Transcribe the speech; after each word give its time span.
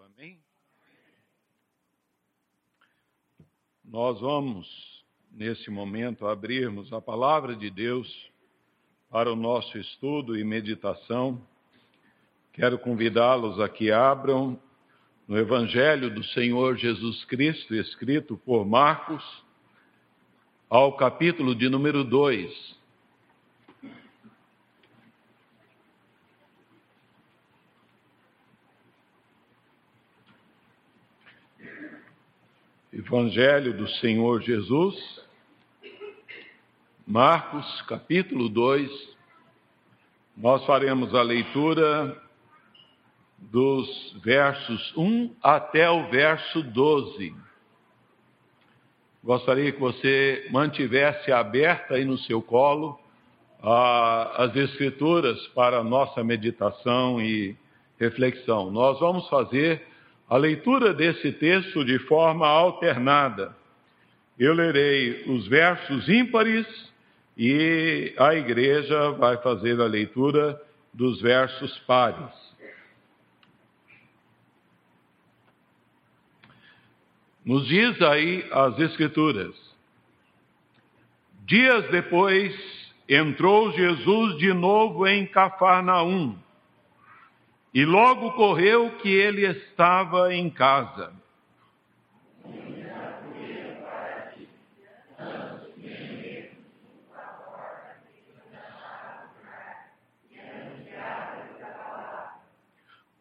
Amém? 0.00 0.40
Nós 3.84 4.18
vamos, 4.20 5.04
nesse 5.30 5.70
momento, 5.70 6.26
abrirmos 6.26 6.90
a 6.94 7.00
palavra 7.00 7.54
de 7.54 7.68
Deus 7.68 8.08
para 9.10 9.30
o 9.30 9.36
nosso 9.36 9.76
estudo 9.76 10.34
e 10.34 10.42
meditação. 10.44 11.46
Quero 12.54 12.78
convidá-los 12.78 13.60
a 13.60 13.68
que 13.68 13.92
abram 13.92 14.58
no 15.28 15.36
Evangelho 15.36 16.08
do 16.14 16.24
Senhor 16.24 16.78
Jesus 16.78 17.22
Cristo, 17.26 17.74
escrito 17.74 18.38
por 18.38 18.64
Marcos, 18.64 19.22
ao 20.70 20.96
capítulo 20.96 21.54
de 21.54 21.68
número 21.68 22.02
2. 22.02 22.81
Evangelho 32.92 33.72
do 33.72 33.88
Senhor 33.88 34.42
Jesus, 34.42 34.94
Marcos, 37.06 37.80
capítulo 37.88 38.50
2. 38.50 39.16
Nós 40.36 40.62
faremos 40.66 41.14
a 41.14 41.22
leitura 41.22 42.20
dos 43.38 43.88
versos 44.22 44.94
1 44.94 45.34
até 45.42 45.90
o 45.90 46.10
verso 46.10 46.62
12. 46.62 47.34
Gostaria 49.24 49.72
que 49.72 49.80
você 49.80 50.46
mantivesse 50.50 51.32
aberta 51.32 51.94
aí 51.94 52.04
no 52.04 52.18
seu 52.18 52.42
colo 52.42 53.00
as 53.62 54.54
Escrituras 54.54 55.40
para 55.54 55.78
a 55.78 55.84
nossa 55.84 56.22
meditação 56.22 57.22
e 57.22 57.56
reflexão. 57.98 58.70
Nós 58.70 59.00
vamos 59.00 59.26
fazer 59.30 59.91
a 60.32 60.38
leitura 60.38 60.94
desse 60.94 61.30
texto 61.30 61.84
de 61.84 61.98
forma 61.98 62.48
alternada. 62.48 63.54
Eu 64.38 64.54
lerei 64.54 65.24
os 65.26 65.46
versos 65.46 66.08
ímpares 66.08 66.66
e 67.36 68.14
a 68.16 68.34
igreja 68.34 69.10
vai 69.10 69.36
fazer 69.42 69.78
a 69.78 69.84
leitura 69.84 70.58
dos 70.90 71.20
versos 71.20 71.78
pares. 71.80 72.32
Nos 77.44 77.66
diz 77.66 78.00
aí 78.00 78.48
as 78.52 78.78
Escrituras. 78.78 79.54
Dias 81.44 81.90
depois, 81.90 82.58
entrou 83.06 83.70
Jesus 83.72 84.38
de 84.38 84.54
novo 84.54 85.06
em 85.06 85.26
Cafarnaum 85.26 86.38
e 87.74 87.84
logo 87.84 88.32
correu 88.32 88.90
que 88.98 89.08
ele 89.08 89.46
estava 89.46 90.34
em 90.34 90.50
casa. 90.50 91.12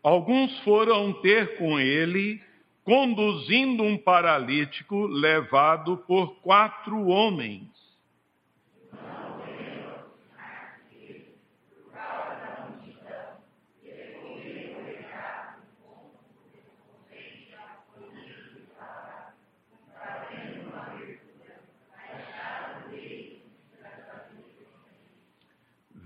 Alguns 0.03 0.59
foram 0.61 1.13
ter 1.21 1.57
com 1.57 1.79
ele, 1.79 2.41
conduzindo 2.83 3.83
um 3.83 3.95
paralítico 3.95 5.05
levado 5.05 5.97
por 6.07 6.35
quatro 6.41 7.05
homens. 7.05 7.80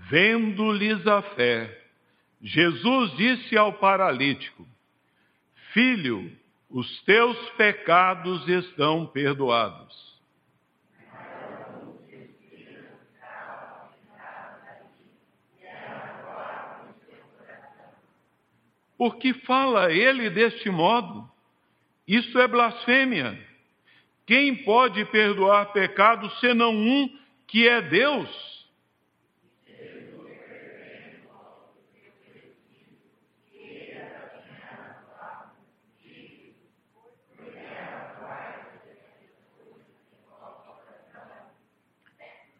Vendo-lhes 0.08 1.04
a 1.06 1.20
fé, 1.20 1.82
Jesus 2.40 3.16
disse 3.16 3.56
ao 3.56 3.72
paralítico: 3.72 4.66
Filho, 5.72 6.30
os 6.70 7.02
teus 7.02 7.36
pecados 7.50 8.48
estão 8.48 9.06
perdoados. 9.06 10.06
Por 18.96 19.16
que 19.16 19.34
fala 19.34 19.92
ele 19.92 20.30
deste 20.30 20.70
modo? 20.70 21.28
Isso 22.06 22.38
é 22.38 22.46
blasfêmia. 22.46 23.38
Quem 24.24 24.64
pode 24.64 25.04
perdoar 25.06 25.72
pecados 25.72 26.38
senão 26.40 26.72
um 26.72 27.18
que 27.46 27.68
é 27.68 27.82
Deus? 27.82 28.55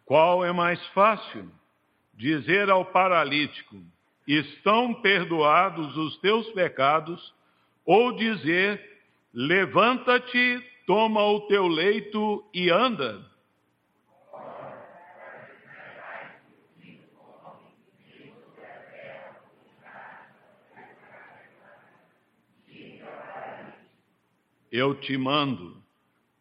Qual 0.07 0.45
é 0.45 0.53
mais 0.53 0.83
fácil? 0.87 1.51
Dizer 2.13 2.69
ao 2.69 2.85
paralítico: 2.85 3.75
Estão 4.25 4.93
perdoados 5.01 5.97
os 5.97 6.17
teus 6.19 6.49
pecados, 6.51 7.35
ou 7.85 8.13
dizer: 8.13 8.81
Levanta-te, 9.33 10.63
toma 10.85 11.21
o 11.21 11.41
teu 11.41 11.67
leito 11.67 12.49
e 12.53 12.69
anda? 12.69 13.21
Eu 24.71 24.95
te 24.95 25.17
mando, 25.17 25.83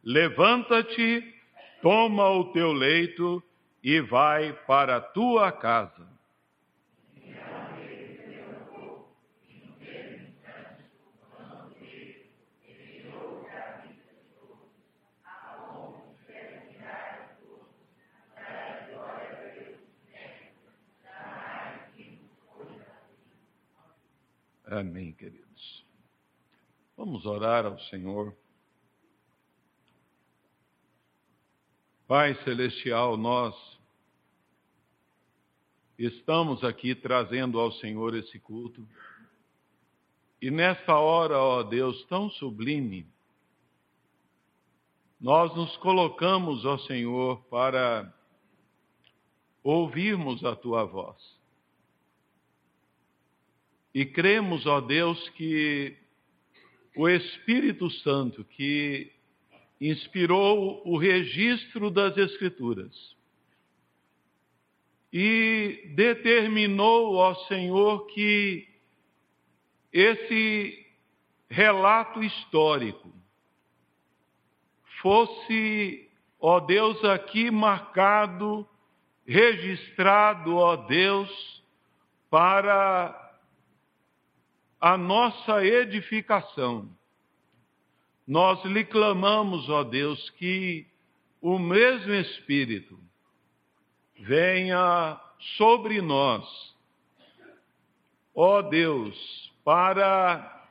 levanta-te, 0.05 1.35
toma 1.83 2.29
o 2.31 2.53
teu 2.53 2.73
leito 2.73 3.43
e 3.87 4.01
vai 4.01 4.53
para 4.67 4.97
a 4.97 5.01
tua 5.01 5.53
casa. 5.53 6.05
Amém, 24.69 25.13
queridos. 25.13 25.87
Vamos 26.97 27.25
orar 27.25 27.65
ao 27.65 27.79
Senhor. 27.79 28.35
Pai 32.09 32.35
Celestial, 32.43 33.17
nós 33.17 33.76
estamos 35.99 36.63
aqui 36.63 36.95
trazendo 36.95 37.59
ao 37.59 37.73
Senhor 37.73 38.15
esse 38.15 38.39
culto. 38.39 38.87
E 40.41 40.51
nesta 40.51 40.99
hora, 40.99 41.39
ó 41.39 41.63
Deus, 41.63 42.05
tão 42.05 42.29
sublime, 42.31 43.07
nós 45.21 45.55
nos 45.57 45.75
colocamos, 45.79 46.65
ó 46.65 46.77
Senhor, 46.79 47.43
para 47.45 48.13
ouvirmos 49.63 50.45
a 50.45 50.55
tua 50.55 50.85
voz. 50.85 51.17
E 53.95 54.05
cremos, 54.05 54.67
ó 54.67 54.81
Deus, 54.81 55.29
que 55.31 55.97
o 56.95 57.09
Espírito 57.09 57.91
Santo 57.91 58.45
que 58.45 59.11
inspirou 59.81 60.83
o 60.87 60.99
registro 60.99 61.91
das 61.91 62.17
Escrituras 62.17 63.16
e 65.13 65.93
determinou, 65.95 67.15
ó 67.15 67.35
Senhor, 67.47 68.07
que 68.07 68.69
esse 69.93 70.87
relato 71.49 72.23
histórico 72.23 73.13
fosse, 75.01 76.11
ó 76.41 76.61
Deus, 76.61 77.03
aqui 77.05 77.51
marcado, 77.51 78.69
registrado, 79.27 80.57
ó 80.57 80.77
Deus, 80.77 81.63
para 82.29 83.35
a 84.81 84.97
nossa 84.97 85.65
edificação. 85.65 86.91
Nós 88.27 88.63
lhe 88.65 88.85
clamamos, 88.85 89.69
ó 89.69 89.85
Deus, 89.85 90.29
que 90.31 90.87
o 91.41 91.59
mesmo 91.59 92.13
Espírito 92.13 93.06
venha 94.19 95.21
sobre 95.57 96.01
nós, 96.01 96.45
ó 98.35 98.63
Deus, 98.63 99.53
para 99.65 100.65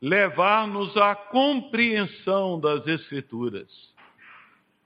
levar-nos 0.00 0.96
à 0.96 1.14
compreensão 1.14 2.58
das 2.58 2.86
Escrituras 2.86 3.68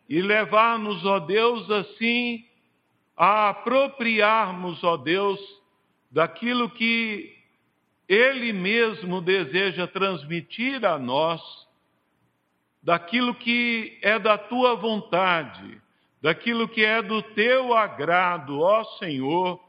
e 0.09 0.21
levar-nos, 0.21 1.05
ó 1.05 1.19
Deus, 1.21 1.71
assim, 1.71 2.45
a 3.17 3.51
apropriarmos, 3.51 4.83
ó 4.85 4.97
Deus, 4.97 5.41
daquilo 6.11 6.69
que 6.71 7.37
Ele 8.09 8.53
mesmo 8.53 9.21
deseja 9.21 9.87
transmitir 9.87 10.85
a 10.85 10.99
nós, 10.99 11.41
daquilo 12.83 13.35
que 13.35 13.99
é 14.03 14.19
da 14.19 14.37
tua 14.37 14.75
vontade, 14.75 15.81
daquilo 16.25 16.67
que 16.67 16.83
é 16.83 17.03
do 17.03 17.21
teu 17.21 17.75
agrado, 17.75 18.59
ó 18.59 18.83
Senhor, 18.99 19.61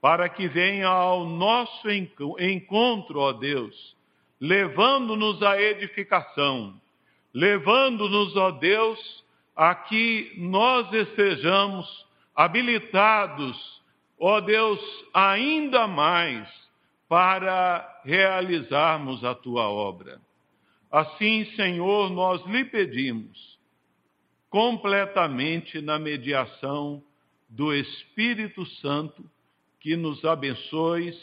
para 0.00 0.30
que 0.30 0.48
venha 0.48 0.88
ao 0.88 1.26
nosso 1.26 1.90
encontro, 1.90 3.20
ó 3.20 3.34
Deus, 3.34 3.94
levando-nos 4.40 5.42
à 5.42 5.60
edificação, 5.60 6.80
levando-nos, 7.34 8.34
ó 8.34 8.50
Deus, 8.50 9.22
a 9.54 9.74
que 9.74 10.32
nós 10.38 10.90
estejamos 10.90 12.06
habilitados, 12.34 13.82
ó 14.18 14.40
Deus, 14.40 14.80
ainda 15.12 15.86
mais 15.86 16.48
para 17.06 18.00
realizarmos 18.06 19.22
a 19.22 19.34
tua 19.34 19.68
obra. 19.68 20.18
Assim, 20.90 21.44
Senhor, 21.56 22.08
nós 22.08 22.42
lhe 22.46 22.64
pedimos, 22.64 23.49
completamente 24.50 25.80
na 25.80 25.98
mediação 25.98 27.02
do 27.48 27.72
Espírito 27.72 28.66
Santo, 28.80 29.24
que 29.78 29.96
nos 29.96 30.24
abençoes 30.24 31.16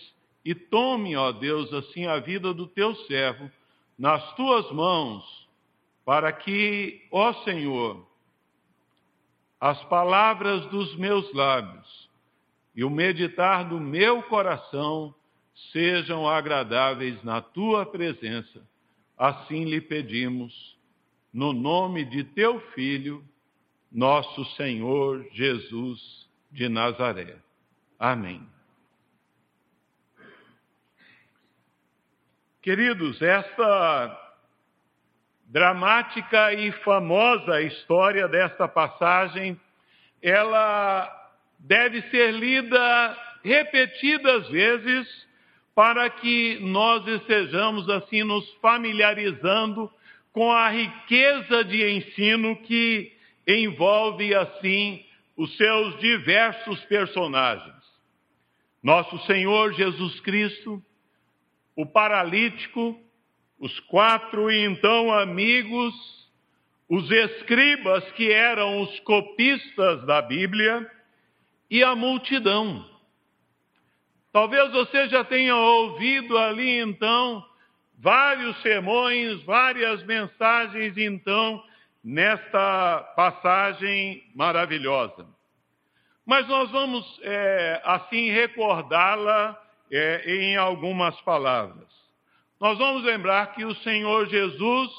e 0.43 0.55
tome, 0.55 1.15
ó 1.15 1.31
Deus, 1.31 1.71
assim 1.73 2.07
a 2.07 2.19
vida 2.19 2.53
do 2.53 2.65
teu 2.65 2.95
servo 3.05 3.51
nas 3.97 4.33
tuas 4.35 4.71
mãos, 4.71 5.23
para 6.05 6.31
que, 6.31 7.05
ó 7.11 7.33
Senhor, 7.43 8.07
as 9.59 9.83
palavras 9.85 10.65
dos 10.67 10.95
meus 10.95 11.31
lábios 11.33 12.09
e 12.75 12.83
o 12.83 12.89
meditar 12.89 13.67
do 13.67 13.79
meu 13.79 14.23
coração 14.23 15.13
sejam 15.71 16.27
agradáveis 16.27 17.21
na 17.23 17.41
tua 17.41 17.85
presença. 17.85 18.61
Assim 19.17 19.65
lhe 19.65 19.81
pedimos, 19.81 20.76
no 21.37 21.53
nome 21.53 22.03
de 22.03 22.23
teu 22.23 22.59
Filho, 22.71 23.23
nosso 23.91 24.43
Senhor 24.55 25.23
Jesus 25.33 26.27
de 26.51 26.67
Nazaré. 26.67 27.35
Amém. 27.99 28.41
Queridos, 32.59 33.21
esta 33.21 34.19
dramática 35.45 36.53
e 36.53 36.71
famosa 36.83 37.61
história 37.61 38.27
desta 38.27 38.67
passagem, 38.67 39.61
ela 40.23 41.07
deve 41.59 42.01
ser 42.09 42.31
lida 42.31 43.15
repetidas 43.43 44.49
vezes 44.49 45.27
para 45.75 46.09
que 46.09 46.57
nós 46.61 47.05
estejamos 47.07 47.87
assim 47.91 48.23
nos 48.23 48.51
familiarizando 48.55 49.95
com 50.37 50.51
a 50.51 50.69
riqueza 50.69 51.63
de 51.63 51.83
ensino 51.93 52.55
que 52.57 53.11
envolve 53.47 54.35
assim 54.35 55.03
os 55.35 55.57
seus 55.57 55.99
diversos 55.99 56.79
personagens. 56.81 57.83
Nosso 58.83 59.17
Senhor 59.25 59.73
Jesus 59.73 60.19
Cristo, 60.19 60.79
o 61.75 61.87
paralítico, 61.87 63.01
os 63.59 63.79
quatro 63.79 64.51
então 64.51 65.11
amigos, 65.11 65.95
os 66.87 67.09
escribas 67.09 68.03
que 68.11 68.31
eram 68.31 68.83
os 68.83 68.99
copistas 68.99 70.05
da 70.05 70.21
Bíblia 70.21 70.87
e 71.67 71.83
a 71.83 71.95
multidão. 71.95 72.87
Talvez 74.31 74.71
você 74.71 75.09
já 75.09 75.23
tenha 75.23 75.55
ouvido 75.55 76.37
ali 76.37 76.79
então 76.79 77.43
vários 77.97 78.61
sermões, 78.61 79.43
várias 79.43 80.03
mensagens 80.03 80.97
então 80.97 81.63
nesta 82.03 82.99
passagem 83.15 84.23
maravilhosa. 84.35 85.25
Mas 86.25 86.47
nós 86.47 86.69
vamos 86.71 87.19
é, 87.23 87.81
assim 87.83 88.29
recordá-la 88.31 89.59
é, 89.91 90.23
em 90.25 90.57
algumas 90.57 91.19
palavras. 91.21 91.87
Nós 92.59 92.77
vamos 92.77 93.03
lembrar 93.03 93.53
que 93.53 93.63
o 93.63 93.75
Senhor 93.75 94.27
Jesus, 94.27 94.91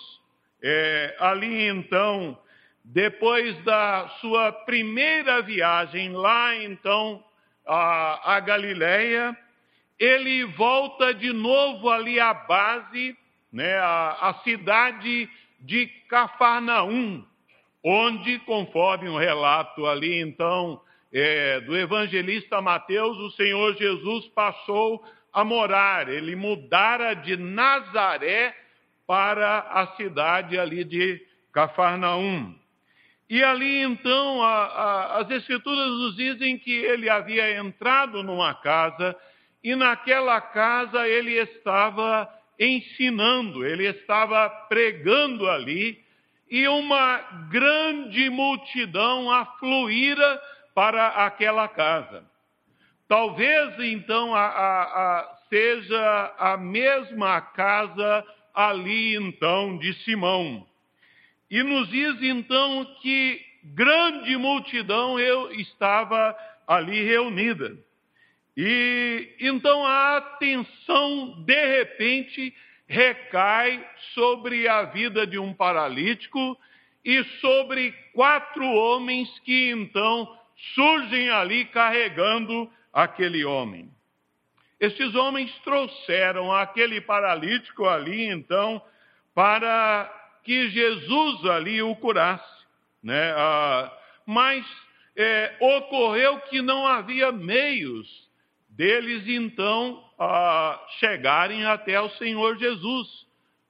é, 0.63 1.17
ali 1.21 1.69
então, 1.69 2.39
depois 2.85 3.57
da 3.65 4.09
sua 4.21 4.53
primeira 4.53 5.43
viagem 5.43 6.13
lá 6.13 6.55
então 6.57 7.23
a, 7.67 8.37
a 8.37 8.41
Galileia, 8.41 9.37
ele 9.99 10.45
volta 10.45 11.13
de 11.13 11.33
novo 11.33 11.91
ali 11.91 12.21
à 12.21 12.33
base, 12.33 13.17
né, 13.53 13.77
a 13.79 14.41
cidade 14.45 15.29
de 15.61 15.87
Cafarnaum, 16.09 17.25
onde, 17.83 18.39
conforme 18.41 19.09
o 19.09 19.15
um 19.15 19.19
relato 19.19 19.87
ali 19.87 20.21
então 20.21 20.81
é, 21.13 21.61
do 21.61 21.77
evangelista 21.77 22.61
Mateus, 22.61 23.17
o 23.19 23.31
Senhor 23.31 23.77
Jesus 23.77 24.27
passou 24.29 25.03
a 25.33 25.45
morar, 25.45 26.09
ele 26.09 26.37
mudara 26.37 27.15
de 27.15 27.37
Nazaré 27.37 28.55
para 29.07 29.61
a 29.61 29.87
cidade 29.97 30.59
ali 30.59 30.85
de 30.85 31.21
Cafarnaum. 31.53 32.55
E 33.29 33.43
ali 33.43 33.83
então 33.83 34.43
a, 34.43 34.65
a, 34.65 35.19
as 35.21 35.31
escrituras 35.31 35.89
nos 35.89 36.17
dizem 36.17 36.59
que 36.59 36.73
ele 36.73 37.11
havia 37.11 37.59
entrado 37.59 38.23
numa 38.23 38.55
casa 38.55 39.17
e 39.63 39.75
naquela 39.75 40.41
casa 40.41 41.07
ele 41.09 41.33
estava 41.35 42.29
ensinando, 42.59 43.65
ele 43.65 43.87
estava 43.87 44.49
pregando 44.69 45.49
ali 45.49 46.03
e 46.51 46.67
uma 46.67 47.19
grande 47.51 48.31
multidão 48.31 49.31
afluíra 49.31 50.41
para 50.75 51.09
aquela 51.27 51.69
casa. 51.69 52.25
Talvez 53.07 53.79
então 53.81 54.35
a, 54.35 54.47
a, 54.47 54.83
a, 54.83 55.39
seja 55.49 56.35
a 56.39 56.57
mesma 56.57 57.41
casa 57.41 58.25
ali 58.55 59.17
então 59.17 59.79
de 59.79 59.93
Simão. 60.05 60.67
E 61.51 61.63
nos 61.63 61.89
diz 61.89 62.23
então 62.23 62.85
que 63.01 63.41
grande 63.65 64.37
multidão 64.37 65.19
eu 65.19 65.51
estava 65.53 66.37
ali 66.67 67.03
reunida. 67.03 67.77
E 68.61 69.37
então 69.39 69.87
a 69.87 70.17
atenção 70.17 71.45
de 71.45 71.79
repente 71.79 72.53
recai 72.89 73.89
sobre 74.15 74.67
a 74.67 74.83
vida 74.83 75.25
de 75.25 75.39
um 75.39 75.55
paralítico 75.55 76.59
e 77.05 77.23
sobre 77.41 77.93
quatro 78.13 78.65
homens 78.65 79.29
que 79.45 79.71
então 79.71 80.37
surgem 80.75 81.31
ali 81.31 81.67
carregando 81.67 82.69
aquele 82.93 83.45
homem. 83.45 83.89
Esses 84.81 85.15
homens 85.15 85.57
trouxeram 85.61 86.53
aquele 86.53 87.01
paralítico 87.01 87.87
ali, 87.87 88.25
então, 88.25 88.83
para 89.37 90.13
que 90.43 90.69
Jesus 90.71 91.47
ali 91.47 91.81
o 91.81 91.95
curasse. 91.95 92.67
Né? 93.01 93.33
Ah, 93.37 93.97
mas 94.27 94.67
é, 95.15 95.57
ocorreu 95.61 96.41
que 96.41 96.61
não 96.61 96.85
havia 96.85 97.31
meios 97.31 98.28
deles, 98.79 99.27
então, 99.27 100.01
ah, 100.17 100.81
chegarem 101.01 101.67
até 101.67 102.01
o 102.01 102.09
Senhor 102.11 102.57
Jesus. 102.57 103.09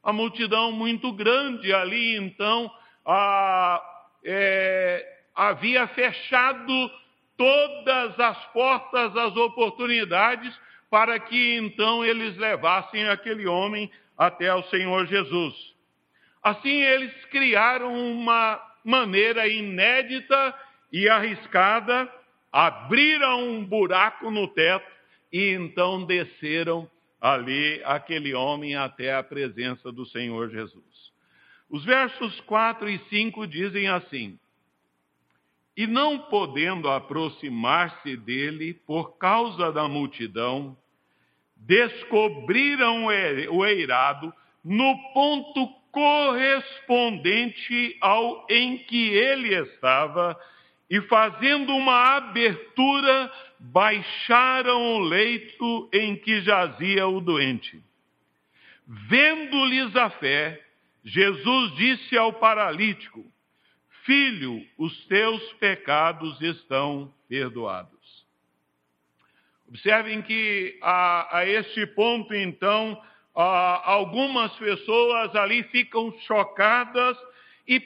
A 0.05 0.12
multidão 0.12 0.71
muito 0.71 1.11
grande 1.12 1.73
ali, 1.73 2.15
então, 2.17 2.71
ah, 3.07 3.83
é, 4.23 5.05
havia 5.35 5.87
fechado 5.88 6.91
todas 7.38 8.21
as 8.21 8.45
portas, 8.53 9.17
as 9.17 9.35
oportunidades, 9.35 10.55
para 10.91 11.19
que 11.19 11.57
então 11.57 12.05
eles 12.05 12.37
levassem 12.37 13.09
aquele 13.09 13.47
homem 13.47 13.91
até 14.17 14.55
o 14.55 14.62
Senhor 14.65 15.07
Jesus. 15.07 15.55
Assim, 16.43 16.83
eles 16.83 17.12
criaram 17.27 17.95
uma 17.95 18.61
maneira 18.85 19.49
inédita 19.49 20.55
e 20.93 21.09
arriscada, 21.09 22.11
abriram 22.53 23.49
um 23.49 23.65
buraco 23.65 24.31
no 24.31 24.49
teto 24.49 24.98
e 25.32 25.50
então 25.50 26.04
desceram 26.04 26.88
ali 27.20 27.80
aquele 27.85 28.35
homem 28.35 28.76
até 28.76 29.14
a 29.14 29.23
presença 29.23 29.92
do 29.92 30.06
Senhor 30.06 30.50
Jesus. 30.50 31.12
Os 31.68 31.85
versos 31.85 32.40
4 32.42 32.88
e 32.88 32.99
5 33.11 33.47
dizem 33.47 33.88
assim: 33.88 34.38
e 35.78 35.87
não 35.87 36.18
podendo 36.18 36.90
aproximar-se 36.90 38.14
dele 38.16 38.75
por 38.75 39.16
causa 39.16 39.70
da 39.70 39.87
multidão, 39.87 40.76
descobriram 41.54 43.06
o 43.06 43.64
eirado, 43.64 44.35
no 44.64 44.99
ponto 45.14 45.68
correspondente 45.92 47.97
ao 48.00 48.44
em 48.50 48.78
que 48.78 49.11
ele 49.11 49.54
estava 49.54 50.37
e 50.90 51.00
fazendo 51.02 51.75
uma 51.75 52.16
abertura, 52.16 53.33
baixaram 53.59 54.95
o 54.95 54.99
leito 55.00 55.88
em 55.92 56.16
que 56.16 56.40
jazia 56.40 57.07
o 57.07 57.21
doente. 57.21 57.83
Vendo-lhes 58.87 59.95
a 59.97 60.09
fé, 60.11 60.64
Jesus 61.04 61.75
disse 61.76 62.16
ao 62.16 62.33
paralítico: 62.33 63.25
Filho, 64.04 64.64
os 64.78 65.07
teus 65.07 65.42
pecados 65.54 66.40
estão 66.40 67.12
perdoados. 67.28 67.99
Observem 69.68 70.23
que 70.23 70.78
a, 70.80 71.38
a 71.40 71.47
este 71.47 71.87
ponto, 71.88 72.35
então, 72.35 72.99
a, 73.37 73.92
algumas 73.92 74.50
pessoas 74.57 75.37
ali 75.37 75.62
ficam 75.64 76.11
chocadas 76.21 77.18
e 77.66 77.78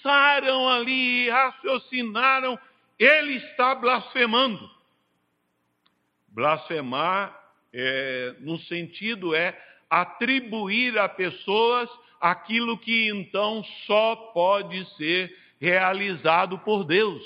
pensaram 0.00 0.68
ali, 0.68 1.28
raciocinaram, 1.28 2.58
ele 2.98 3.34
está 3.36 3.74
blasfemando. 3.74 4.70
Blasfemar, 6.28 7.38
é, 7.72 8.34
no 8.40 8.58
sentido, 8.60 9.34
é 9.34 9.58
atribuir 9.88 10.98
a 10.98 11.08
pessoas 11.08 11.88
aquilo 12.20 12.78
que 12.78 13.08
então 13.08 13.64
só 13.86 14.16
pode 14.34 14.84
ser 14.96 15.36
realizado 15.60 16.58
por 16.58 16.84
Deus. 16.84 17.22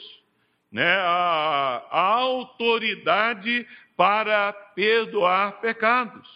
Né? 0.70 0.96
A, 1.00 1.86
a 1.90 2.00
autoridade 2.00 3.66
para 3.96 4.52
perdoar 4.52 5.60
pecados. 5.60 6.28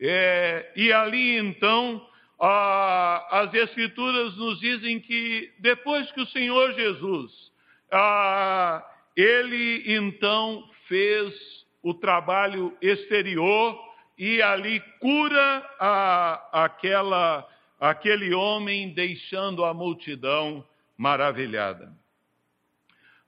É, 0.00 0.72
e 0.74 0.92
ali 0.92 1.36
então, 1.36 2.04
a, 2.40 3.42
as 3.42 3.52
Escrituras 3.52 4.34
nos 4.36 4.58
dizem 4.60 4.98
que 4.98 5.52
depois 5.58 6.10
que 6.12 6.22
o 6.22 6.26
Senhor 6.28 6.72
Jesus, 6.72 7.52
a, 7.92 8.82
ele 9.14 9.84
então 9.94 10.66
fez 10.88 11.34
o 11.82 11.92
trabalho 11.92 12.76
exterior 12.80 13.78
e 14.18 14.40
ali 14.40 14.80
cura 15.00 15.70
a, 15.78 16.64
aquela, 16.64 17.46
aquele 17.78 18.32
homem, 18.32 18.94
deixando 18.94 19.64
a 19.64 19.74
multidão 19.74 20.66
maravilhada. 20.96 21.92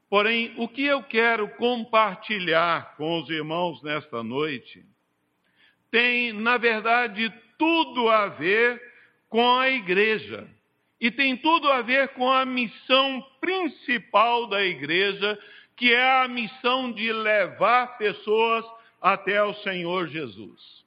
Porém, 0.08 0.54
o 0.56 0.68
que 0.68 0.84
eu 0.84 1.02
quero 1.02 1.48
compartilhar 1.56 2.96
com 2.96 3.20
os 3.20 3.28
irmãos 3.30 3.82
nesta 3.82 4.22
noite 4.22 4.84
tem, 5.90 6.32
na 6.32 6.56
verdade, 6.56 7.32
tudo 7.58 8.08
a 8.08 8.28
ver 8.28 8.91
com 9.32 9.58
a 9.58 9.70
igreja. 9.70 10.46
E 11.00 11.10
tem 11.10 11.38
tudo 11.38 11.66
a 11.72 11.80
ver 11.80 12.08
com 12.08 12.30
a 12.30 12.44
missão 12.44 13.26
principal 13.40 14.46
da 14.46 14.62
igreja, 14.62 15.38
que 15.74 15.90
é 15.90 16.22
a 16.22 16.28
missão 16.28 16.92
de 16.92 17.10
levar 17.10 17.96
pessoas 17.96 18.62
até 19.00 19.42
o 19.42 19.54
Senhor 19.54 20.06
Jesus. 20.08 20.84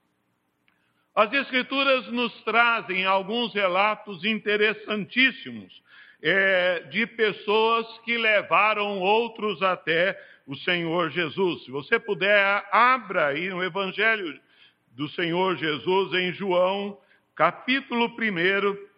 As 1.15 1.33
Escrituras 1.33 2.05
nos 2.11 2.31
trazem 2.43 3.03
alguns 3.03 3.51
relatos 3.51 4.23
interessantíssimos 4.23 5.81
é, 6.21 6.81
de 6.91 7.07
pessoas 7.07 7.87
que 8.05 8.15
levaram 8.15 8.99
outros 8.99 9.59
até 9.63 10.21
o 10.45 10.55
Senhor 10.57 11.09
Jesus. 11.09 11.65
Se 11.65 11.71
você 11.71 11.97
puder, 11.97 12.63
abra 12.71 13.29
aí 13.29 13.49
no 13.49 13.63
Evangelho 13.63 14.39
do 14.91 15.09
Senhor 15.09 15.57
Jesus 15.57 16.13
em 16.13 16.31
João, 16.33 16.95
capítulo 17.35 18.07
1. 18.07 18.95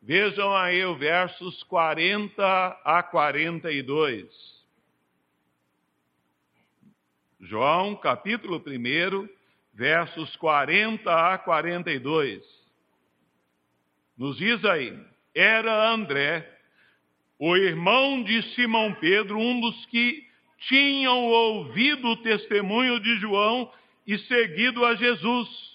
Vejam 0.00 0.56
aí 0.56 0.84
os 0.84 0.98
versos 0.98 1.62
40 1.64 2.80
a 2.84 3.02
42. 3.02 4.28
João, 7.40 7.96
capítulo 7.96 8.62
1, 8.64 9.28
versos 9.74 10.36
40 10.36 11.32
a 11.32 11.36
42. 11.36 12.42
Nos 14.16 14.36
diz 14.36 14.64
aí: 14.64 14.96
era 15.34 15.90
André, 15.90 16.48
o 17.38 17.56
irmão 17.56 18.22
de 18.22 18.42
Simão 18.54 18.94
Pedro, 18.94 19.36
um 19.36 19.60
dos 19.60 19.86
que 19.86 20.26
tinham 20.68 21.24
ouvido 21.26 22.08
o 22.08 22.16
testemunho 22.18 23.00
de 23.00 23.16
João 23.16 23.72
e 24.06 24.16
seguido 24.18 24.84
a 24.84 24.94
Jesus. 24.94 25.69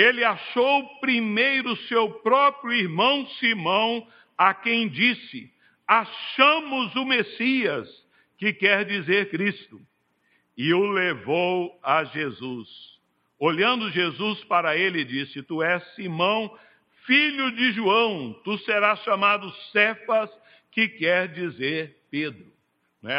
Ele 0.00 0.24
achou 0.24 0.98
primeiro 1.00 1.76
seu 1.88 2.10
próprio 2.20 2.72
irmão 2.72 3.26
Simão, 3.38 4.06
a 4.36 4.54
quem 4.54 4.88
disse: 4.88 5.52
Achamos 5.86 6.96
o 6.96 7.04
Messias, 7.04 7.86
que 8.38 8.50
quer 8.54 8.86
dizer 8.86 9.28
Cristo, 9.28 9.78
e 10.56 10.72
o 10.72 10.86
levou 10.86 11.78
a 11.82 12.04
Jesus. 12.04 12.66
Olhando 13.38 13.90
Jesus 13.90 14.42
para 14.44 14.74
ele, 14.74 15.04
disse: 15.04 15.42
Tu 15.42 15.62
és 15.62 15.82
Simão, 15.94 16.50
filho 17.04 17.50
de 17.52 17.72
João, 17.72 18.32
tu 18.42 18.56
serás 18.60 19.00
chamado 19.00 19.52
Cefas, 19.70 20.30
que 20.72 20.88
quer 20.88 21.28
dizer 21.28 21.98
Pedro. 22.10 22.50
Né? 23.02 23.14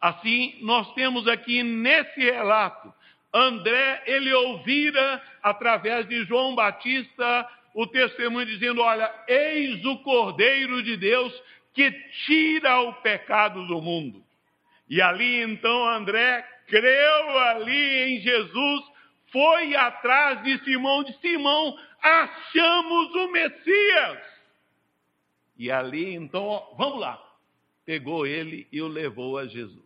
Assim, 0.00 0.58
nós 0.62 0.94
temos 0.94 1.28
aqui 1.28 1.62
nesse 1.62 2.20
relato, 2.20 2.94
André, 3.32 4.02
ele 4.06 4.32
ouvira 4.32 5.22
através 5.42 6.08
de 6.08 6.24
João 6.24 6.54
Batista 6.54 7.48
o 7.74 7.86
testemunho 7.86 8.46
dizendo: 8.46 8.80
Olha, 8.80 9.12
eis 9.28 9.84
o 9.84 9.98
Cordeiro 9.98 10.82
de 10.82 10.96
Deus 10.96 11.32
que 11.74 11.90
tira 12.26 12.80
o 12.80 12.94
pecado 12.94 13.66
do 13.66 13.82
mundo. 13.82 14.24
E 14.88 15.02
ali 15.02 15.42
então 15.42 15.88
André 15.88 16.46
creu 16.66 17.38
ali 17.38 18.14
em 18.14 18.20
Jesus, 18.20 18.84
foi 19.30 19.74
atrás 19.76 20.42
de 20.42 20.58
Simão, 20.64 21.04
de 21.04 21.12
Simão, 21.18 21.76
achamos 22.00 23.14
o 23.14 23.32
Messias. 23.32 24.36
E 25.58 25.70
ali, 25.70 26.14
então, 26.14 26.74
vamos 26.76 27.00
lá. 27.00 27.22
Pegou 27.84 28.26
ele 28.26 28.66
e 28.70 28.82
o 28.82 28.88
levou 28.88 29.38
a 29.38 29.46
Jesus. 29.46 29.85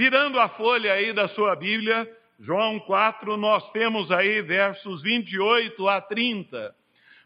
Virando 0.00 0.40
a 0.40 0.48
folha 0.48 0.94
aí 0.94 1.12
da 1.12 1.28
sua 1.28 1.54
Bíblia, 1.54 2.10
João 2.40 2.80
4, 2.80 3.36
nós 3.36 3.70
temos 3.70 4.10
aí 4.10 4.40
versos 4.40 5.02
28 5.02 5.86
a 5.90 6.00
30. 6.00 6.74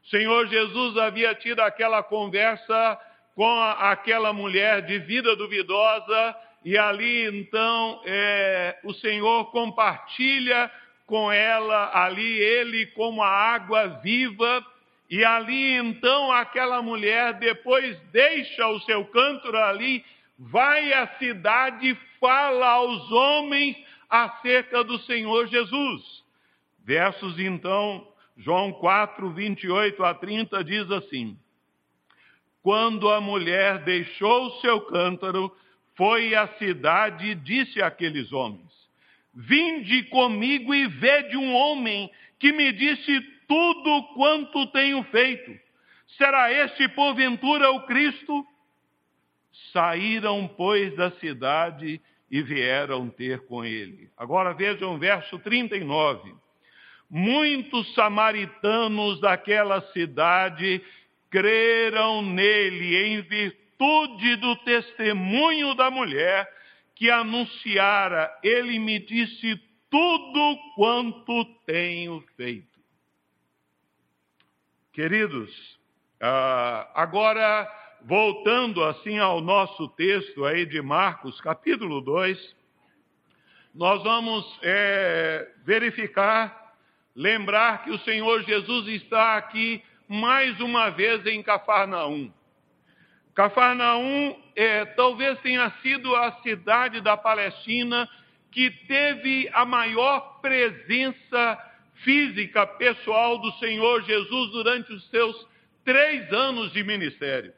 O 0.03 0.09
Senhor 0.09 0.49
Jesus 0.49 0.97
havia 0.97 1.37
tido 1.37 1.61
aquela 1.61 2.03
conversa 2.03 2.99
com 3.37 3.49
aquela 3.61 4.33
mulher 4.33 4.83
de 4.83 4.99
vida 4.99 5.37
duvidosa, 5.37 6.35
e 6.65 6.77
ali 6.77 7.29
então 7.29 8.03
é, 8.05 8.77
o 8.83 8.93
Senhor 8.95 9.53
compartilha 9.53 10.69
com 11.07 11.31
ela, 11.31 11.93
ali 11.95 12.41
ele 12.41 12.87
como 12.87 13.23
a 13.23 13.31
água 13.31 13.87
viva 14.03 14.67
e 15.09 15.25
ali 15.25 15.77
então 15.77 16.33
aquela 16.33 16.83
mulher 16.83 17.35
depois 17.35 17.97
deixa 18.11 18.67
o 18.67 18.81
seu 18.81 19.05
cântaro 19.05 19.59
ali, 19.59 20.05
vai 20.37 20.93
à 20.93 21.07
cidade 21.19 21.97
fala 22.25 22.67
aos 22.67 23.13
homens 23.13 23.77
acerca 24.09 24.83
do 24.83 24.99
Senhor 25.01 25.47
Jesus. 25.47 26.25
Versos 26.83 27.39
então, 27.39 28.09
João 28.35 28.73
4, 28.73 29.29
28 29.29 30.03
a 30.03 30.15
30 30.15 30.65
diz 30.65 30.91
assim: 30.91 31.39
Quando 32.63 33.11
a 33.11 33.21
mulher 33.21 33.85
deixou 33.85 34.53
seu 34.63 34.81
cântaro, 34.87 35.55
foi 35.95 36.35
à 36.35 36.49
cidade 36.57 37.27
e 37.27 37.35
disse 37.35 37.83
àqueles 37.83 38.33
homens: 38.33 38.73
Vinde 39.35 40.05
comigo 40.05 40.75
e 40.75 40.87
vede 40.87 41.37
um 41.37 41.55
homem 41.55 42.11
que 42.39 42.53
me 42.53 42.73
disse 42.73 43.21
tudo 43.47 44.03
quanto 44.15 44.67
tenho 44.69 45.03
feito. 45.05 45.55
Será 46.17 46.51
este, 46.51 46.89
porventura, 46.89 47.71
o 47.71 47.85
Cristo? 47.85 48.47
Saíram, 49.73 50.49
pois, 50.49 50.97
da 50.97 51.11
cidade 51.13 52.01
e 52.01 52.14
vieram 52.31 53.09
ter 53.09 53.41
com 53.47 53.65
ele. 53.65 54.11
Agora 54.17 54.53
vejam 54.53 54.95
o 54.95 54.99
verso 54.99 55.39
39. 55.39 56.35
Muitos 57.11 57.95
samaritanos 57.95 59.21
daquela 59.21 59.81
cidade 59.93 60.83
creram 61.31 62.23
nele 62.23 62.97
em 62.97 63.21
virtude 63.23 64.37
do 64.37 64.57
testemunho 64.65 65.75
da 65.75 65.91
mulher 65.91 66.49
que 66.95 67.11
anunciara, 67.11 68.33
ele 68.43 68.79
me 68.79 68.99
disse 69.01 69.61
tudo 69.91 70.57
quanto 70.75 71.45
tenho 71.67 72.25
feito. 72.37 72.81
Queridos, 74.93 75.51
uh, 76.23 76.87
agora 76.95 77.69
voltando 78.05 78.85
assim 78.85 79.19
ao 79.19 79.41
nosso 79.41 79.89
texto 79.91 80.45
aí 80.45 80.67
de 80.67 80.83
Marcos, 80.83 81.41
capítulo 81.41 82.03
2, 82.03 82.55
nós 83.75 84.03
vamos 84.03 84.45
é, 84.63 85.51
verificar 85.65 86.65
lembrar 87.17 87.85
que 87.85 87.91
o 87.91 87.99
Senhor 88.01 88.43
Jesus 88.43 88.89
está 88.89 89.37
aqui 89.37 89.83
mais 90.09 90.61
uma 90.61 90.91
vez 90.91 91.25
em 91.27 91.43
Cafarnaum. 91.43 92.31
Cafarnaum 93.35 94.37
é, 94.55 94.85
talvez 94.85 95.39
tenha 95.41 95.71
sido 95.81 96.15
a 96.15 96.33
cidade 96.43 97.01
da 97.01 97.17
Palestina 97.17 98.09
que 98.51 98.71
teve 98.87 99.49
a 99.53 99.65
maior 99.65 100.41
presença 100.41 101.73
física 102.03 102.67
pessoal 102.67 103.39
do 103.39 103.51
Senhor 103.53 104.03
Jesus 104.03 104.51
durante 104.51 104.93
os 104.93 105.09
seus 105.09 105.49
três 105.85 106.31
anos 106.33 106.73
de 106.73 106.85
ministério. 106.85 107.53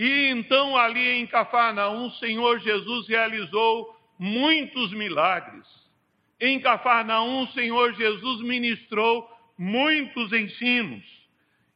E 0.00 0.30
então, 0.30 0.78
ali 0.78 1.10
em 1.10 1.26
Cafarnaum, 1.26 2.06
o 2.06 2.10
Senhor 2.12 2.58
Jesus 2.60 3.06
realizou 3.06 3.94
muitos 4.18 4.92
milagres. 4.92 5.66
Em 6.40 6.58
Cafarnaum, 6.58 7.42
o 7.42 7.48
Senhor 7.48 7.92
Jesus 7.92 8.40
ministrou 8.40 9.30
muitos 9.58 10.32
ensinos. 10.32 11.04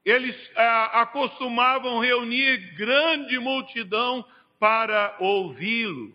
Eles 0.02 0.34
ah, 0.56 1.02
acostumavam 1.02 2.00
reunir 2.00 2.74
grande 2.78 3.38
multidão 3.38 4.24
para 4.58 5.14
ouvi-lo. 5.20 6.10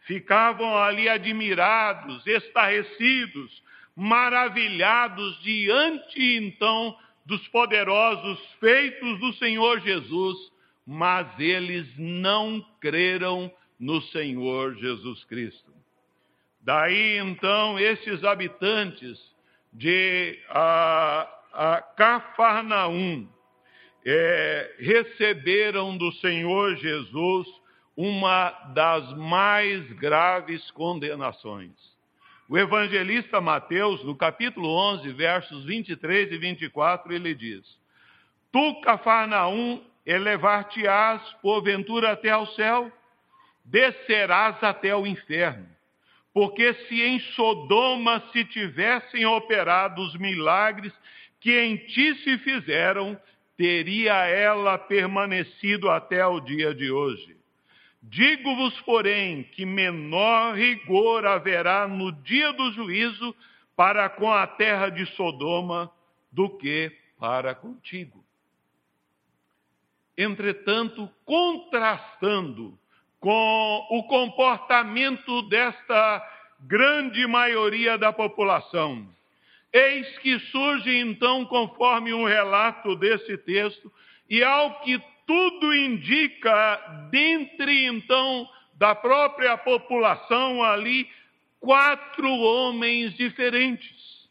Ficavam 0.00 0.76
ali 0.76 1.08
admirados, 1.08 2.26
estarrecidos, 2.26 3.62
maravilhados 3.94 5.40
diante 5.42 6.38
então 6.38 6.98
dos 7.24 7.46
poderosos 7.46 8.40
feitos 8.58 9.20
do 9.20 9.32
Senhor 9.34 9.78
Jesus, 9.78 10.51
mas 10.86 11.28
eles 11.38 11.86
não 11.96 12.64
creram 12.80 13.52
no 13.78 14.00
Senhor 14.02 14.74
Jesus 14.76 15.24
Cristo. 15.24 15.72
Daí 16.60 17.18
então 17.18 17.78
esses 17.78 18.22
habitantes 18.22 19.18
de 19.72 20.38
a, 20.48 21.28
a 21.52 21.82
Cafarnaum 21.96 23.28
é, 24.04 24.76
receberam 24.78 25.96
do 25.96 26.12
Senhor 26.14 26.76
Jesus 26.76 27.48
uma 27.96 28.50
das 28.74 29.12
mais 29.16 29.86
graves 29.94 30.70
condenações. 30.70 31.72
O 32.48 32.58
evangelista 32.58 33.40
Mateus, 33.40 34.04
no 34.04 34.16
capítulo 34.16 34.68
11, 34.68 35.10
versos 35.12 35.64
23 35.64 36.32
e 36.32 36.38
24, 36.38 37.12
ele 37.12 37.34
diz: 37.34 37.64
Tu, 38.52 38.80
Cafarnaum, 38.82 39.82
elevar-te-ás 40.04 41.22
porventura 41.42 42.12
até 42.12 42.30
ao 42.30 42.46
céu, 42.48 42.90
descerás 43.64 44.62
até 44.62 44.94
o 44.94 45.06
inferno. 45.06 45.68
Porque 46.34 46.72
se 46.88 47.02
em 47.02 47.20
Sodoma 47.34 48.22
se 48.32 48.44
tivessem 48.46 49.26
operado 49.26 50.02
os 50.02 50.16
milagres 50.16 50.92
que 51.40 51.58
em 51.58 51.76
ti 51.76 52.14
se 52.22 52.38
fizeram, 52.38 53.20
teria 53.56 54.14
ela 54.26 54.78
permanecido 54.78 55.90
até 55.90 56.26
o 56.26 56.40
dia 56.40 56.74
de 56.74 56.90
hoje. 56.90 57.36
Digo-vos, 58.02 58.80
porém, 58.80 59.44
que 59.44 59.64
menor 59.64 60.54
rigor 60.54 61.24
haverá 61.24 61.86
no 61.86 62.10
dia 62.10 62.52
do 62.52 62.72
juízo 62.72 63.34
para 63.76 64.08
com 64.08 64.32
a 64.32 64.46
terra 64.46 64.88
de 64.88 65.06
Sodoma 65.14 65.90
do 66.32 66.48
que 66.58 66.90
para 67.18 67.54
contigo. 67.54 68.21
Entretanto, 70.16 71.08
contrastando 71.24 72.78
com 73.18 73.86
o 73.90 74.02
comportamento 74.04 75.42
desta 75.42 76.28
grande 76.60 77.26
maioria 77.26 77.96
da 77.96 78.12
população, 78.12 79.08
eis 79.72 80.18
que 80.18 80.38
surge 80.38 80.94
então, 80.98 81.44
conforme 81.46 82.12
um 82.12 82.24
relato 82.24 82.94
desse 82.96 83.38
texto, 83.38 83.92
e 84.28 84.42
ao 84.42 84.80
que 84.80 85.00
tudo 85.26 85.74
indica, 85.74 86.76
dentre 87.10 87.86
então 87.86 88.48
da 88.74 88.94
própria 88.94 89.56
população 89.56 90.62
ali, 90.62 91.08
quatro 91.60 92.28
homens 92.28 93.14
diferentes. 93.14 94.28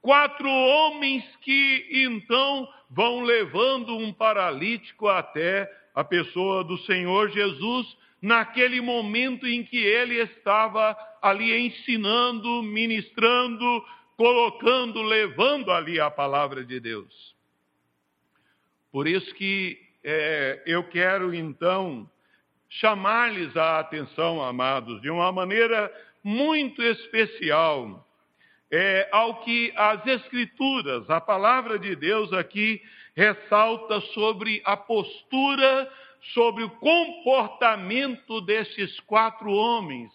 Quatro 0.00 0.48
homens 0.48 1.24
que 1.42 1.86
então 1.92 2.68
vão 2.94 3.22
levando 3.22 3.96
um 3.96 4.12
paralítico 4.12 5.08
até 5.08 5.70
a 5.94 6.04
pessoa 6.04 6.62
do 6.62 6.76
Senhor 6.78 7.30
Jesus, 7.30 7.96
naquele 8.20 8.80
momento 8.80 9.46
em 9.46 9.64
que 9.64 9.78
ele 9.78 10.20
estava 10.20 10.96
ali 11.20 11.66
ensinando, 11.66 12.62
ministrando, 12.62 13.84
colocando, 14.16 15.02
levando 15.02 15.70
ali 15.70 15.98
a 15.98 16.10
palavra 16.10 16.64
de 16.64 16.78
Deus. 16.78 17.34
Por 18.90 19.08
isso 19.08 19.34
que 19.34 19.78
é, 20.04 20.62
eu 20.66 20.84
quero 20.84 21.34
então 21.34 22.08
chamar-lhes 22.68 23.56
a 23.56 23.80
atenção, 23.80 24.42
amados, 24.42 25.00
de 25.00 25.10
uma 25.10 25.32
maneira 25.32 25.90
muito 26.22 26.82
especial 26.82 28.06
é, 28.72 29.08
ao 29.12 29.42
que 29.42 29.72
as 29.76 30.04
Escrituras, 30.06 31.08
a 31.10 31.20
palavra 31.20 31.78
de 31.78 31.94
Deus 31.94 32.32
aqui, 32.32 32.82
ressalta 33.14 34.00
sobre 34.12 34.62
a 34.64 34.76
postura, 34.76 35.92
sobre 36.34 36.64
o 36.64 36.70
comportamento 36.70 38.40
desses 38.40 38.98
quatro 39.00 39.52
homens, 39.52 40.10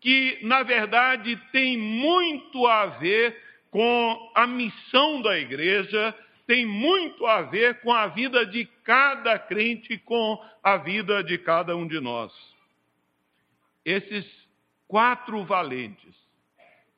que 0.00 0.38
na 0.42 0.62
verdade 0.62 1.36
tem 1.50 1.76
muito 1.76 2.66
a 2.66 2.86
ver 2.86 3.36
com 3.70 4.32
a 4.34 4.46
missão 4.46 5.20
da 5.20 5.36
igreja 5.36 6.14
tem 6.46 6.64
muito 6.64 7.26
a 7.26 7.42
ver 7.42 7.80
com 7.80 7.92
a 7.92 8.06
vida 8.06 8.46
de 8.46 8.64
cada 8.84 9.38
crente, 9.38 9.98
com 9.98 10.40
a 10.62 10.76
vida 10.76 11.22
de 11.22 11.36
cada 11.38 11.76
um 11.76 11.86
de 11.86 12.00
nós. 12.00 12.32
Esses 13.84 14.24
quatro 14.86 15.44
valentes, 15.44 16.14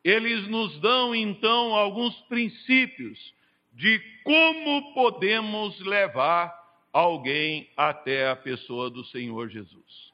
eles 0.05 0.47
nos 0.49 0.79
dão 0.81 1.15
então 1.15 1.75
alguns 1.75 2.15
princípios 2.23 3.19
de 3.73 4.01
como 4.25 4.95
podemos 4.95 5.79
levar 5.81 6.53
alguém 6.93 7.71
até 7.77 8.29
a 8.29 8.37
pessoa 8.37 8.91
do 8.91 9.05
Senhor 9.05 9.49
Jesus. 9.49 10.13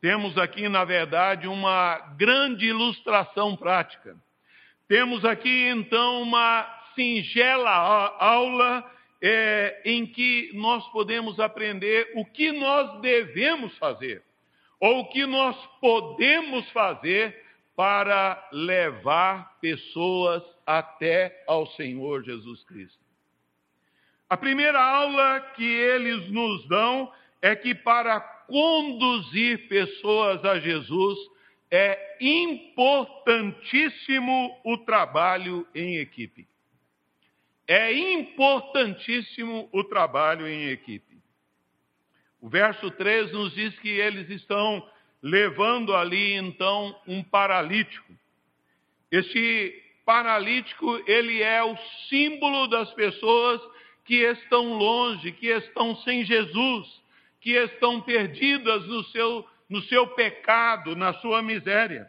Temos 0.00 0.38
aqui, 0.38 0.68
na 0.68 0.84
verdade, 0.84 1.48
uma 1.48 1.98
grande 2.16 2.66
ilustração 2.66 3.56
prática. 3.56 4.16
Temos 4.86 5.24
aqui, 5.24 5.68
então, 5.68 6.22
uma 6.22 6.66
singela 6.94 7.70
aula 8.18 8.90
é, 9.20 9.82
em 9.84 10.06
que 10.06 10.50
nós 10.54 10.86
podemos 10.92 11.40
aprender 11.40 12.12
o 12.14 12.24
que 12.24 12.52
nós 12.52 13.00
devemos 13.00 13.76
fazer, 13.78 14.22
ou 14.80 15.00
o 15.00 15.08
que 15.08 15.26
nós 15.26 15.56
podemos 15.80 16.68
fazer 16.70 17.47
para 17.78 18.44
levar 18.50 19.56
pessoas 19.60 20.42
até 20.66 21.44
ao 21.46 21.64
Senhor 21.74 22.24
Jesus 22.24 22.64
Cristo. 22.64 22.98
A 24.28 24.36
primeira 24.36 24.82
aula 24.82 25.40
que 25.54 25.62
eles 25.62 26.28
nos 26.28 26.66
dão 26.66 27.12
é 27.40 27.54
que 27.54 27.76
para 27.76 28.18
conduzir 28.18 29.68
pessoas 29.68 30.44
a 30.44 30.58
Jesus 30.58 31.16
é 31.70 32.16
importantíssimo 32.20 34.60
o 34.64 34.78
trabalho 34.78 35.64
em 35.72 35.98
equipe. 35.98 36.48
É 37.68 37.92
importantíssimo 37.92 39.68
o 39.72 39.84
trabalho 39.84 40.48
em 40.48 40.70
equipe. 40.70 41.16
O 42.40 42.48
verso 42.48 42.90
3 42.90 43.30
nos 43.30 43.54
diz 43.54 43.78
que 43.78 43.88
eles 43.88 44.28
estão 44.30 44.84
levando 45.22 45.94
ali 45.94 46.34
então 46.34 46.98
um 47.06 47.22
paralítico. 47.22 48.12
Este 49.10 49.82
paralítico, 50.04 51.02
ele 51.06 51.42
é 51.42 51.62
o 51.62 51.76
símbolo 52.08 52.66
das 52.66 52.92
pessoas 52.94 53.60
que 54.04 54.22
estão 54.22 54.72
longe, 54.74 55.32
que 55.32 55.48
estão 55.48 55.96
sem 55.96 56.24
Jesus, 56.24 56.86
que 57.40 57.52
estão 57.52 58.00
perdidas 58.00 58.86
no 58.86 59.04
seu, 59.04 59.46
no 59.68 59.82
seu 59.82 60.06
pecado, 60.08 60.96
na 60.96 61.12
sua 61.14 61.42
miséria. 61.42 62.08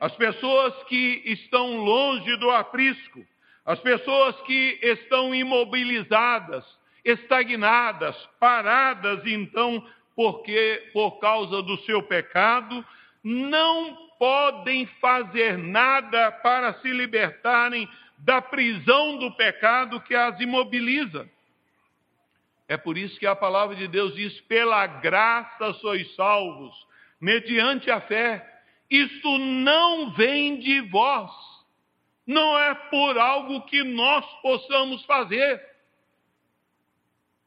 As 0.00 0.14
pessoas 0.16 0.74
que 0.84 1.22
estão 1.24 1.76
longe 1.76 2.36
do 2.38 2.50
aprisco, 2.50 3.24
as 3.64 3.78
pessoas 3.78 4.40
que 4.40 4.80
estão 4.82 5.32
imobilizadas, 5.32 6.64
estagnadas, 7.04 8.16
paradas, 8.40 9.24
então, 9.24 9.86
porque 10.14 10.90
por 10.92 11.18
causa 11.18 11.62
do 11.62 11.76
seu 11.82 12.02
pecado, 12.02 12.84
não 13.22 14.08
podem 14.18 14.86
fazer 15.00 15.56
nada 15.58 16.30
para 16.30 16.74
se 16.74 16.88
libertarem 16.90 17.88
da 18.18 18.40
prisão 18.40 19.18
do 19.18 19.32
pecado 19.32 20.00
que 20.00 20.14
as 20.14 20.38
imobiliza. 20.40 21.28
É 22.68 22.76
por 22.76 22.96
isso 22.96 23.18
que 23.18 23.26
a 23.26 23.34
palavra 23.36 23.76
de 23.76 23.88
Deus 23.88 24.14
diz: 24.14 24.40
pela 24.42 24.86
graça 24.86 25.72
sois 25.74 26.14
salvos, 26.14 26.74
mediante 27.20 27.90
a 27.90 28.00
fé. 28.00 28.48
Isso 28.88 29.38
não 29.38 30.10
vem 30.12 30.58
de 30.58 30.80
vós, 30.82 31.30
não 32.26 32.58
é 32.58 32.74
por 32.74 33.18
algo 33.18 33.62
que 33.62 33.82
nós 33.82 34.24
possamos 34.42 35.04
fazer. 35.04 35.71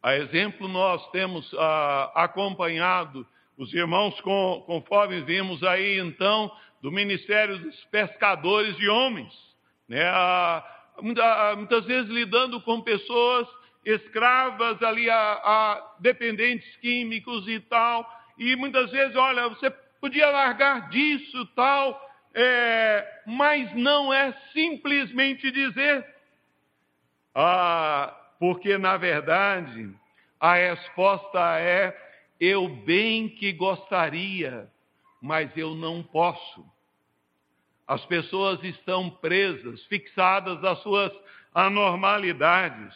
A 0.05 0.17
exemplo, 0.17 0.67
nós 0.67 1.09
temos 1.09 1.51
ah, 1.55 2.11
acompanhado 2.13 3.25
os 3.57 3.73
irmãos, 3.73 4.21
com, 4.21 4.63
conforme 4.67 5.21
vimos 5.21 5.63
aí 5.63 5.97
então, 5.97 6.51
do 6.79 6.91
Ministério 6.91 7.57
dos 7.57 7.83
Pescadores 7.85 8.77
de 8.77 8.87
Homens, 8.87 9.33
né? 9.89 10.03
Ah, 10.05 10.63
muitas 11.55 11.85
vezes 11.85 12.07
lidando 12.07 12.61
com 12.61 12.81
pessoas 12.81 13.47
escravas 13.83 14.79
ali 14.83 15.09
a, 15.09 15.17
a 15.17 15.95
dependentes 15.99 16.77
químicos 16.77 17.47
e 17.47 17.59
tal, 17.61 18.07
e 18.37 18.55
muitas 18.55 18.91
vezes, 18.91 19.15
olha, 19.15 19.49
você 19.49 19.71
podia 19.99 20.29
largar 20.29 20.87
disso 20.89 21.47
tal, 21.55 21.99
é, 22.31 23.23
mas 23.25 23.75
não 23.75 24.13
é 24.13 24.31
simplesmente 24.53 25.49
dizer, 25.49 26.05
ah, 27.33 28.15
porque 28.39 28.77
na 28.77 28.97
verdade 28.97 29.93
a 30.39 30.55
resposta 30.55 31.59
é 31.59 31.95
eu 32.39 32.67
bem 32.67 33.29
que 33.29 33.53
gostaria, 33.53 34.67
mas 35.21 35.55
eu 35.55 35.73
não 35.73 36.03
posso. 36.03 36.65
As 37.87 38.05
pessoas 38.05 38.63
estão 38.63 39.09
presas, 39.09 39.83
fixadas 39.85 40.63
às 40.63 40.79
suas 40.79 41.11
anormalidades. 41.53 42.93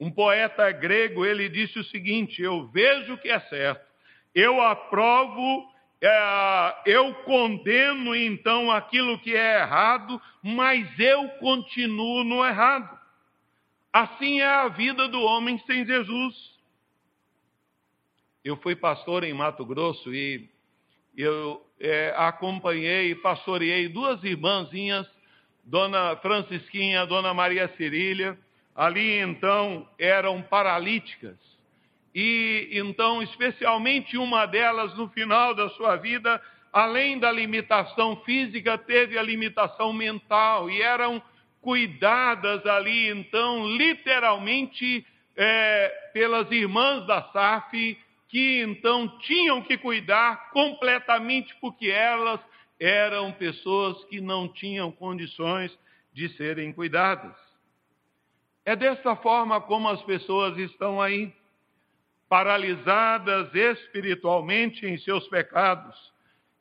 Um 0.00 0.10
poeta 0.10 0.70
grego, 0.72 1.24
ele 1.24 1.48
disse 1.48 1.78
o 1.78 1.84
seguinte: 1.84 2.42
Eu 2.42 2.66
vejo 2.68 3.16
que 3.18 3.28
é 3.28 3.40
certo, 3.40 3.86
eu 4.34 4.60
aprovo, 4.60 5.70
é, 6.02 6.82
eu 6.86 7.14
condeno 7.24 8.14
então 8.14 8.70
aquilo 8.70 9.18
que 9.20 9.34
é 9.34 9.60
errado, 9.60 10.20
mas 10.42 10.86
eu 10.98 11.28
continuo 11.38 12.24
no 12.24 12.44
errado. 12.44 12.98
Assim 13.96 14.40
é 14.40 14.46
a 14.46 14.68
vida 14.68 15.08
do 15.08 15.22
homem 15.22 15.58
sem 15.66 15.86
Jesus. 15.86 16.34
Eu 18.44 18.54
fui 18.58 18.76
pastor 18.76 19.24
em 19.24 19.32
Mato 19.32 19.64
Grosso 19.64 20.14
e 20.14 20.50
eu 21.16 21.64
é, 21.80 22.12
acompanhei 22.14 23.12
e 23.12 23.14
pastoreei 23.14 23.88
duas 23.88 24.22
irmãzinhas, 24.22 25.08
Dona 25.64 26.14
Francisquinha 26.16 27.06
Dona 27.06 27.32
Maria 27.32 27.68
Cirília. 27.78 28.38
Ali 28.74 29.18
então 29.18 29.88
eram 29.98 30.42
paralíticas 30.42 31.38
e 32.14 32.68
então, 32.72 33.22
especialmente 33.22 34.18
uma 34.18 34.44
delas, 34.44 34.94
no 34.94 35.08
final 35.08 35.54
da 35.54 35.70
sua 35.70 35.96
vida, 35.96 36.38
além 36.70 37.18
da 37.18 37.32
limitação 37.32 38.16
física, 38.26 38.76
teve 38.76 39.16
a 39.16 39.22
limitação 39.22 39.94
mental 39.94 40.68
e 40.68 40.82
eram 40.82 41.22
cuidadas 41.66 42.64
ali, 42.64 43.08
então, 43.08 43.66
literalmente, 43.66 45.04
é, 45.36 45.88
pelas 46.12 46.48
irmãs 46.52 47.04
da 47.08 47.24
SAF, 47.32 47.98
que 48.28 48.62
então 48.62 49.18
tinham 49.18 49.60
que 49.60 49.76
cuidar 49.76 50.50
completamente, 50.50 51.52
porque 51.60 51.88
elas 51.88 52.38
eram 52.78 53.32
pessoas 53.32 54.04
que 54.04 54.20
não 54.20 54.46
tinham 54.46 54.92
condições 54.92 55.76
de 56.12 56.28
serem 56.36 56.72
cuidadas. 56.72 57.34
É 58.64 58.76
dessa 58.76 59.16
forma 59.16 59.60
como 59.60 59.88
as 59.88 60.00
pessoas 60.04 60.56
estão 60.58 61.02
aí 61.02 61.34
paralisadas 62.28 63.52
espiritualmente 63.52 64.86
em 64.86 64.96
seus 64.98 65.26
pecados. 65.26 65.96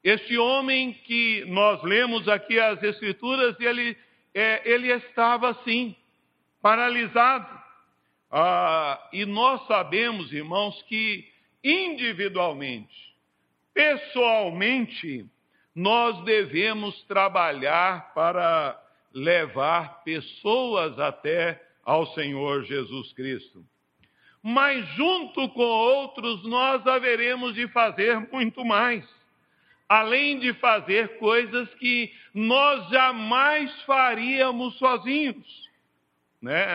Este 0.04 0.36
homem 0.36 0.94
que 0.94 1.46
nós 1.46 1.84
lemos 1.84 2.28
aqui 2.28 2.60
as 2.60 2.82
Escrituras, 2.82 3.56
ele, 3.60 3.96
é, 4.36 4.62
ele 4.70 4.92
estava 4.92 5.50
assim, 5.50 5.96
paralisado. 6.62 7.48
Ah, 8.30 9.10
e 9.12 9.26
nós 9.26 9.66
sabemos, 9.66 10.32
irmãos, 10.32 10.80
que 10.84 11.28
individualmente, 11.64 13.16
pessoalmente, 13.74 15.26
nós 15.74 16.24
devemos 16.26 17.02
trabalhar 17.06 18.14
para 18.14 18.80
levar 19.14 20.04
pessoas 20.04 21.00
até 21.00 21.60
ao 21.84 22.06
Senhor 22.14 22.64
Jesus 22.66 23.14
Cristo 23.14 23.66
mas 24.48 24.86
junto 24.90 25.50
com 25.50 25.64
outros 25.64 26.44
nós 26.44 26.86
haveremos 26.86 27.56
de 27.56 27.68
fazer 27.70 28.32
muito 28.32 28.64
mais. 28.64 29.04
Além 29.88 30.40
de 30.40 30.54
fazer 30.54 31.18
coisas 31.20 31.72
que 31.76 32.12
nós 32.34 32.90
jamais 32.90 33.72
faríamos 33.84 34.78
sozinhos. 34.78 35.70
Né? 36.42 36.66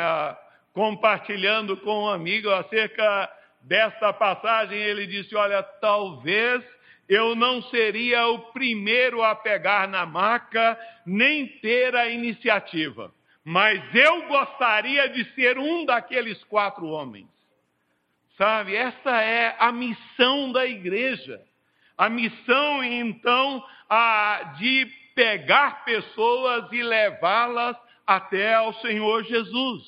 Compartilhando 0.72 1.76
com 1.78 2.04
um 2.04 2.08
amigo 2.08 2.50
acerca 2.50 3.30
desta 3.62 4.12
passagem, 4.12 4.78
ele 4.78 5.06
disse: 5.06 5.34
Olha, 5.34 5.62
talvez 5.62 6.62
eu 7.08 7.34
não 7.34 7.60
seria 7.64 8.28
o 8.28 8.52
primeiro 8.52 9.22
a 9.22 9.34
pegar 9.34 9.88
na 9.88 10.06
maca, 10.06 10.78
nem 11.04 11.46
ter 11.46 11.96
a 11.96 12.08
iniciativa, 12.08 13.12
mas 13.44 13.82
eu 13.94 14.28
gostaria 14.28 15.08
de 15.08 15.24
ser 15.34 15.58
um 15.58 15.84
daqueles 15.84 16.42
quatro 16.44 16.86
homens 16.86 17.26
Sabe, 18.40 18.74
essa 18.74 19.20
é 19.20 19.54
a 19.58 19.70
missão 19.70 20.50
da 20.50 20.64
igreja. 20.64 21.42
A 22.00 22.08
missão, 22.08 22.82
então, 22.82 23.62
a, 23.86 24.54
de 24.58 24.86
pegar 25.14 25.84
pessoas 25.84 26.72
e 26.72 26.82
levá-las 26.82 27.76
até 28.06 28.54
ao 28.54 28.72
Senhor 28.76 29.22
Jesus. 29.24 29.82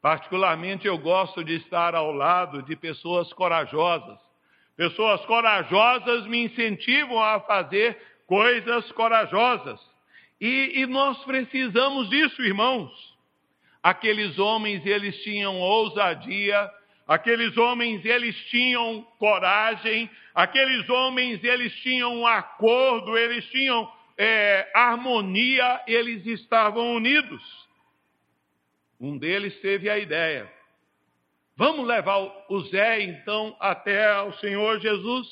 Particularmente, 0.00 0.86
eu 0.86 0.96
gosto 0.96 1.42
de 1.42 1.56
estar 1.56 1.96
ao 1.96 2.12
lado 2.12 2.62
de 2.62 2.76
pessoas 2.76 3.32
corajosas. 3.32 4.16
Pessoas 4.76 5.26
corajosas 5.26 6.24
me 6.28 6.44
incentivam 6.44 7.20
a 7.20 7.40
fazer 7.40 8.00
coisas 8.24 8.92
corajosas. 8.92 9.80
E, 10.40 10.82
e 10.82 10.86
nós 10.86 11.18
precisamos 11.24 12.08
disso, 12.08 12.40
irmãos. 12.42 12.92
Aqueles 13.82 14.38
homens, 14.38 14.86
eles 14.86 15.20
tinham 15.24 15.58
ousadia, 15.58 16.70
Aqueles 17.06 17.56
homens, 17.58 18.02
eles 18.04 18.34
tinham 18.46 19.02
coragem, 19.18 20.10
aqueles 20.34 20.88
homens, 20.88 21.42
eles 21.42 21.72
tinham 21.76 22.14
um 22.14 22.26
acordo, 22.26 23.16
eles 23.16 23.44
tinham 23.50 23.90
é, 24.18 24.70
harmonia, 24.74 25.82
eles 25.86 26.26
estavam 26.26 26.94
unidos. 26.94 27.42
Um 29.00 29.16
deles 29.16 29.58
teve 29.60 29.88
a 29.88 29.98
ideia: 29.98 30.50
vamos 31.56 31.86
levar 31.86 32.18
o 32.48 32.60
Zé 32.70 33.02
então 33.02 33.56
até 33.60 34.20
o 34.22 34.32
Senhor 34.34 34.80
Jesus. 34.80 35.26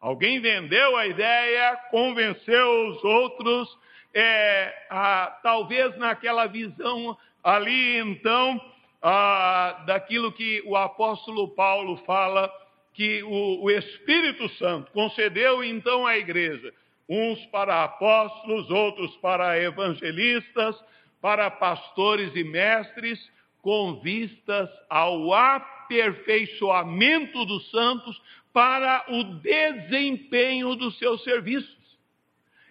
Alguém 0.00 0.40
vendeu 0.40 0.96
a 0.96 1.06
ideia, 1.06 1.76
convenceu 1.90 2.88
os 2.88 3.04
outros, 3.04 3.78
é, 4.14 4.86
a, 4.88 5.38
talvez 5.42 5.94
naquela 5.98 6.46
visão 6.46 7.16
ali 7.44 7.98
então 7.98 8.60
ah, 9.02 9.82
daquilo 9.86 10.32
que 10.32 10.62
o 10.66 10.76
apóstolo 10.76 11.48
Paulo 11.54 11.96
fala, 12.04 12.50
que 12.92 13.22
o, 13.22 13.62
o 13.62 13.70
Espírito 13.70 14.48
Santo 14.50 14.92
concedeu 14.92 15.62
então 15.62 16.06
à 16.06 16.18
igreja, 16.18 16.72
uns 17.08 17.38
para 17.46 17.84
apóstolos, 17.84 18.68
outros 18.70 19.16
para 19.16 19.58
evangelistas, 19.60 20.76
para 21.20 21.50
pastores 21.50 22.34
e 22.34 22.44
mestres, 22.44 23.18
com 23.62 24.00
vistas 24.00 24.68
ao 24.88 25.34
aperfeiçoamento 25.34 27.44
dos 27.44 27.70
santos 27.70 28.20
para 28.52 29.04
o 29.08 29.24
desempenho 29.40 30.74
dos 30.74 30.98
seus 30.98 31.22
serviços. 31.24 31.78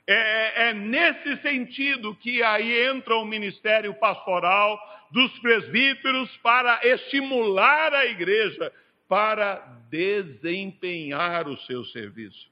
É, 0.07 0.69
é, 0.69 0.73
nesse 0.73 1.37
sentido 1.41 2.15
que 2.15 2.41
aí 2.41 2.87
entra 2.87 3.15
o 3.15 3.25
ministério 3.25 3.93
pastoral, 3.93 4.79
dos 5.11 5.37
presbíteros 5.39 6.35
para 6.37 6.79
estimular 6.83 7.93
a 7.93 8.05
igreja 8.05 8.71
para 9.09 9.55
desempenhar 9.89 11.47
o 11.47 11.57
seu 11.61 11.83
serviço. 11.85 12.47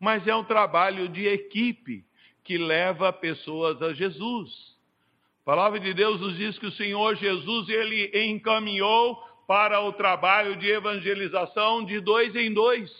Mas 0.00 0.26
é 0.26 0.34
um 0.34 0.42
trabalho 0.42 1.08
de 1.08 1.26
equipe 1.26 2.04
que 2.42 2.58
leva 2.58 3.12
pessoas 3.12 3.80
a 3.80 3.94
Jesus. 3.94 4.50
A 5.42 5.44
palavra 5.44 5.78
de 5.78 5.94
Deus 5.94 6.20
nos 6.20 6.36
diz 6.36 6.58
que 6.58 6.66
o 6.66 6.72
Senhor 6.72 7.14
Jesus 7.14 7.68
ele 7.68 8.10
encaminhou 8.26 9.16
para 9.46 9.80
o 9.80 9.92
trabalho 9.92 10.56
de 10.56 10.68
evangelização 10.68 11.84
de 11.84 12.00
dois 12.00 12.34
em 12.34 12.52
dois, 12.52 12.90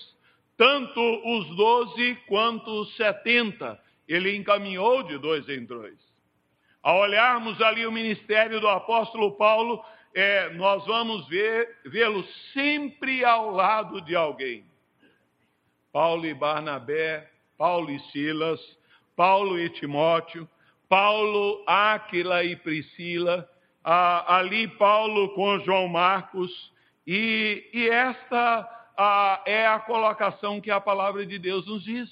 tanto 0.56 1.00
os 1.00 1.56
doze 1.56 2.18
quanto 2.28 2.70
os 2.83 2.94
setenta. 2.96 3.80
Ele 4.06 4.37
encaminhou 4.37 5.02
de 5.02 5.18
dois 5.18 5.48
em 5.48 5.64
dois. 5.64 5.98
Ao 6.83 7.00
olharmos 7.00 7.61
ali 7.61 7.87
o 7.87 7.92
ministério 7.92 8.61
do 8.61 8.68
apóstolo 8.68 9.33
Paulo, 9.37 9.85
é, 10.14 10.50
nós 10.50 10.84
vamos 10.86 11.26
vê-lo 11.28 12.24
sempre 12.52 13.24
ao 13.24 13.50
lado 13.50 14.00
de 14.00 14.16
alguém. 14.16 14.64
Paulo 15.92 16.26
e 16.26 16.34
Barnabé, 16.34 17.28
Paulo 17.56 17.90
e 17.90 17.98
Silas, 18.10 18.60
Paulo 19.16 19.58
e 19.58 19.68
Timóteo, 19.70 20.48
Paulo, 20.88 21.62
Áquila 21.66 22.42
e 22.44 22.56
Priscila, 22.56 23.48
ali 23.84 24.68
Paulo 24.68 25.30
com 25.34 25.58
João 25.60 25.88
Marcos, 25.88 26.50
e, 27.06 27.68
e 27.72 27.88
esta 27.88 28.68
é 29.46 29.66
a 29.66 29.78
colocação 29.78 30.60
que 30.60 30.70
a 30.70 30.80
palavra 30.80 31.24
de 31.24 31.38
Deus 31.38 31.66
nos 31.66 31.84
diz, 31.84 32.08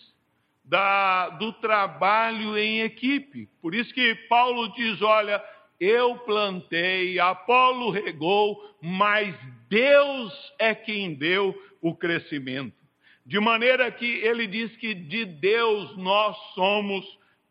da, 0.64 1.30
do 1.30 1.52
trabalho 1.54 2.58
em 2.58 2.80
equipe. 2.80 3.48
Por 3.60 3.74
isso 3.74 3.92
que 3.92 4.14
Paulo 4.28 4.72
diz: 4.74 5.00
olha, 5.02 5.42
eu 5.80 6.18
plantei, 6.18 7.18
Apolo 7.20 7.90
regou, 7.90 8.58
mas 8.82 9.34
Deus 9.68 10.32
é 10.58 10.74
quem 10.74 11.14
deu 11.14 11.54
o 11.80 11.94
crescimento. 11.94 12.76
De 13.24 13.38
maneira 13.38 13.90
que 13.92 14.06
ele 14.06 14.46
diz 14.46 14.74
que 14.76 14.94
de 14.94 15.24
Deus 15.24 15.96
nós 15.96 16.36
somos 16.54 17.04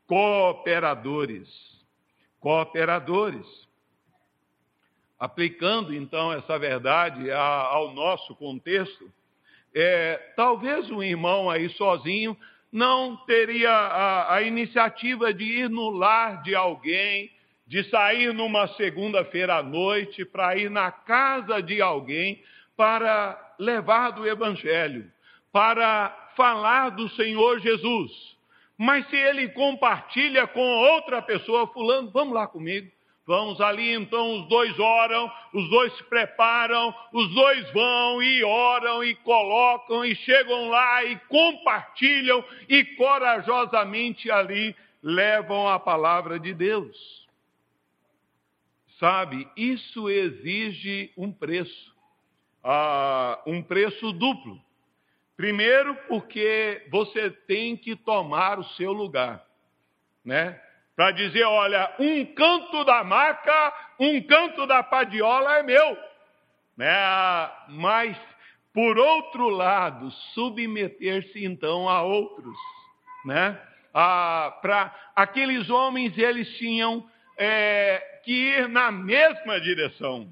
cooperadores. 0.07 1.47
Cooperadores. 2.39 3.45
Aplicando 5.19 5.93
então 5.93 6.33
essa 6.33 6.57
verdade 6.57 7.31
ao 7.31 7.93
nosso 7.93 8.35
contexto, 8.35 9.11
é, 9.73 10.17
talvez 10.35 10.89
um 10.89 11.03
irmão 11.03 11.49
aí 11.49 11.69
sozinho 11.69 12.35
não 12.71 13.15
teria 13.25 13.71
a, 13.71 14.35
a 14.35 14.41
iniciativa 14.41 15.33
de 15.33 15.43
ir 15.43 15.69
no 15.69 15.89
lar 15.89 16.41
de 16.41 16.55
alguém, 16.55 17.31
de 17.67 17.83
sair 17.89 18.33
numa 18.33 18.67
segunda-feira 18.69 19.55
à 19.55 19.63
noite 19.63 20.23
para 20.23 20.55
ir 20.55 20.69
na 20.69 20.91
casa 20.91 21.61
de 21.61 21.81
alguém 21.81 22.41
para 22.75 23.55
levar 23.59 24.11
do 24.11 24.27
Evangelho, 24.27 25.11
para 25.51 26.31
falar 26.35 26.89
do 26.91 27.09
Senhor 27.09 27.59
Jesus. 27.59 28.11
Mas 28.77 29.07
se 29.09 29.15
ele 29.15 29.49
compartilha 29.49 30.47
com 30.47 30.61
outra 30.61 31.21
pessoa, 31.21 31.67
fulano, 31.67 32.11
vamos 32.11 32.33
lá 32.33 32.47
comigo. 32.47 32.89
Vamos 33.25 33.59
ali, 33.59 33.93
então 33.93 34.39
os 34.39 34.47
dois 34.47 34.79
oram, 34.79 35.29
os 35.53 35.69
dois 35.69 35.93
se 35.97 36.03
preparam, 36.05 36.95
os 37.11 37.35
dois 37.35 37.69
vão 37.73 38.23
e 38.23 38.41
oram 38.41 39.03
e 39.03 39.15
colocam 39.15 40.05
e 40.05 40.15
chegam 40.15 40.69
lá 40.69 41.03
e 41.03 41.17
compartilham 41.27 42.41
e 42.69 42.85
corajosamente 42.95 44.31
ali 44.31 44.73
levam 45.03 45.67
a 45.67 45.77
palavra 45.77 46.39
de 46.39 46.53
Deus. 46.53 47.26
Sabe, 48.99 49.47
isso 49.55 50.09
exige 50.09 51.11
um 51.15 51.31
preço, 51.31 51.95
uh, 52.63 53.51
um 53.51 53.61
preço 53.61 54.11
duplo. 54.11 54.59
Primeiro, 55.35 55.95
porque 56.07 56.87
você 56.89 57.29
tem 57.29 57.77
que 57.77 57.95
tomar 57.95 58.57
o 58.57 58.63
seu 58.69 58.91
lugar, 58.91 59.45
né? 60.25 60.59
para 60.97 61.11
dizer: 61.11 61.43
olha, 61.43 61.93
um 61.99 62.25
canto 62.25 62.83
da 62.83 63.03
maca, 63.03 63.73
um 63.99 64.19
canto 64.23 64.65
da 64.65 64.81
padiola 64.81 65.59
é 65.59 65.63
meu. 65.63 65.95
Né? 66.75 66.91
Mas, 67.69 68.17
por 68.73 68.97
outro 68.97 69.47
lado, 69.49 70.09
submeter-se 70.33 71.45
então 71.45 71.87
a 71.87 72.01
outros. 72.01 72.57
Né? 73.25 73.61
Ah, 73.93 74.57
para 74.59 75.11
aqueles 75.15 75.69
homens, 75.69 76.17
eles 76.17 76.49
tinham 76.57 77.07
é, 77.37 78.16
que 78.27 78.33
ir 78.33 78.67
na 78.67 78.91
mesma 78.91 79.57
direção. 79.61 80.29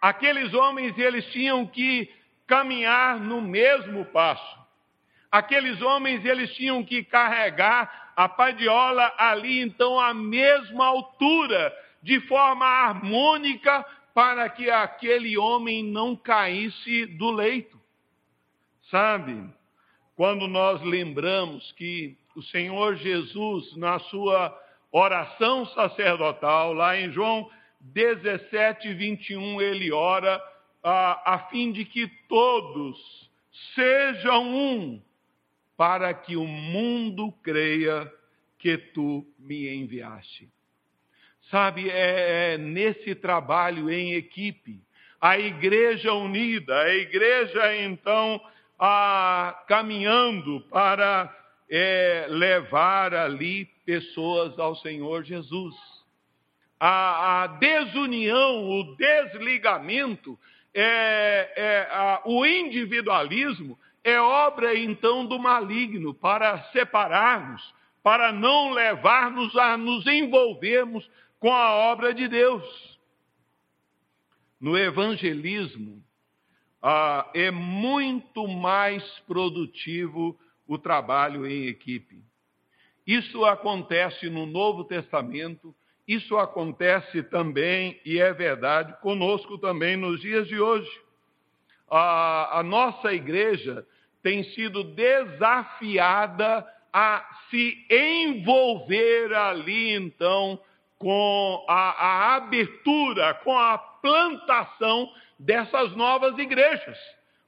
Aqueles 0.00 0.54
homens, 0.54 0.96
eles 0.96 1.26
tinham 1.32 1.66
que 1.66 2.08
caminhar 2.46 3.18
no 3.18 3.42
mesmo 3.42 4.04
passo. 4.04 4.60
Aqueles 5.28 5.82
homens, 5.82 6.24
eles 6.24 6.54
tinham 6.54 6.84
que 6.84 7.02
carregar 7.02 8.12
a 8.14 8.28
padiola 8.28 9.12
ali 9.18 9.60
então 9.60 9.98
à 9.98 10.14
mesma 10.14 10.86
altura, 10.86 11.76
de 12.00 12.20
forma 12.28 12.64
harmônica, 12.64 13.84
para 14.14 14.48
que 14.48 14.70
aquele 14.70 15.36
homem 15.36 15.82
não 15.82 16.14
caísse 16.14 17.06
do 17.06 17.32
leito. 17.32 17.76
Sabe? 18.88 19.52
Quando 20.14 20.46
nós 20.46 20.80
lembramos 20.82 21.72
que 21.72 22.16
o 22.36 22.42
Senhor 22.44 22.94
Jesus, 22.94 23.76
na 23.76 23.98
sua 23.98 24.56
oração 24.92 25.66
sacerdotal, 25.66 26.72
lá 26.72 26.98
em 26.98 27.10
João 27.10 27.48
17, 27.80 28.92
21, 28.92 29.60
ele 29.60 29.92
ora 29.92 30.42
a, 30.82 31.34
a 31.34 31.38
fim 31.50 31.72
de 31.72 31.84
que 31.84 32.08
todos 32.28 33.30
sejam 33.74 34.46
um, 34.46 35.02
para 35.76 36.12
que 36.12 36.36
o 36.36 36.46
mundo 36.46 37.32
creia 37.42 38.10
que 38.58 38.76
tu 38.76 39.26
me 39.38 39.74
enviaste. 39.74 40.48
Sabe, 41.50 41.88
é, 41.88 42.54
é 42.54 42.58
nesse 42.58 43.14
trabalho 43.14 43.90
em 43.90 44.12
equipe, 44.12 44.82
a 45.20 45.38
igreja 45.38 46.12
unida, 46.12 46.78
a 46.82 46.94
igreja 46.94 47.76
então 47.76 48.40
a, 48.78 49.64
caminhando 49.66 50.60
para 50.70 51.34
é, 51.70 52.26
levar 52.28 53.14
ali 53.14 53.66
pessoas 53.86 54.58
ao 54.58 54.74
Senhor 54.76 55.22
Jesus. 55.22 55.74
A, 56.78 57.42
a 57.42 57.46
desunião, 57.46 58.68
o 58.68 58.96
desligamento, 58.96 60.38
é, 60.74 61.52
é 61.56 61.88
a, 61.90 62.22
o 62.24 62.44
individualismo 62.44 63.78
é 64.02 64.18
obra 64.18 64.76
então 64.76 65.26
do 65.26 65.38
maligno 65.38 66.14
para 66.14 66.62
separarmos, 66.72 67.62
para 68.02 68.32
não 68.32 68.70
levar-nos 68.70 69.54
a 69.56 69.76
nos 69.76 70.06
envolvermos 70.06 71.08
com 71.38 71.52
a 71.52 71.74
obra 71.74 72.14
de 72.14 72.26
Deus. 72.26 72.98
No 74.58 74.76
evangelismo, 74.76 76.02
ah, 76.82 77.30
é 77.34 77.50
muito 77.50 78.48
mais 78.48 79.02
produtivo 79.26 80.38
o 80.72 80.78
trabalho 80.78 81.46
em 81.46 81.66
equipe. 81.66 82.22
Isso 83.06 83.44
acontece 83.44 84.30
no 84.30 84.46
Novo 84.46 84.84
Testamento, 84.84 85.74
isso 86.06 86.36
acontece 86.36 87.22
também, 87.24 88.00
e 88.04 88.20
é 88.20 88.32
verdade, 88.32 88.94
conosco 89.00 89.58
também 89.58 89.96
nos 89.96 90.20
dias 90.20 90.46
de 90.48 90.60
hoje 90.60 90.90
a, 91.90 92.60
a 92.60 92.62
nossa 92.62 93.12
igreja 93.12 93.84
tem 94.22 94.44
sido 94.44 94.84
desafiada 94.84 96.66
a 96.92 97.26
se 97.50 97.86
envolver 97.90 99.34
ali, 99.34 99.94
então, 99.94 100.60
com 100.98 101.64
a, 101.68 101.74
a, 101.74 102.36
abertura, 102.36 103.34
com 103.34 103.58
a 103.58 103.78
plantação 103.78 105.10
dessas 105.38 105.96
novas 105.96 106.38
igrejas, 106.38 106.98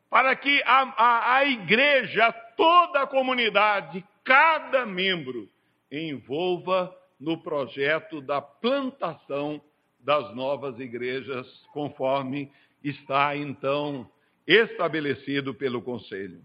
para 0.08 0.34
que 0.34 0.62
a, 0.64 0.94
a, 0.96 1.36
a 1.36 1.44
igreja, 1.44 2.34
toda 2.56 3.02
a 3.02 3.06
comunidade, 3.06 4.04
cada 4.24 4.86
membro, 4.86 5.48
envolva 5.90 6.94
no 7.18 7.38
projeto 7.38 8.20
da 8.20 8.40
plantação 8.40 9.60
das 10.00 10.34
novas 10.34 10.78
igrejas, 10.80 11.46
conforme 11.72 12.50
está 12.82 13.36
então 13.36 14.10
estabelecido 14.46 15.54
pelo 15.54 15.80
Conselho. 15.82 16.42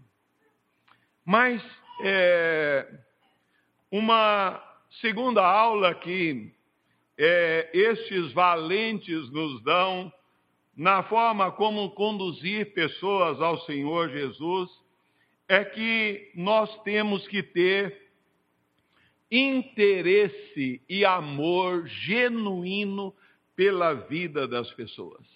Mas 1.24 1.62
é, 2.02 2.86
uma 3.90 4.62
segunda 5.00 5.44
aula 5.44 5.94
que 5.94 6.52
é, 7.18 7.70
estes 7.74 8.32
valentes 8.32 9.30
nos 9.30 9.62
dão 9.64 10.12
na 10.76 11.02
forma 11.02 11.50
como 11.50 11.90
conduzir 11.90 12.72
pessoas 12.72 13.40
ao 13.40 13.58
Senhor 13.62 14.10
Jesus 14.10 14.70
é 15.48 15.64
que 15.64 16.30
nós 16.34 16.82
temos 16.82 17.26
que 17.26 17.42
ter 17.42 18.08
interesse 19.30 20.82
e 20.88 21.04
amor 21.04 21.86
genuíno 21.86 23.14
pela 23.56 23.94
vida 23.94 24.46
das 24.46 24.70
pessoas. 24.72 25.26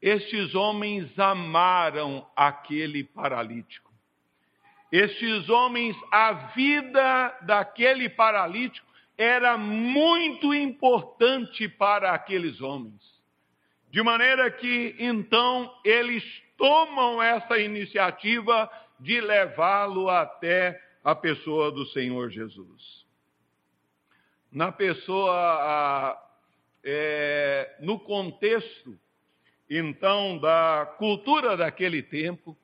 Estes 0.00 0.54
homens 0.54 1.18
amaram 1.18 2.26
aquele 2.36 3.02
paralítico. 3.04 3.90
Estes 4.92 5.48
homens, 5.48 5.96
a 6.10 6.32
vida 6.54 7.38
daquele 7.42 8.08
paralítico 8.08 8.86
era 9.16 9.56
muito 9.58 10.54
importante 10.54 11.68
para 11.68 12.12
aqueles 12.12 12.60
homens. 12.60 13.00
De 13.90 14.02
maneira 14.02 14.50
que, 14.50 14.96
então, 14.98 15.70
eles 15.84 16.24
tomam 16.60 17.22
essa 17.22 17.58
iniciativa 17.58 18.70
de 19.00 19.18
levá-lo 19.18 20.10
até 20.10 20.78
a 21.02 21.14
pessoa 21.14 21.72
do 21.72 21.86
Senhor 21.86 22.28
Jesus. 22.28 23.06
Na 24.52 24.70
pessoa, 24.70 26.22
é, 26.84 27.76
no 27.80 27.98
contexto 27.98 28.94
então 29.70 30.36
da 30.36 30.94
cultura 30.98 31.56
daquele 31.56 32.02
tempo, 32.02 32.54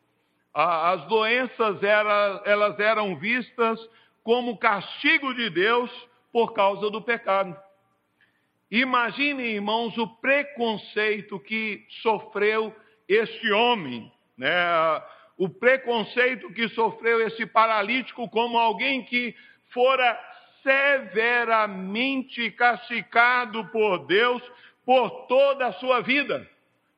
as 0.52 1.06
doenças 1.06 1.82
elas 1.82 2.78
eram 2.78 3.16
vistas 3.16 3.80
como 4.22 4.58
castigo 4.58 5.32
de 5.32 5.48
Deus 5.48 5.90
por 6.32 6.52
causa 6.52 6.90
do 6.90 7.00
pecado. 7.00 7.56
Imaginem, 8.70 9.54
irmãos, 9.54 9.96
o 9.96 10.08
preconceito 10.16 11.38
que 11.38 11.86
sofreu 12.02 12.74
este 13.08 13.50
homem, 13.52 14.12
né? 14.36 14.54
o 15.36 15.48
preconceito 15.48 16.52
que 16.52 16.68
sofreu 16.70 17.26
esse 17.26 17.46
paralítico 17.46 18.28
como 18.28 18.58
alguém 18.58 19.04
que 19.04 19.34
fora 19.70 20.18
severamente 20.62 22.50
castigado 22.52 23.66
por 23.68 24.06
Deus 24.06 24.42
por 24.84 25.26
toda 25.26 25.66
a 25.66 25.72
sua 25.74 26.00
vida. 26.00 26.48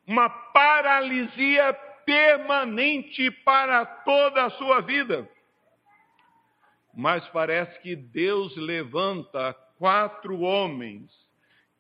Uma 0.07 0.29
paralisia 0.29 1.75
permanente 2.05 3.31
para 3.31 3.85
toda 3.85 4.45
a 4.45 4.51
sua 4.51 4.81
vida. 4.81 5.29
Mas 6.95 7.27
parece 7.29 7.79
que 7.81 7.95
Deus 7.95 8.57
levanta 8.57 9.53
quatro 9.79 10.41
homens 10.41 11.11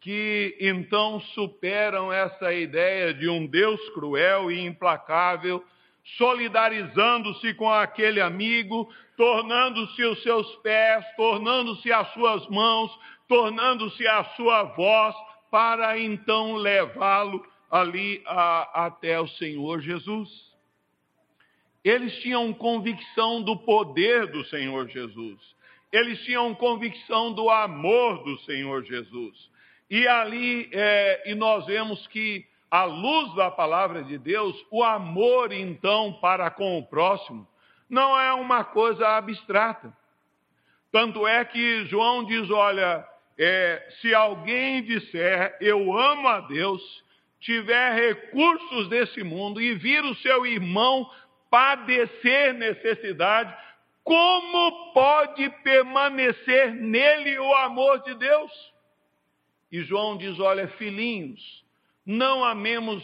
que 0.01 0.57
então 0.61 1.21
superam 1.35 2.13
essa 2.13 2.53
ideia 2.53 3.13
de 3.13 3.29
um 3.29 3.47
Deus 3.47 3.81
cruel 3.91 4.51
e 4.51 4.65
implacável, 4.65 5.65
solidarizando-se 6.17 7.53
com 7.55 7.71
aquele 7.71 8.21
amigo, 8.21 8.89
tornando-se 9.17 10.05
os 10.05 10.23
seus 10.23 10.47
pés, 10.57 11.05
tornando-se 11.17 11.93
as 11.93 12.13
suas 12.13 12.47
mãos, 12.49 12.97
tornando-se 13.27 14.07
a 14.07 14.25
sua 14.37 14.63
voz, 14.63 15.15
para 15.51 15.99
então 15.99 16.55
levá-lo 16.55 17.45
ali 17.71 18.23
a, 18.27 18.87
até 18.87 19.21
o 19.21 19.27
Senhor 19.27 19.81
Jesus. 19.81 20.29
Eles 21.85 22.15
tinham 22.21 22.53
convicção 22.53 23.43
do 23.43 23.57
poder 23.57 24.27
do 24.27 24.45
Senhor 24.47 24.89
Jesus. 24.89 25.39
Eles 25.93 26.23
tinham 26.25 26.55
convicção 26.55 27.33
do 27.33 27.49
amor 27.49 28.25
do 28.25 28.39
Senhor 28.41 28.85
Jesus. 28.85 29.51
E 29.91 30.07
ali, 30.07 30.69
é, 30.73 31.31
e 31.31 31.35
nós 31.35 31.65
vemos 31.67 32.07
que, 32.09 32.47
à 32.71 32.85
luz 32.85 33.35
da 33.35 33.51
palavra 33.51 34.03
de 34.03 34.19
Deus, 34.19 34.55
o 34.71 34.85
amor, 34.85 35.53
então, 35.53 36.13
para 36.21 36.51
com 36.51 36.79
o 36.79 36.87
próximo, 36.87 37.47
não 37.89 38.19
é 38.19 38.33
uma 38.35 38.65
coisa 38.65 39.09
abstrata. 39.17 39.93
Tanto 40.93 41.27
é 41.27 41.45
que 41.45 41.87
João 41.87 42.25
diz: 42.25 42.51
olha, 42.51 43.07
é, 43.39 43.89
se 44.01 44.15
alguém 44.15 44.83
disser 44.83 45.57
eu 45.61 45.97
amo 45.97 46.29
a 46.29 46.41
Deus, 46.41 46.83
tiver 47.41 47.95
recursos 47.95 48.89
desse 48.89 49.23
mundo 49.23 49.61
e 49.61 49.75
vir 49.75 50.05
o 50.05 50.15
seu 50.17 50.45
irmão 50.47 51.09
padecer 51.51 52.53
necessidade, 52.53 53.57
como 54.05 54.93
pode 54.93 55.49
permanecer 55.63 56.75
nele 56.75 57.39
o 57.39 57.55
amor 57.55 58.03
de 58.03 58.15
Deus? 58.15 58.78
E 59.71 59.83
João 59.83 60.17
diz: 60.17 60.39
olha, 60.39 60.69
filhinhos, 60.69 61.65
não 62.05 62.45
amemos 62.45 63.03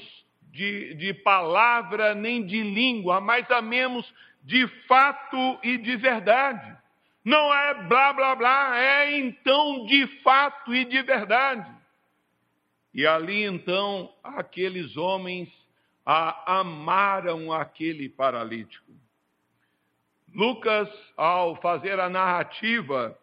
de, 0.50 0.94
de 0.94 1.12
palavra 1.12 2.14
nem 2.14 2.44
de 2.44 2.62
língua, 2.62 3.20
mas 3.20 3.50
amemos 3.50 4.12
de 4.42 4.66
fato 4.86 5.58
e 5.62 5.76
de 5.78 5.96
verdade. 5.96 6.76
Não 7.24 7.52
é 7.52 7.74
blá 7.88 8.12
blá 8.12 8.34
blá, 8.34 8.78
é 8.78 9.18
então 9.18 9.86
de 9.86 10.06
fato 10.22 10.74
e 10.74 10.84
de 10.84 11.02
verdade. 11.02 11.70
E 12.92 13.06
ali 13.06 13.44
então 13.44 14.12
aqueles 14.22 14.96
homens 14.96 15.48
a, 16.04 16.60
amaram 16.60 17.52
aquele 17.52 18.08
paralítico. 18.08 18.92
Lucas, 20.34 20.88
ao 21.16 21.56
fazer 21.60 21.98
a 21.98 22.08
narrativa 22.08 23.18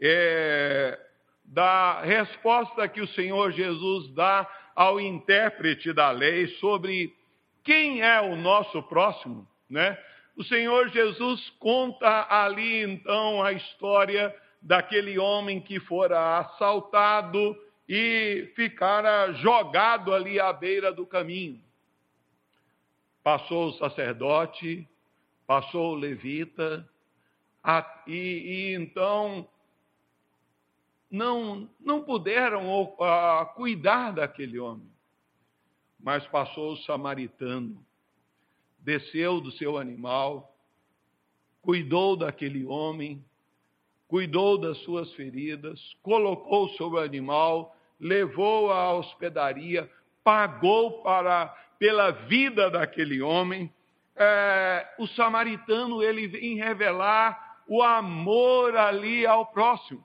é, 0.00 0.98
da 1.44 2.00
resposta 2.02 2.88
que 2.88 3.00
o 3.00 3.08
Senhor 3.08 3.52
Jesus 3.52 4.08
dá 4.14 4.48
ao 4.74 5.00
intérprete 5.00 5.92
da 5.92 6.10
lei 6.10 6.48
sobre 6.58 7.14
quem 7.62 8.02
é 8.02 8.20
o 8.20 8.36
nosso 8.36 8.82
próximo, 8.84 9.46
né? 9.68 9.98
O 10.36 10.42
Senhor 10.42 10.88
Jesus 10.88 11.48
conta 11.60 12.26
ali 12.28 12.82
então 12.82 13.42
a 13.42 13.52
história 13.52 14.34
daquele 14.60 15.18
homem 15.18 15.60
que 15.60 15.78
fora 15.78 16.38
assaltado 16.38 17.56
e 17.88 18.50
ficara 18.56 19.32
jogado 19.34 20.12
ali 20.12 20.40
à 20.40 20.52
beira 20.52 20.92
do 20.92 21.06
caminho. 21.06 21.60
Passou 23.22 23.68
o 23.68 23.72
sacerdote, 23.74 24.88
passou 25.46 25.92
o 25.92 25.94
levita, 25.94 26.88
a, 27.62 28.02
e, 28.06 28.12
e, 28.12 28.74
então 28.74 29.48
não, 31.14 31.70
não 31.78 32.02
puderam 32.02 32.92
a, 33.00 33.46
cuidar 33.54 34.10
daquele 34.10 34.58
homem. 34.58 34.90
Mas 36.00 36.26
passou 36.26 36.72
o 36.72 36.76
samaritano 36.78 37.84
desceu 38.80 39.40
do 39.40 39.50
seu 39.52 39.78
animal, 39.78 40.54
cuidou 41.62 42.16
daquele 42.16 42.66
homem, 42.66 43.24
cuidou 44.06 44.58
das 44.58 44.76
suas 44.78 45.10
feridas, 45.14 45.80
colocou 46.02 46.68
sobre 46.70 46.98
o 46.98 47.02
animal, 47.02 47.74
levou 47.98 48.70
à 48.70 48.92
hospedaria, 48.92 49.90
pagou 50.22 51.02
para, 51.02 51.46
pela 51.78 52.10
vida 52.10 52.70
daquele 52.70 53.22
homem. 53.22 53.72
É, 54.16 54.94
o 54.98 55.06
samaritano 55.06 56.02
ele 56.02 56.26
vem 56.26 56.56
revelar 56.56 57.62
o 57.66 57.82
amor 57.82 58.76
ali 58.76 59.24
ao 59.24 59.46
próximo. 59.46 60.04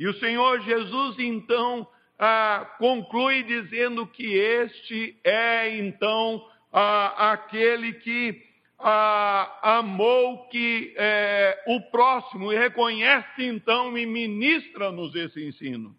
E 0.00 0.08
o 0.08 0.14
Senhor 0.14 0.62
Jesus 0.62 1.18
então 1.18 1.86
ah, 2.18 2.74
conclui 2.78 3.42
dizendo 3.42 4.06
que 4.06 4.32
este 4.32 5.20
é 5.22 5.76
então 5.76 6.42
ah, 6.72 7.32
aquele 7.32 7.92
que 7.92 8.42
ah, 8.78 9.78
amou 9.78 10.48
que 10.48 10.94
é, 10.96 11.64
o 11.66 11.82
próximo 11.90 12.50
e 12.50 12.56
reconhece 12.56 13.44
então 13.44 13.96
e 13.98 14.06
ministra-nos 14.06 15.14
esse 15.14 15.46
ensino. 15.46 15.94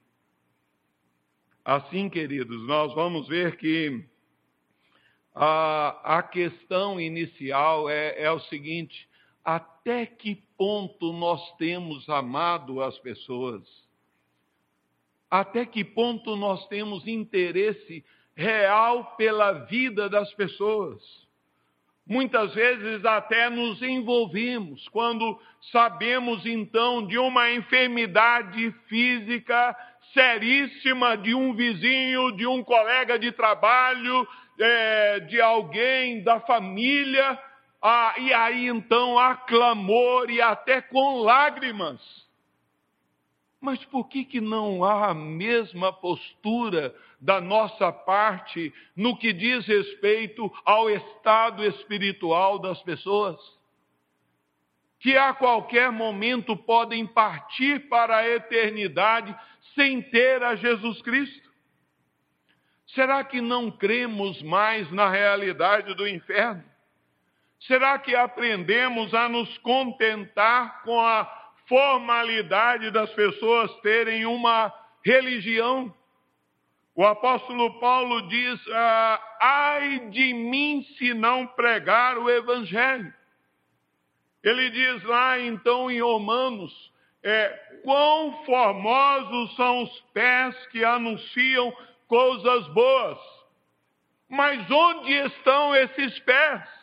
Assim, 1.64 2.10
queridos, 2.10 2.60
nós 2.66 2.92
vamos 2.96 3.28
ver 3.28 3.56
que 3.58 4.04
a, 5.36 6.18
a 6.18 6.24
questão 6.24 7.00
inicial 7.00 7.88
é, 7.88 8.20
é 8.20 8.32
o 8.32 8.40
seguinte: 8.40 9.08
até 9.46 10.08
que 10.08 10.42
ponto 10.58 11.14
nós 11.14 11.56
temos 11.58 12.10
amado 12.10 12.82
as 12.82 12.98
pessoas? 12.98 13.81
Até 15.32 15.66
que 15.66 15.82
ponto 15.82 16.36
nós 16.36 16.68
temos 16.68 17.08
interesse 17.08 18.04
real 18.36 19.16
pela 19.16 19.54
vida 19.66 20.10
das 20.10 20.34
pessoas. 20.34 21.02
Muitas 22.06 22.54
vezes 22.54 23.06
até 23.06 23.50
nos 23.50 23.82
envolvemos 23.82 24.86
quando 24.90 25.40
sabemos 25.72 26.46
então 26.46 27.08
de 27.08 27.18
uma 27.18 27.50
enfermidade 27.50 28.72
física 28.90 29.74
seríssima 30.14 31.16
de 31.16 31.34
um 31.34 31.54
vizinho, 31.54 32.36
de 32.36 32.46
um 32.46 32.62
colega 32.62 33.18
de 33.18 33.32
trabalho, 33.32 34.28
é, 34.60 35.20
de 35.22 35.40
alguém 35.40 36.22
da 36.24 36.42
família, 36.42 37.40
ah, 37.82 38.14
e 38.18 38.34
aí 38.34 38.68
então 38.68 39.18
há 39.18 39.36
clamor 39.36 40.30
e 40.30 40.42
até 40.42 40.82
com 40.82 41.22
lágrimas. 41.22 42.00
Mas 43.62 43.86
por 43.86 44.10
que, 44.10 44.26
que 44.26 44.42
não 44.42 44.84
há 44.84 45.12
a 45.12 45.14
mesma 45.14 45.94
postura 45.94 46.96
da 47.20 47.40
nossa 47.40 47.92
parte 47.92 48.74
no 48.96 49.16
que 49.16 49.32
diz 49.32 49.68
respeito 49.68 50.52
ao 50.66 50.90
estado 50.90 51.64
espiritual 51.64 52.58
das 52.58 52.82
pessoas? 52.82 53.40
Que 55.00 55.16
a 55.16 55.32
qualquer 55.32 55.92
momento 55.92 56.58
podem 56.58 57.06
partir 57.06 57.88
para 57.88 58.18
a 58.18 58.28
eternidade 58.28 59.36
sem 59.76 60.02
ter 60.02 60.42
a 60.42 60.56
Jesus 60.56 61.00
Cristo? 61.04 61.52
Será 62.88 63.24
que 63.24 63.40
não 63.40 63.70
cremos 63.70 64.42
mais 64.42 64.92
na 64.92 65.08
realidade 65.08 65.94
do 65.94 66.08
inferno? 66.08 66.64
Será 67.60 68.00
que 68.00 68.16
aprendemos 68.16 69.14
a 69.14 69.30
nos 69.30 69.56
contentar 69.60 70.82
com 70.82 71.00
a 71.00 71.41
formalidade 71.72 72.92
das 72.92 73.10
pessoas 73.12 73.74
terem 73.80 74.26
uma 74.26 74.74
religião. 75.06 75.94
O 76.94 77.06
apóstolo 77.06 77.80
Paulo 77.80 78.28
diz: 78.28 78.60
ah, 78.74 79.38
ai 79.40 80.00
de 80.10 80.34
mim 80.34 80.86
se 80.98 81.14
não 81.14 81.48
pregar 81.48 82.18
o 82.18 82.30
evangelho. 82.30 83.14
Ele 84.44 84.70
diz 84.70 85.02
lá 85.04 85.40
então 85.40 85.90
em 85.90 86.02
Romanos: 86.02 86.74
é, 87.24 87.48
quão 87.86 88.44
formosos 88.44 89.56
são 89.56 89.84
os 89.84 90.02
pés 90.14 90.68
que 90.68 90.84
anunciam 90.84 91.74
coisas 92.10 92.68
boas. 92.74 93.18
Mas 94.28 94.70
onde 94.70 95.14
estão 95.14 95.74
esses 95.74 96.20
pés? 96.20 96.82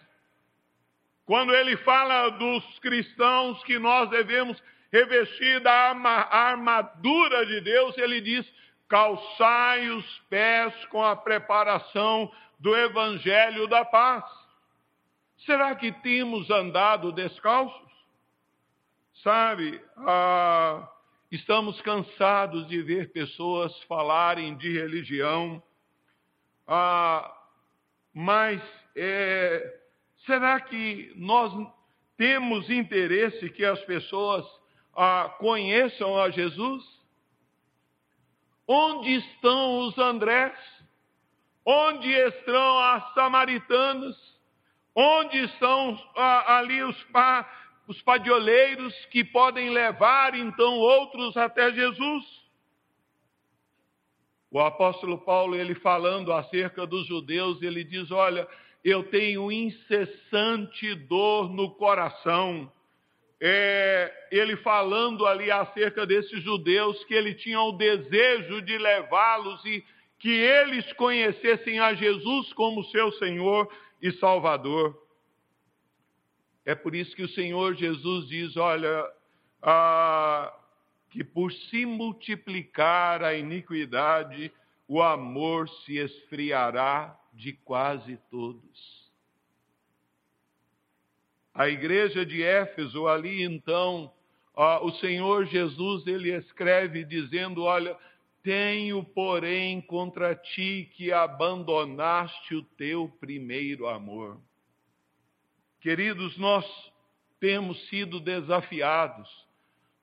Quando 1.27 1.55
ele 1.55 1.77
fala 1.79 2.31
dos 2.31 2.79
cristãos 2.79 3.63
que 3.65 3.79
nós 3.79 4.09
devemos 4.09 4.59
revestida 4.93 5.71
a 5.71 6.49
armadura 6.49 7.45
de 7.47 7.61
Deus, 7.61 7.97
ele 7.99 8.21
diz: 8.21 8.47
calçai 8.89 9.89
os 9.91 10.19
pés 10.31 10.75
com 10.87 11.05
a 11.05 11.15
preparação 11.15 12.31
do 12.59 12.75
evangelho 12.77 13.67
da 13.69 13.85
paz. 13.85 14.25
Será 15.45 15.75
que 15.75 15.93
temos 15.93 16.51
andado 16.51 17.13
descalços? 17.13 17.89
Sabe, 19.23 19.81
ah, 19.99 20.89
estamos 21.31 21.81
cansados 21.83 22.67
de 22.69 22.83
ver 22.83 23.13
pessoas 23.13 23.77
falarem 23.83 24.57
de 24.57 24.73
religião, 24.73 25.63
ah, 26.67 27.35
mas 28.13 28.61
é, 28.97 29.81
será 30.27 30.61
que 30.61 31.13
nós 31.17 31.53
temos 32.17 32.69
interesse 32.69 33.49
que 33.51 33.65
as 33.65 33.81
pessoas 33.85 34.45
ah, 34.99 35.29
conheçam 35.39 36.21
a 36.21 36.29
Jesus? 36.29 36.85
Onde 38.67 39.15
estão 39.15 39.87
os 39.87 39.97
Andrés? 39.97 40.59
Onde 41.65 42.11
estão 42.11 42.79
as 42.81 43.15
samaritanas? 43.15 44.17
Onde 44.95 45.39
estão 45.45 45.97
ah, 46.17 46.59
ali 46.59 46.83
os, 46.83 47.01
pa, 47.05 47.49
os 47.87 48.03
padioleiros 48.03 48.93
que 49.07 49.23
podem 49.25 49.71
levar 49.71 50.35
então 50.35 50.75
outros 50.75 51.37
até 51.37 51.73
Jesus? 51.73 52.25
O 54.51 54.59
apóstolo 54.59 55.19
Paulo, 55.19 55.55
ele 55.55 55.77
falando 55.77 56.33
acerca 56.33 56.85
dos 56.85 57.07
judeus, 57.07 57.63
ele 57.63 57.85
diz: 57.85 58.11
Olha, 58.11 58.49
eu 58.83 59.05
tenho 59.05 59.53
incessante 59.53 60.95
dor 60.95 61.51
no 61.51 61.71
coração. 61.77 62.73
É, 63.41 64.13
ele 64.33 64.57
falando 64.57 65.25
ali 65.25 65.51
acerca 65.51 66.05
desses 66.05 66.43
judeus, 66.43 67.05
que 67.05 67.15
ele 67.15 67.35
tinha 67.35 67.61
o 67.61 67.73
desejo 67.73 68.61
de 68.63 68.77
levá-los 68.77 69.65
e 69.65 69.85
que 70.19 70.31
eles 70.31 70.93
conhecessem 70.95 71.79
a 71.79 71.95
Jesus 71.95 72.53
como 72.55 72.85
seu 72.87 73.13
Senhor 73.13 73.71
e 74.03 74.11
Salvador. 74.13 75.01
É 76.65 76.75
por 76.75 76.95
isso 76.95 77.15
que 77.15 77.23
o 77.23 77.29
Senhor 77.29 77.75
Jesus 77.75 78.29
diz: 78.29 78.57
Olha, 78.57 79.09
ah, 79.63 80.53
que 81.11 81.23
por 81.23 81.53
se 81.53 81.87
multiplicar 81.87 83.23
a 83.23 83.35
iniquidade, 83.35 84.53
o 84.87 85.01
amor 85.01 85.69
se 85.69 85.97
esfriará 85.97 87.19
de 87.33 87.53
quase 87.53 88.19
todos. 88.31 88.98
A 91.59 91.69
igreja 91.69 92.25
de 92.25 92.43
Éfeso, 92.43 93.07
ali 93.07 93.43
então, 93.43 94.11
ó, 94.55 94.87
o 94.87 94.93
Senhor 94.93 95.45
Jesus, 95.47 96.07
ele 96.07 96.33
escreve 96.35 97.05
dizendo: 97.05 97.65
Olha, 97.65 97.97
tenho, 98.43 99.05
porém, 99.05 99.81
contra 99.81 100.35
ti 100.35 100.91
que 100.95 101.13
abandonaste 101.13 102.55
o 102.55 102.63
teu 102.63 103.09
primeiro 103.21 103.89
amor. 103.89 104.41
Queridos, 105.81 106.39
nós 106.39 106.65
temos 107.41 107.89
sido 107.89 108.21
desafiados 108.21 109.29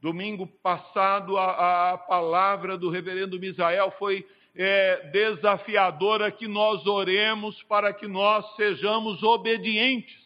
Domingo 0.05 0.45
passado, 0.45 1.35
a, 1.35 1.93
a 1.93 1.97
palavra 1.97 2.77
do 2.77 2.91
reverendo 2.91 3.39
Misael 3.39 3.89
foi 3.97 4.23
é, 4.55 5.09
desafiadora 5.11 6.29
que 6.29 6.47
nós 6.47 6.85
oremos 6.85 7.63
para 7.63 7.91
que 7.91 8.07
nós 8.07 8.55
sejamos 8.55 9.23
obedientes. 9.23 10.24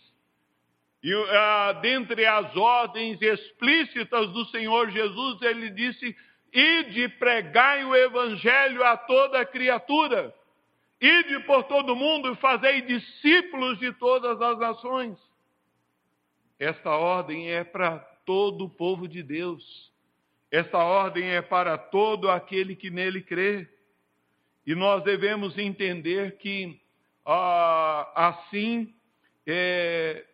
E 1.02 1.14
ah, 1.14 1.74
dentre 1.82 2.26
as 2.26 2.56
ordens 2.58 3.22
explícitas 3.22 4.30
do 4.32 4.46
Senhor 4.46 4.92
Jesus, 4.92 5.42
ele 5.42 5.70
disse: 5.70 6.16
Ide 6.54 7.08
pregai 7.10 7.86
o 7.86 7.96
evangelho 7.96 8.84
a 8.84 8.98
toda 8.98 9.46
criatura, 9.46 10.34
ide 11.00 11.40
por 11.42 11.64
todo 11.64 11.96
mundo 11.96 12.34
e 12.34 12.36
fazei 12.38 12.82
discípulos 12.82 13.80
de 13.80 13.94
todas 13.94 14.42
as 14.42 14.60
nações. 14.60 15.18
Esta 16.60 16.90
ordem 16.90 17.50
é 17.50 17.64
para 17.64 18.00
todo 18.26 18.66
o 18.66 18.70
povo 18.70 19.08
de 19.08 19.24
Deus. 19.24 19.90
Essa 20.52 20.80
ordem 20.80 21.30
é 21.30 21.42
para 21.42 21.78
todo 21.78 22.30
aquele 22.30 22.76
que 22.76 22.90
nele 22.90 23.22
crê. 23.22 23.68
E 24.68 24.76
nós 24.76 25.02
devemos 25.04 25.58
entender 25.58 26.38
que 26.38 26.80
ah, 27.26 28.12
assim 28.16 28.94
é, 29.48 30.26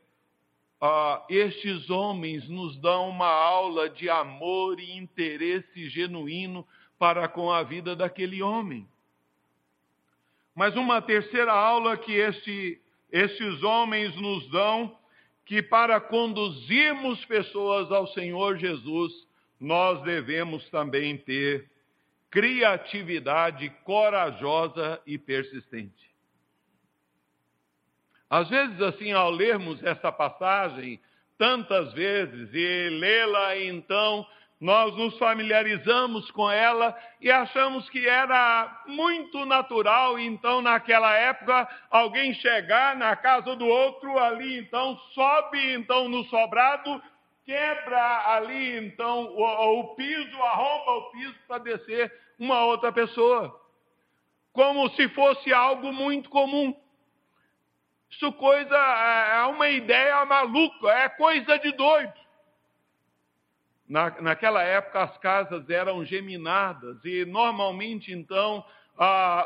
ah, 0.81 1.25
estes 1.29 1.89
homens 1.89 2.47
nos 2.49 2.77
dão 2.77 3.09
uma 3.09 3.27
aula 3.27 3.89
de 3.89 4.09
amor 4.09 4.79
e 4.79 4.97
interesse 4.97 5.89
genuíno 5.89 6.67
para 6.97 7.27
com 7.27 7.51
a 7.51 7.63
vida 7.63 7.95
daquele 7.95 8.41
homem. 8.41 8.87
Mas 10.53 10.75
uma 10.75 11.01
terceira 11.01 11.51
aula 11.51 11.97
que 11.97 12.13
este, 12.13 12.81
estes 13.11 13.63
homens 13.63 14.15
nos 14.15 14.49
dão 14.49 14.97
que 15.45 15.61
para 15.61 15.99
conduzirmos 15.99 17.23
pessoas 17.25 17.91
ao 17.91 18.07
Senhor 18.07 18.57
Jesus, 18.57 19.13
nós 19.59 20.01
devemos 20.03 20.67
também 20.69 21.17
ter 21.17 21.69
criatividade 22.31 23.69
corajosa 23.83 25.01
e 25.05 25.17
persistente. 25.17 26.04
Às 28.35 28.49
vezes, 28.49 28.81
assim, 28.81 29.13
ao 29.13 29.31
lermos 29.31 29.81
essa 29.81 30.11
passagem 30.11 30.99
tantas 31.37 31.93
vezes 31.93 32.49
e 32.53 32.89
lê-la 32.89 33.57
então 33.59 34.27
nós 34.59 34.93
nos 34.97 35.17
familiarizamos 35.17 36.29
com 36.31 36.51
ela 36.51 36.93
e 37.21 37.31
achamos 37.31 37.89
que 37.89 38.05
era 38.05 38.83
muito 38.87 39.45
natural, 39.45 40.19
então, 40.19 40.61
naquela 40.61 41.15
época, 41.15 41.65
alguém 41.89 42.33
chegar 42.33 42.97
na 42.97 43.15
casa 43.15 43.55
do 43.55 43.65
outro 43.65 44.19
ali, 44.19 44.59
então, 44.59 44.97
sobe, 45.13 45.73
então, 45.73 46.09
no 46.09 46.25
sobrado, 46.25 47.01
quebra 47.45 48.33
ali, 48.33 48.85
então, 48.85 49.27
o, 49.27 49.79
o 49.79 49.95
piso, 49.95 50.41
arromba 50.41 50.91
o 50.91 51.11
piso 51.11 51.35
para 51.47 51.59
descer 51.59 52.11
uma 52.37 52.65
outra 52.65 52.91
pessoa. 52.91 53.57
Como 54.51 54.89
se 54.89 55.07
fosse 55.09 55.53
algo 55.53 55.93
muito 55.93 56.29
comum. 56.29 56.75
Isso 58.09 58.31
coisa, 58.33 58.75
é, 58.75 59.37
é 59.37 59.43
uma 59.45 59.67
ideia 59.69 60.25
maluca, 60.25 60.89
é 60.89 61.09
coisa 61.09 61.57
de 61.59 61.71
doido. 61.73 62.13
Na, 63.87 64.09
naquela 64.21 64.63
época 64.63 65.03
as 65.03 65.17
casas 65.19 65.69
eram 65.69 66.03
geminadas 66.03 66.97
e 67.05 67.23
normalmente 67.25 68.11
então 68.11 68.65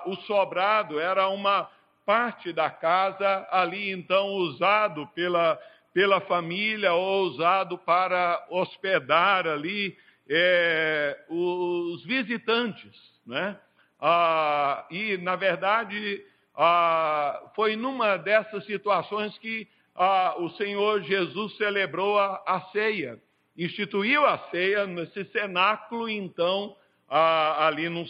o 0.06 0.16
sobrado 0.28 1.00
era 1.00 1.28
uma 1.28 1.70
parte 2.06 2.54
da 2.54 2.70
casa 2.70 3.48
ali 3.52 3.92
então 3.92 4.28
usado 4.28 5.08
pela, 5.08 5.60
pela 5.94 6.22
família 6.22 6.94
ou 6.94 7.24
usado 7.24 7.78
para 7.78 8.46
hospedar 8.50 9.46
ali 9.46 9.98
é, 10.30 11.20
os 11.28 12.04
visitantes, 12.06 12.96
né? 13.26 13.60
Ah, 14.00 14.86
e 14.90 15.18
na 15.18 15.36
verdade 15.36 16.24
ah, 16.62 17.52
foi 17.56 17.76
numa 17.76 18.18
dessas 18.18 18.66
situações 18.66 19.38
que 19.38 19.68
ah, 19.96 20.36
o 20.38 20.50
Senhor 20.52 21.02
Jesus 21.02 21.56
celebrou 21.58 22.20
a, 22.20 22.44
a 22.46 22.62
ceia 22.72 23.20
instituiu 23.60 24.26
a 24.26 24.38
ceia 24.50 24.88
nesse 24.88 25.26
cenáculo, 25.26 26.08
então, 26.08 26.76
ali 27.10 27.90
no 27.90 28.06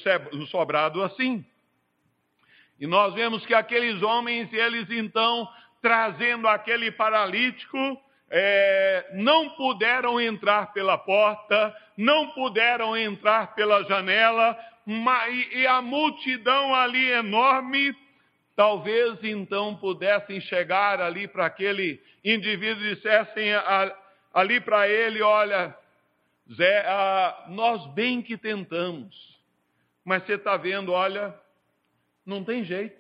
sobrado 0.47 1.01
assim. 1.01 1.43
E 2.79 2.85
nós 2.85 3.13
vemos 3.15 3.45
que 3.45 3.53
aqueles 3.53 4.01
homens, 4.03 4.53
eles 4.53 4.89
então, 4.91 5.49
trazendo 5.81 6.47
aquele 6.47 6.91
paralítico, 6.91 7.99
é, 8.29 9.09
não 9.15 9.49
puderam 9.49 10.21
entrar 10.21 10.71
pela 10.71 10.97
porta, 10.97 11.75
não 11.97 12.29
puderam 12.31 12.95
entrar 12.95 13.55
pela 13.55 13.83
janela, 13.85 14.57
e 15.51 15.65
a 15.65 15.81
multidão 15.81 16.75
ali 16.75 17.09
enorme, 17.09 17.95
talvez 18.59 19.23
então 19.23 19.73
pudessem 19.73 20.41
chegar 20.41 20.99
ali 20.99 21.29
para 21.29 21.45
aquele 21.45 22.03
indivíduo 22.25 22.83
e 22.83 22.93
dissessem 22.93 23.51
ali 24.33 24.59
para 24.59 24.85
ele: 24.85 25.21
olha, 25.21 25.73
Zé, 26.53 26.83
ah, 26.85 27.45
nós 27.47 27.85
bem 27.93 28.21
que 28.21 28.37
tentamos, 28.37 29.39
mas 30.03 30.25
você 30.25 30.33
está 30.33 30.57
vendo, 30.57 30.91
olha, 30.91 31.33
não 32.25 32.43
tem 32.43 32.65
jeito, 32.65 32.99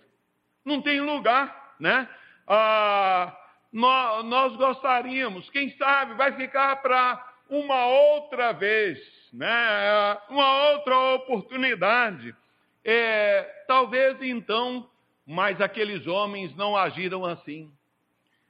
não 0.63 0.81
tem 0.81 1.01
lugar, 1.01 1.75
né? 1.77 2.07
Ah, 2.47 3.37
nós, 3.73 4.55
gostaríamos, 4.55 5.49
quem 5.49 5.71
sabe, 5.71 6.13
vai 6.13 6.37
ficar 6.37 6.77
para 6.77 7.33
uma 7.49 7.85
outra 7.85 8.53
vez, 8.53 8.97
né? 9.33 10.17
Uma 10.29 10.69
outra 10.71 10.97
oportunidade. 11.15 12.33
É, 12.81 13.43
talvez 13.67 14.21
então, 14.21 14.89
mas 15.31 15.61
aqueles 15.61 16.07
homens 16.07 16.55
não 16.55 16.75
agiram 16.75 17.23
assim. 17.23 17.71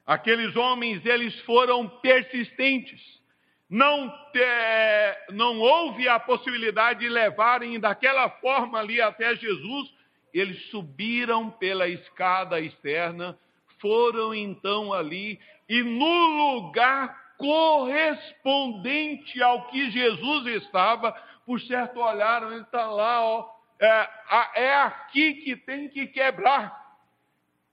Aqueles 0.07 0.55
homens, 0.55 1.05
eles 1.05 1.38
foram 1.41 1.89
persistentes. 1.89 3.01
não, 3.69 4.09
te, 4.32 5.34
não 5.34 5.59
houve 5.59 6.07
a 6.07 6.17
possibilidade 6.17 7.01
de 7.01 7.09
levarem 7.09 7.77
daquela 7.82 8.30
forma 8.30 8.80
ali 8.80 9.01
até 9.01 9.36
Jesus, 9.36 9.93
eles 10.34 10.69
subiram 10.69 11.51
pela 11.51 11.89
escada 11.89 12.61
externa, 12.61 13.38
foram 13.82 14.34
então 14.34 14.93
ali, 14.93 15.38
e 15.67 15.84
no 15.84 16.53
lugar 16.53 17.36
correspondente 17.38 19.43
ao 19.43 19.67
que 19.67 19.91
Jesus 19.91 20.63
estava, 20.63 21.11
por 21.45 21.59
certo 21.59 21.99
olharam, 21.99 22.53
ele 22.53 22.61
está 22.61 22.88
lá, 22.88 23.21
ó, 23.21 23.59
é, 23.80 24.09
é 24.55 24.75
aqui 24.75 25.36
que 25.36 25.55
tem 25.55 25.88
que 25.89 26.07
quebrar. 26.07 26.77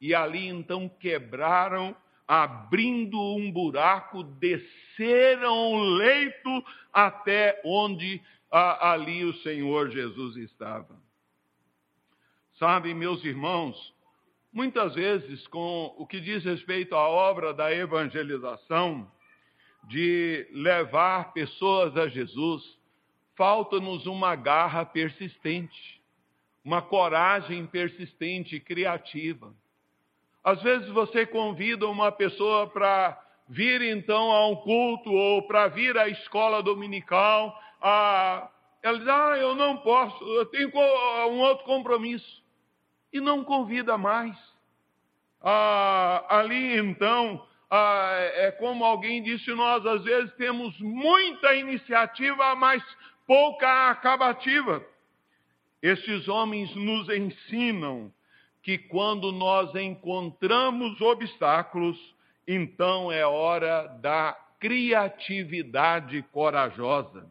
E 0.01 0.15
ali 0.15 0.47
então 0.49 0.89
quebraram, 0.89 1.97
abrindo 2.29 3.21
um 3.21 3.51
buraco, 3.51 4.23
desceram 4.23 5.73
o 5.73 5.85
leito 5.97 6.65
até 6.93 7.61
onde 7.65 8.23
a, 8.51 8.93
ali 8.93 9.25
o 9.25 9.35
Senhor 9.39 9.91
Jesus 9.91 10.37
estava. 10.37 10.97
Sabe, 12.59 12.95
meus 12.95 13.23
irmãos, 13.25 13.95
muitas 14.53 14.95
vezes, 14.95 15.47
com 15.49 15.95
o 15.99 16.07
que 16.07 16.21
diz 16.21 16.45
respeito 16.45 16.95
à 16.95 17.09
obra 17.09 17.53
da 17.53 17.73
evangelização, 17.73 19.11
de 19.89 20.49
levar 20.53 21.33
pessoas 21.33 21.97
a 21.97 22.09
Jesus, 22.09 22.63
falta-nos 23.37 24.07
uma 24.07 24.35
garra 24.35 24.85
persistente, 24.85 25.96
uma 26.67 26.83
coragem 26.83 27.65
persistente 27.65 28.59
criativa. 28.59 29.55
Às 30.43 30.61
vezes 30.63 30.89
você 30.89 31.25
convida 31.25 31.87
uma 31.87 32.11
pessoa 32.11 32.67
para 32.67 33.17
vir 33.49 33.81
então 33.83 34.33
a 34.33 34.49
um 34.49 34.57
culto 34.57 35.13
ou 35.13 35.47
para 35.47 35.69
vir 35.69 35.97
à 35.97 36.09
escola 36.09 36.61
dominical. 36.65 37.57
A... 37.81 38.51
Ela 38.83 38.99
diz: 38.99 39.07
Ah, 39.07 39.37
eu 39.39 39.55
não 39.55 39.77
posso, 39.77 40.25
eu 40.25 40.45
tenho 40.47 40.73
um 40.75 41.39
outro 41.39 41.65
compromisso. 41.65 42.43
E 43.13 43.21
não 43.21 43.45
convida 43.45 43.97
mais. 43.97 44.37
Ah, 45.41 46.25
ali 46.29 46.77
então, 46.79 47.47
ah, 47.71 48.11
é 48.35 48.51
como 48.51 48.85
alguém 48.85 49.23
disse: 49.23 49.53
nós 49.55 49.87
às 49.87 50.03
vezes 50.03 50.35
temos 50.35 50.77
muita 50.81 51.55
iniciativa, 51.55 52.57
mas 52.57 52.83
pouca 53.25 53.91
acabativa. 53.91 54.85
Esses 55.83 56.27
homens 56.29 56.75
nos 56.75 57.09
ensinam 57.09 58.13
que 58.63 58.79
quando 58.79 59.31
nós 59.31 59.75
encontramos 59.75 61.01
obstáculos, 61.01 61.97
então 62.49 63.13
é 63.13 63.25
hora 63.25 63.87
da 64.01 64.33
criatividade 64.59 66.23
corajosa. 66.33 67.31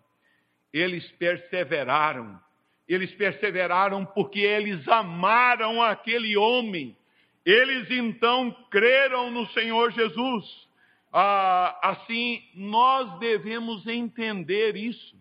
Eles 0.72 1.06
perseveraram. 1.14 2.40
Eles 2.88 3.12
perseveraram 3.16 4.06
porque 4.06 4.40
eles 4.40 4.88
amaram 4.88 5.82
aquele 5.82 6.38
homem. 6.38 6.96
Eles 7.46 7.90
então 7.92 8.56
creram 8.70 9.32
no 9.32 9.48
Senhor 9.50 9.92
Jesus. 9.92 10.46
Ah, 11.12 11.80
assim, 11.82 12.44
nós 12.54 13.20
devemos 13.20 13.88
entender 13.88 14.76
isso. 14.76 15.16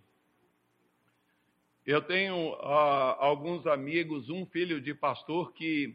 Eu 1.87 2.01
tenho 2.01 2.55
ah, 2.63 3.17
alguns 3.21 3.67
amigos, 3.67 4.31
um 4.31 4.47
filho 4.47 4.81
de 4.81 4.95
pastor 4.95 5.53
que 5.53 5.95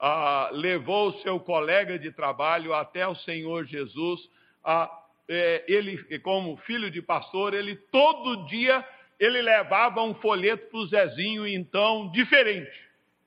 ah, 0.00 0.48
levou 0.52 1.12
seu 1.20 1.38
colega 1.38 1.98
de 1.98 2.10
trabalho 2.10 2.72
até 2.72 3.06
o 3.06 3.14
Senhor 3.14 3.66
Jesus. 3.66 4.20
Ah, 4.64 4.90
é, 5.28 5.64
ele, 5.68 5.98
como 6.20 6.56
filho 6.58 6.90
de 6.90 7.02
pastor, 7.02 7.52
ele 7.52 7.76
todo 7.76 8.46
dia 8.46 8.84
ele 9.18 9.40
levava 9.40 10.02
um 10.02 10.14
folheto 10.14 10.68
para 10.70 10.78
o 10.78 10.86
Zezinho, 10.86 11.46
então, 11.46 12.10
diferente. 12.12 12.70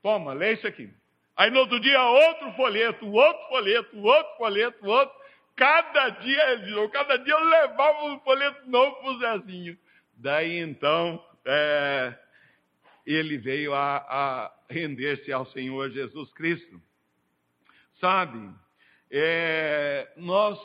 Toma, 0.01 0.34
lê 0.34 0.53
isso 0.53 0.68
aqui. 0.68 0.89
Aí 1.36 1.49
no 1.49 1.60
outro 1.60 1.80
dia, 1.80 2.03
outro 2.03 2.51
folheto, 2.53 3.07
outro 3.07 3.47
folheto, 3.49 3.97
outro 3.97 4.38
folheto, 4.38 4.88
outro. 4.88 5.20
Cada 5.55 6.10
dia, 6.10 6.43
cada 6.91 7.18
dia 7.18 7.34
eu 7.34 7.43
levava 7.43 8.05
um 8.05 8.20
folheto 8.20 8.70
novo 8.70 8.95
para 8.97 9.10
o 9.12 9.20
Zezinho. 9.20 9.78
Daí 10.16 10.60
então, 10.60 11.22
é, 11.49 12.19
ele 13.05 13.37
veio 13.37 13.73
a, 13.73 13.97
a 13.97 14.51
render-se 14.69 15.31
ao 15.31 15.45
Senhor 15.47 15.89
Jesus 15.89 16.31
Cristo. 16.33 16.79
Sabe, 17.99 18.53
é, 19.11 20.11
nós 20.15 20.59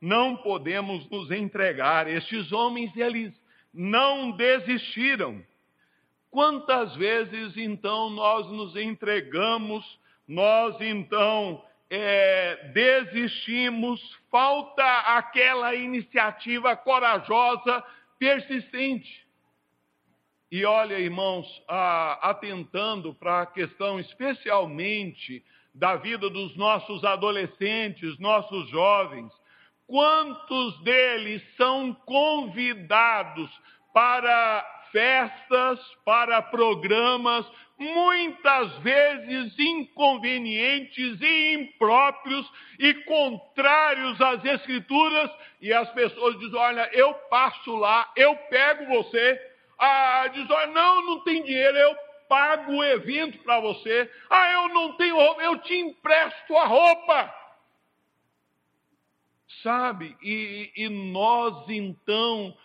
não 0.00 0.36
podemos 0.36 1.08
nos 1.10 1.30
entregar. 1.30 2.08
Estes 2.08 2.50
homens, 2.52 2.96
eles 2.96 3.32
não 3.72 4.30
desistiram. 4.32 5.44
Quantas 6.30 6.94
vezes 6.96 7.56
então 7.56 8.08
nós 8.08 8.46
nos 8.48 8.74
entregamos, 8.76 9.84
nós 10.26 10.80
então 10.80 11.62
é, 11.90 12.70
desistimos, 12.72 14.00
falta 14.30 14.84
aquela 15.00 15.74
iniciativa 15.74 16.76
corajosa, 16.76 17.84
persistente. 18.18 19.28
E 20.50 20.64
olha, 20.64 20.98
irmãos, 20.98 21.46
atentando 22.20 23.14
para 23.14 23.42
a 23.42 23.46
questão 23.46 24.00
especialmente 24.00 25.44
da 25.72 25.94
vida 25.94 26.28
dos 26.28 26.56
nossos 26.56 27.04
adolescentes, 27.04 28.18
nossos 28.18 28.68
jovens, 28.68 29.32
quantos 29.86 30.82
deles 30.82 31.40
são 31.56 31.94
convidados 32.04 33.48
para 33.94 34.66
festas, 34.90 35.78
para 36.04 36.42
programas, 36.42 37.46
muitas 37.78 38.76
vezes 38.78 39.56
inconvenientes 39.56 41.20
e 41.20 41.54
impróprios 41.54 42.50
e 42.78 42.92
contrários 43.04 44.20
às 44.20 44.44
Escrituras, 44.44 45.30
e 45.60 45.72
as 45.72 45.88
pessoas 45.92 46.36
dizem: 46.40 46.58
Olha, 46.58 46.90
eu 46.92 47.14
passo 47.30 47.76
lá, 47.76 48.10
eu 48.16 48.34
pego 48.34 48.86
você 48.86 49.49
ah, 49.80 50.28
diz, 50.28 50.48
olha, 50.50 50.66
não, 50.68 51.06
não 51.06 51.20
tem 51.20 51.42
dinheiro, 51.42 51.76
eu 51.76 51.96
pago 52.28 52.72
o 52.72 52.84
evento 52.84 53.38
para 53.38 53.58
você. 53.60 54.10
Ah, 54.28 54.52
eu 54.52 54.68
não 54.68 54.92
tenho 54.92 55.16
roupa, 55.16 55.42
eu 55.42 55.58
te 55.58 55.74
empresto 55.74 56.56
a 56.56 56.66
roupa. 56.66 57.34
Sabe? 59.62 60.16
E, 60.22 60.70
e 60.76 60.88
nós 60.88 61.68
então, 61.68 62.56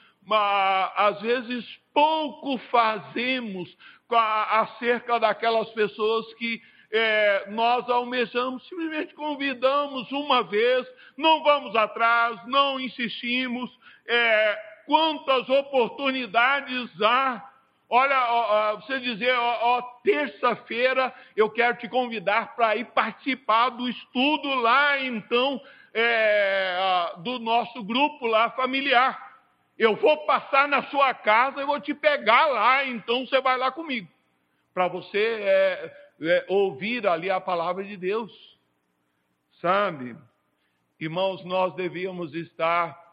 às 0.96 1.22
vezes 1.22 1.66
pouco 1.94 2.58
fazemos 2.70 3.76
acerca 4.10 5.20
daquelas 5.20 5.70
pessoas 5.70 6.32
que 6.36 6.62
é, 6.92 7.50
nós 7.50 7.90
almejamos, 7.90 8.68
simplesmente 8.68 9.14
convidamos 9.16 10.12
uma 10.12 10.44
vez, 10.44 10.88
não 11.18 11.44
vamos 11.44 11.76
atrás, 11.76 12.40
não 12.48 12.80
insistimos, 12.80 13.70
é, 14.08 14.75
quantas 14.86 15.48
oportunidades 15.50 16.90
há. 17.02 17.52
Olha, 17.90 18.74
você 18.76 19.00
dizer, 19.00 19.34
ó, 19.36 19.78
ó 19.78 19.82
terça-feira 20.04 21.14
eu 21.36 21.50
quero 21.50 21.78
te 21.78 21.88
convidar 21.88 22.56
para 22.56 22.76
ir 22.76 22.86
participar 22.86 23.70
do 23.70 23.88
estudo 23.88 24.56
lá, 24.56 25.00
então, 25.00 25.62
é, 25.94 27.14
do 27.18 27.38
nosso 27.40 27.84
grupo 27.84 28.26
lá 28.26 28.50
familiar. 28.52 29.36
Eu 29.78 29.96
vou 29.96 30.26
passar 30.26 30.68
na 30.68 30.84
sua 30.84 31.14
casa 31.14 31.62
e 31.62 31.66
vou 31.66 31.80
te 31.80 31.94
pegar 31.94 32.48
lá, 32.48 32.86
então 32.86 33.26
você 33.26 33.40
vai 33.42 33.58
lá 33.58 33.72
comigo. 33.72 34.08
Para 34.74 34.88
você 34.88 35.38
é, 35.42 35.94
é, 36.22 36.46
ouvir 36.48 37.06
ali 37.06 37.30
a 37.30 37.42
palavra 37.42 37.84
de 37.84 37.98
Deus. 37.98 38.32
Sabe? 39.62 40.16
Irmãos, 41.00 41.44
nós 41.44 41.74
devíamos 41.76 42.34
estar 42.34 43.05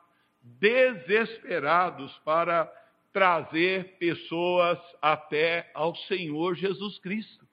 desesperados 0.42 2.12
para 2.24 2.70
trazer 3.12 3.98
pessoas 3.98 4.78
até 5.00 5.70
ao 5.74 5.94
Senhor 5.94 6.54
Jesus 6.54 6.98
Cristo. 6.98 7.46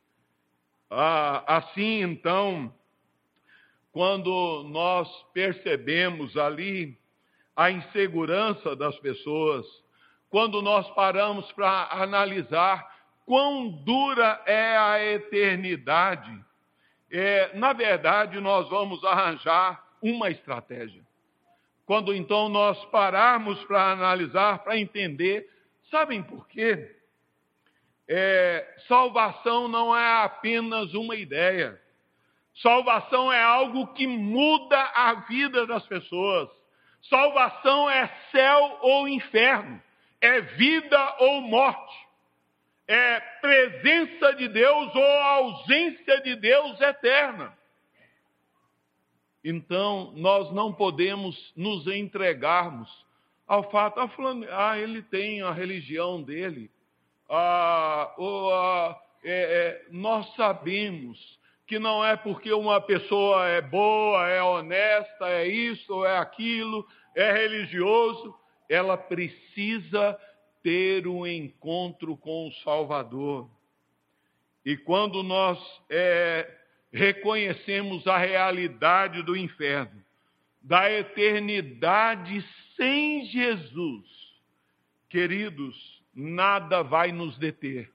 Ah, 0.89 1.43
assim, 1.57 2.01
então, 2.01 2.73
quando 3.91 4.63
nós 4.69 5.07
percebemos 5.33 6.35
ali 6.37 6.97
a 7.55 7.69
insegurança 7.69 8.75
das 8.75 8.97
pessoas, 8.99 9.65
quando 10.29 10.61
nós 10.61 10.89
paramos 10.91 11.51
para 11.51 11.89
analisar 11.91 12.87
quão 13.25 13.69
dura 13.69 14.41
é 14.45 14.77
a 14.77 15.03
eternidade, 15.03 16.43
é, 17.11 17.55
na 17.57 17.73
verdade, 17.73 18.39
nós 18.39 18.69
vamos 18.69 19.03
arranjar 19.03 19.83
uma 20.01 20.29
estratégia. 20.29 21.03
Quando 21.89 22.13
então 22.13 22.49
nós 22.49 22.85
pararmos 22.91 23.63
para 23.63 23.93
analisar, 23.93 24.59
para 24.59 24.77
entender, 24.77 25.49
sabem 25.89 26.21
por 26.21 26.47
quê? 26.47 26.95
É, 28.07 28.75
salvação 28.87 29.67
não 29.67 29.97
é 29.97 30.23
apenas 30.23 30.93
uma 30.93 31.15
ideia. 31.15 31.81
Salvação 32.61 33.33
é 33.33 33.41
algo 33.41 33.91
que 33.95 34.05
muda 34.05 34.79
a 34.79 35.15
vida 35.27 35.65
das 35.65 35.83
pessoas. 35.87 36.47
Salvação 37.09 37.89
é 37.89 38.07
céu 38.31 38.77
ou 38.81 39.07
inferno, 39.07 39.81
é 40.21 40.41
vida 40.41 41.15
ou 41.17 41.41
morte, 41.41 42.07
é 42.87 43.19
presença 43.41 44.35
de 44.35 44.47
Deus 44.47 44.93
ou 44.93 45.19
ausência 45.21 46.21
de 46.21 46.35
Deus 46.35 46.79
eterna. 46.81 47.57
Então, 49.43 50.11
nós 50.15 50.51
não 50.53 50.73
podemos 50.73 51.53
nos 51.55 51.87
entregarmos 51.87 52.89
ao 53.47 53.69
fato, 53.71 53.99
ah, 53.99 54.09
ah 54.51 54.77
ele 54.77 55.01
tem 55.01 55.41
a 55.41 55.51
religião 55.51 56.21
dele, 56.21 56.69
ah, 57.27 58.13
ou, 58.17 58.53
ah, 58.53 59.01
é, 59.23 59.31
é, 59.31 59.85
nós 59.91 60.31
sabemos 60.35 61.39
que 61.65 61.79
não 61.79 62.05
é 62.05 62.15
porque 62.15 62.51
uma 62.53 62.81
pessoa 62.81 63.47
é 63.47 63.61
boa, 63.61 64.27
é 64.27 64.41
honesta, 64.43 65.27
é 65.29 65.47
isso 65.47 66.05
é 66.05 66.17
aquilo, 66.17 66.85
é 67.15 67.31
religioso, 67.31 68.35
ela 68.67 68.97
precisa 68.97 70.19
ter 70.61 71.07
um 71.07 71.25
encontro 71.25 72.17
com 72.17 72.47
o 72.47 72.53
Salvador. 72.63 73.49
E 74.65 74.77
quando 74.77 75.23
nós 75.23 75.59
é, 75.89 76.58
reconhecemos 76.91 78.07
a 78.07 78.17
realidade 78.17 79.21
do 79.23 79.35
inferno, 79.37 80.03
da 80.61 80.91
eternidade 80.91 82.43
sem 82.75 83.25
Jesus, 83.25 84.05
queridos, 85.09 86.01
nada 86.13 86.83
vai 86.83 87.11
nos 87.11 87.37
deter. 87.37 87.89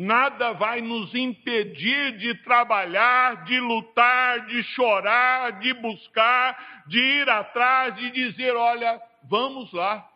Nada 0.00 0.52
vai 0.52 0.80
nos 0.80 1.12
impedir 1.12 2.18
de 2.18 2.32
trabalhar, 2.44 3.42
de 3.44 3.58
lutar, 3.58 4.46
de 4.46 4.62
chorar, 4.62 5.58
de 5.58 5.74
buscar, 5.74 6.84
de 6.86 6.98
ir 7.00 7.28
atrás, 7.28 7.96
de 7.96 8.12
dizer: 8.12 8.54
olha, 8.54 9.02
vamos 9.24 9.72
lá. 9.72 10.08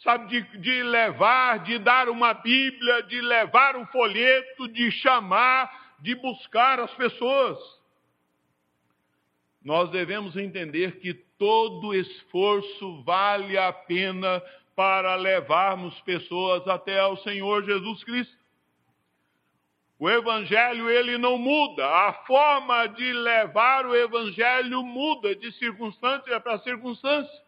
Sabe, 0.00 0.26
de, 0.28 0.58
de 0.58 0.82
levar, 0.82 1.60
de 1.60 1.78
dar 1.78 2.10
uma 2.10 2.34
Bíblia, 2.34 3.04
de 3.04 3.22
levar 3.22 3.74
um 3.76 3.86
folheto, 3.86 4.68
de 4.68 4.90
chamar, 4.90 5.81
de 6.02 6.14
buscar 6.16 6.80
as 6.80 6.92
pessoas. 6.94 7.58
Nós 9.64 9.88
devemos 9.90 10.36
entender 10.36 10.98
que 10.98 11.14
todo 11.14 11.94
esforço 11.94 13.02
vale 13.04 13.56
a 13.56 13.72
pena 13.72 14.42
para 14.74 15.14
levarmos 15.14 15.98
pessoas 16.00 16.66
até 16.66 16.98
ao 16.98 17.16
Senhor 17.18 17.64
Jesus 17.64 18.02
Cristo. 18.02 18.42
O 19.96 20.10
evangelho 20.10 20.90
ele 20.90 21.16
não 21.16 21.38
muda, 21.38 21.86
a 21.86 22.12
forma 22.26 22.88
de 22.88 23.12
levar 23.12 23.86
o 23.86 23.94
evangelho 23.94 24.82
muda 24.82 25.36
de 25.36 25.52
circunstância 25.52 26.40
para 26.40 26.58
circunstância. 26.58 27.40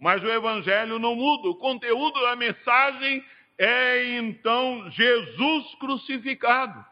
Mas 0.00 0.20
o 0.24 0.28
evangelho 0.28 0.98
não 0.98 1.14
muda, 1.14 1.48
o 1.48 1.54
conteúdo 1.54 2.20
da 2.22 2.34
mensagem 2.34 3.24
é 3.56 4.16
então 4.18 4.90
Jesus 4.90 5.74
crucificado, 5.76 6.84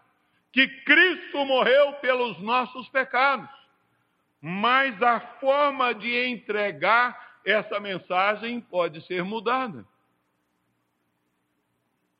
que 0.54 0.68
Cristo 0.68 1.44
morreu 1.44 1.94
pelos 1.94 2.38
nossos 2.38 2.88
pecados. 2.90 3.50
Mas 4.40 5.02
a 5.02 5.18
forma 5.40 5.92
de 5.92 6.28
entregar 6.28 7.40
essa 7.44 7.80
mensagem 7.80 8.60
pode 8.60 9.04
ser 9.04 9.24
mudada. 9.24 9.84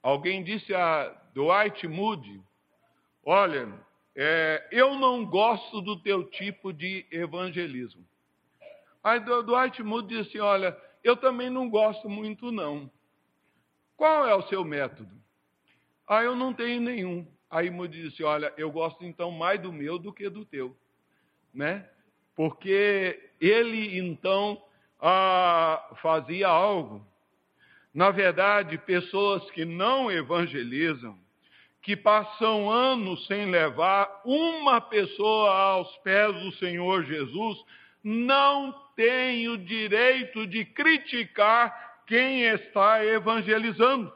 Alguém 0.03 0.43
disse 0.43 0.75
a 0.75 1.15
Dwight 1.33 1.87
Moody, 1.87 2.43
Olha, 3.25 3.73
é, 4.17 4.69
eu 4.73 4.97
não 4.97 5.25
gosto 5.25 5.81
do 5.81 5.97
teu 6.03 6.29
tipo 6.29 6.73
de 6.73 7.07
evangelismo. 7.13 8.05
Aí 9.03 9.21
Dwight 9.21 9.81
Moody 9.83 10.25
disse: 10.25 10.41
Olha, 10.41 10.77
eu 11.05 11.17
também 11.17 11.49
não 11.49 11.71
gosto 11.71 12.09
muito, 12.09 12.51
não. 12.51 12.91
Qual 13.97 14.27
é 14.27 14.35
o 14.35 14.43
seu 14.49 14.65
método? 14.65 15.15
Ah, 16.07 16.23
eu 16.23 16.35
não 16.35 16.53
tenho 16.53 16.81
nenhum. 16.81 17.34
Aí 17.55 17.71
Moody 17.71 18.03
disse: 18.03 18.25
Olha, 18.25 18.53
eu 18.57 18.69
gosto 18.69 19.05
então 19.05 19.31
mais 19.31 19.61
do 19.61 19.73
meu 19.73 19.97
do 19.97 20.13
que 20.13 20.29
do 20.29 20.45
teu, 20.45 20.77
né? 21.55 21.89
Porque 22.35 23.31
ele 23.41 23.97
então 23.97 24.61
ah, 25.01 25.95
fazia 26.03 26.49
algo. 26.49 27.07
Na 27.95 28.11
verdade, 28.11 28.77
pessoas 28.79 29.49
que 29.53 29.65
não 29.65 30.11
evangelizam, 30.11 31.17
que 31.81 31.95
passam 31.95 32.69
anos 32.69 33.25
sem 33.29 33.49
levar 33.49 34.23
uma 34.25 34.81
pessoa 34.81 35.55
aos 35.55 35.97
pés 35.99 36.35
do 36.35 36.51
Senhor 36.57 37.05
Jesus, 37.05 37.65
não 38.03 38.73
têm 38.97 39.49
o 39.49 39.57
direito 39.57 40.45
de 40.45 40.65
criticar 40.65 42.03
quem 42.05 42.43
está 42.47 43.05
evangelizando. 43.07 44.13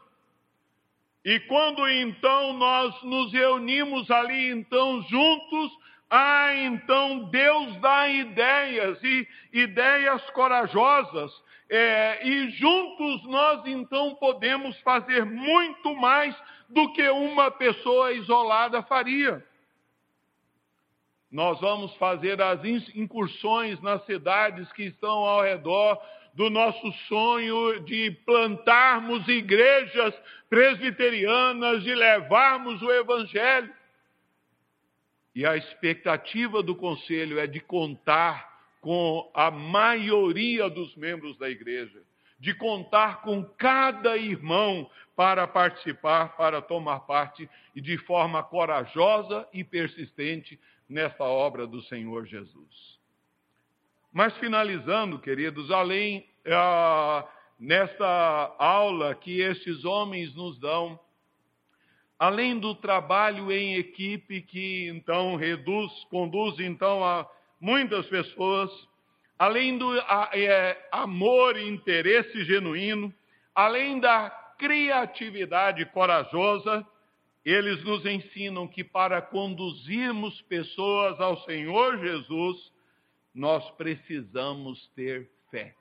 E 1.29 1.41
quando 1.41 1.87
então 1.87 2.55
nós 2.55 3.03
nos 3.03 3.31
reunimos 3.31 4.11
ali 4.11 4.51
então 4.51 5.03
juntos, 5.03 5.79
ah, 6.09 6.55
então 6.55 7.25
Deus 7.25 7.77
dá 7.83 8.09
ideias 8.09 8.99
e 9.05 9.29
ideias 9.53 10.23
corajosas, 10.31 11.31
é, 11.69 12.27
e 12.27 12.51
juntos 12.53 13.25
nós 13.25 13.61
então 13.67 14.15
podemos 14.15 14.81
fazer 14.81 15.27
muito 15.27 15.95
mais 15.97 16.35
do 16.67 16.91
que 16.95 17.07
uma 17.11 17.51
pessoa 17.51 18.11
isolada 18.15 18.83
faria. 18.85 19.47
Nós 21.31 21.61
vamos 21.61 21.95
fazer 21.97 22.41
as 22.41 22.65
incursões 22.65 23.79
nas 23.83 24.03
cidades 24.07 24.73
que 24.73 24.85
estão 24.85 25.19
ao 25.19 25.43
redor 25.43 26.01
do 26.39 26.49
nosso 26.49 26.93
sonho 27.09 27.81
de 27.81 28.13
plantarmos 28.25 29.27
igrejas 29.27 30.15
presbiterianas, 30.49 31.83
de 31.83 31.93
levarmos 31.93 32.81
o 32.81 32.93
Evangelho. 32.93 33.75
E 35.35 35.45
a 35.45 35.57
expectativa 35.57 36.63
do 36.63 36.77
conselho 36.77 37.41
é 37.41 37.47
de 37.49 37.59
contar 37.59 38.57
com 38.81 39.29
a 39.35 39.51
maioria 39.51 40.71
dos 40.71 40.95
membros 40.95 41.37
da 41.39 41.51
igreja, 41.51 42.01
de 42.39 42.55
contar 42.55 43.21
com 43.23 43.43
cada 43.43 44.17
irmão 44.17 44.89
para 45.17 45.45
participar, 45.45 46.37
para 46.37 46.63
tomar 46.63 47.01
parte 47.01 47.51
e 47.75 47.81
de 47.81 47.99
forma 47.99 48.45
corajosa 48.45 49.45
e 49.53 49.65
persistente 49.65 50.57
nesta 50.89 51.25
obra 51.25 51.67
do 51.67 51.83
Senhor 51.83 52.27
Jesus. 52.27 52.98
Mas 54.13 54.37
finalizando, 54.39 55.19
queridos, 55.19 55.71
além 55.71 56.27
ah, 56.47 57.27
nesta 57.59 58.55
aula 58.59 59.15
que 59.15 59.41
estes 59.41 59.85
homens 59.85 60.35
nos 60.35 60.59
dão, 60.59 60.99
além 62.19 62.59
do 62.59 62.75
trabalho 62.75 63.53
em 63.53 63.77
equipe 63.77 64.41
que 64.43 64.89
então 64.89 65.37
reduz, 65.37 65.93
conduz 66.11 66.59
então 66.59 67.05
a 67.05 67.29
muitas 67.61 68.07
pessoas, 68.07 68.71
além 69.39 69.77
do 69.77 69.91
a, 70.01 70.31
é, 70.33 70.89
amor 70.91 71.57
e 71.57 71.69
interesse 71.69 72.45
genuíno, 72.45 73.13
além 73.55 74.01
da 74.01 74.31
criatividade 74.59 75.85
corajosa, 75.87 76.85
eles 77.45 77.83
nos 77.85 78.05
ensinam 78.05 78.67
que 78.67 78.83
para 78.83 79.23
conduzirmos 79.23 80.41
pessoas 80.43 81.21
ao 81.21 81.39
Senhor 81.45 81.99
Jesus, 81.99 82.73
nós 83.35 83.69
precisamos 83.73 84.89
ter 84.95 85.31
fé. 85.51 85.75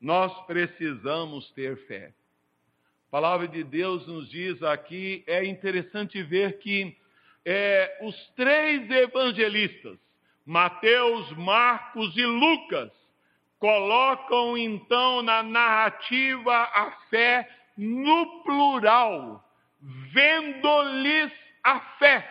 Nós 0.00 0.32
precisamos 0.46 1.50
ter 1.52 1.76
fé. 1.86 2.12
A 3.08 3.10
palavra 3.10 3.48
de 3.48 3.64
Deus 3.64 4.06
nos 4.06 4.28
diz 4.28 4.62
aqui, 4.62 5.24
é 5.26 5.44
interessante 5.44 6.22
ver 6.22 6.58
que 6.58 6.96
é, 7.44 7.98
os 8.02 8.14
três 8.30 8.90
evangelistas, 8.90 9.98
Mateus, 10.44 11.30
Marcos 11.32 12.16
e 12.16 12.26
Lucas, 12.26 12.90
colocam 13.58 14.58
então 14.58 15.22
na 15.22 15.42
narrativa 15.42 16.52
a 16.52 16.90
fé 17.08 17.48
no 17.76 18.42
plural, 18.42 19.44
vendo-lhes 20.12 21.32
a 21.62 21.80
fé. 21.98 22.28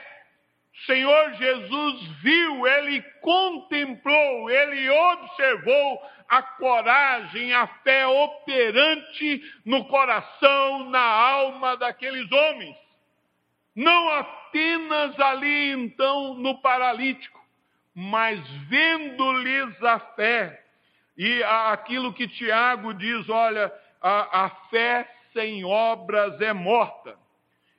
Senhor 0.85 1.33
Jesus 1.33 2.07
viu, 2.21 2.67
ele 2.67 3.01
contemplou, 3.21 4.49
ele 4.49 4.89
observou 4.89 6.01
a 6.27 6.41
coragem, 6.41 7.53
a 7.53 7.67
fé 7.67 8.05
operante 8.05 9.41
no 9.63 9.85
coração, 9.85 10.89
na 10.89 10.99
alma 11.01 11.77
daqueles 11.77 12.29
homens. 12.31 12.75
Não 13.75 14.09
apenas 14.11 15.19
ali 15.19 15.71
então 15.71 16.35
no 16.35 16.61
paralítico, 16.61 17.43
mas 17.93 18.39
vendo-lhes 18.67 19.81
a 19.83 19.99
fé. 19.99 20.61
E 21.17 21.43
aquilo 21.43 22.13
que 22.13 22.27
Tiago 22.27 22.93
diz, 22.93 23.29
olha, 23.29 23.73
a, 24.01 24.45
a 24.45 24.49
fé 24.69 25.09
sem 25.31 25.63
obras 25.63 26.39
é 26.41 26.53
morta. 26.53 27.17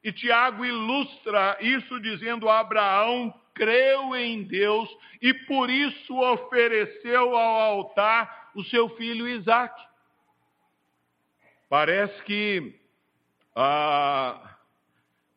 E 0.06 0.12
Tiago 0.12 0.64
ilustra 0.64 1.58
isso 1.60 1.98
dizendo: 1.98 2.48
Abraão 2.48 3.34
creu 3.52 4.14
em 4.14 4.44
Deus 4.44 4.88
e 5.20 5.34
por 5.34 5.68
isso 5.68 6.16
ofereceu 6.16 7.36
ao 7.36 7.60
altar 7.60 8.52
o 8.54 8.62
seu 8.62 8.88
filho 8.90 9.26
Isaac. 9.26 9.74
Parece 11.68 12.22
que 12.22 12.78
ah, 13.56 14.56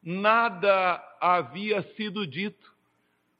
nada 0.03 1.03
havia 1.19 1.81
sido 1.95 2.27
dito. 2.27 2.71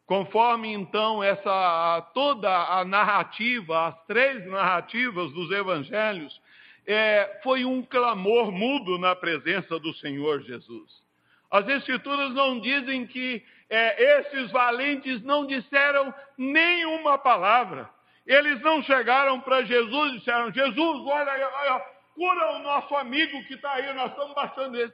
Conforme 0.07 0.73
então 0.73 1.23
essa 1.23 2.09
toda 2.15 2.49
a 2.49 2.83
narrativa, 2.83 3.89
as 3.89 4.05
três 4.07 4.47
narrativas 4.47 5.31
dos 5.33 5.51
evangelhos, 5.51 6.41
é, 6.87 7.39
foi 7.43 7.65
um 7.65 7.83
clamor 7.83 8.51
mudo 8.51 8.97
na 8.97 9.15
presença 9.15 9.79
do 9.79 9.93
Senhor 9.93 10.41
Jesus. 10.41 11.07
As 11.49 11.67
escrituras 11.67 12.33
não 12.33 12.59
dizem 12.59 13.07
que 13.07 13.43
é, 13.69 14.19
esses 14.19 14.51
valentes 14.51 15.21
não 15.23 15.45
disseram 15.45 16.13
nenhuma 16.37 17.17
palavra. 17.17 17.89
Eles 18.25 18.61
não 18.61 18.83
chegaram 18.83 19.41
para 19.41 19.63
Jesus 19.63 20.13
e 20.13 20.17
disseram: 20.19 20.51
Jesus, 20.51 21.07
olha, 21.07 21.31
olha, 21.31 21.79
cura 22.13 22.51
o 22.57 22.59
nosso 22.59 22.95
amigo 22.95 23.43
que 23.45 23.55
está 23.55 23.71
aí, 23.73 23.93
nós 23.93 24.11
estamos 24.11 24.35
baixando 24.35 24.77
ele. 24.77 24.93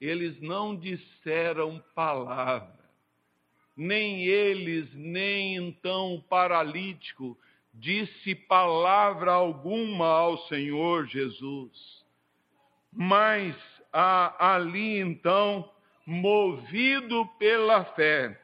Eles 0.00 0.40
não 0.40 0.76
disseram 0.76 1.82
palavra 1.94 2.82
nem 3.76 4.24
eles, 4.24 4.92
nem 4.94 5.56
então 5.56 6.14
o 6.14 6.22
paralítico 6.22 7.38
disse 7.72 8.34
palavra 8.34 9.32
alguma 9.32 10.06
ao 10.06 10.38
Senhor 10.46 11.06
Jesus. 11.06 12.04
Mas 12.92 13.56
ali 13.92 14.98
então, 14.98 15.68
movido 16.06 17.26
pela 17.38 17.84
fé, 17.84 18.38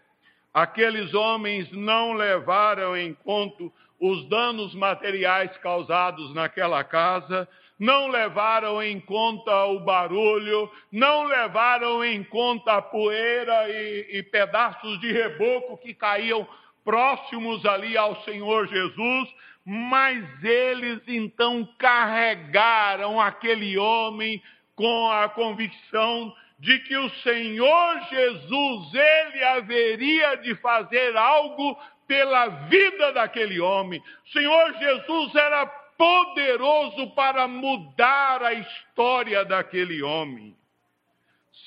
aqueles 0.52 1.14
homens 1.14 1.70
não 1.72 2.12
levaram 2.12 2.96
em 2.96 3.14
conta 3.14 3.64
os 4.00 4.28
danos 4.28 4.74
materiais 4.74 5.56
causados 5.58 6.32
naquela 6.34 6.84
casa, 6.84 7.48
não 7.78 8.08
levaram 8.08 8.82
em 8.82 9.00
conta 9.00 9.66
o 9.66 9.80
barulho, 9.80 10.70
não 10.90 11.24
levaram 11.24 12.04
em 12.04 12.22
conta 12.24 12.74
a 12.74 12.82
poeira 12.82 13.68
e, 13.68 14.18
e 14.18 14.22
pedaços 14.22 15.00
de 15.00 15.12
reboco 15.12 15.78
que 15.78 15.94
caíam 15.94 16.46
próximos 16.84 17.64
ali 17.66 17.96
ao 17.96 18.22
Senhor 18.22 18.66
Jesus, 18.66 19.28
mas 19.64 20.24
eles 20.42 21.00
então 21.06 21.68
carregaram 21.78 23.20
aquele 23.20 23.76
homem 23.76 24.42
com 24.78 25.10
a 25.10 25.28
convicção 25.28 26.32
de 26.56 26.78
que 26.78 26.96
o 26.96 27.10
Senhor 27.24 28.00
Jesus, 28.08 28.94
ele 28.94 29.42
haveria 29.42 30.36
de 30.36 30.54
fazer 30.54 31.16
algo 31.16 31.76
pela 32.06 32.46
vida 32.68 33.12
daquele 33.12 33.58
homem. 33.58 34.00
O 34.24 34.28
Senhor 34.30 34.72
Jesus 34.78 35.34
era 35.34 35.66
poderoso 35.66 37.10
para 37.10 37.48
mudar 37.48 38.40
a 38.40 38.54
história 38.54 39.44
daquele 39.44 40.00
homem. 40.00 40.56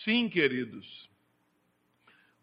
Sim, 0.06 0.30
queridos, 0.30 1.10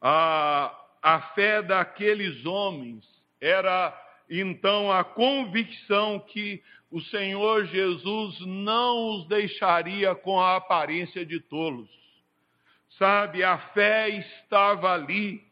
a, 0.03 0.79
a 1.03 1.23
fé 1.35 1.63
daqueles 1.63 2.45
homens 2.45 3.07
era 3.41 3.99
então 4.29 4.93
a 4.93 5.03
convicção 5.03 6.21
que 6.21 6.63
o 6.91 7.01
Senhor 7.03 7.67
Jesus 7.67 8.41
não 8.41 9.17
os 9.17 9.29
deixaria 9.29 10.15
com 10.15 10.41
a 10.41 10.57
aparência 10.57 11.25
de 11.25 11.39
tolos. 11.41 11.89
Sabe, 12.99 13.45
a 13.45 13.59
fé 13.59 14.09
estava 14.09 14.93
ali, 14.93 15.43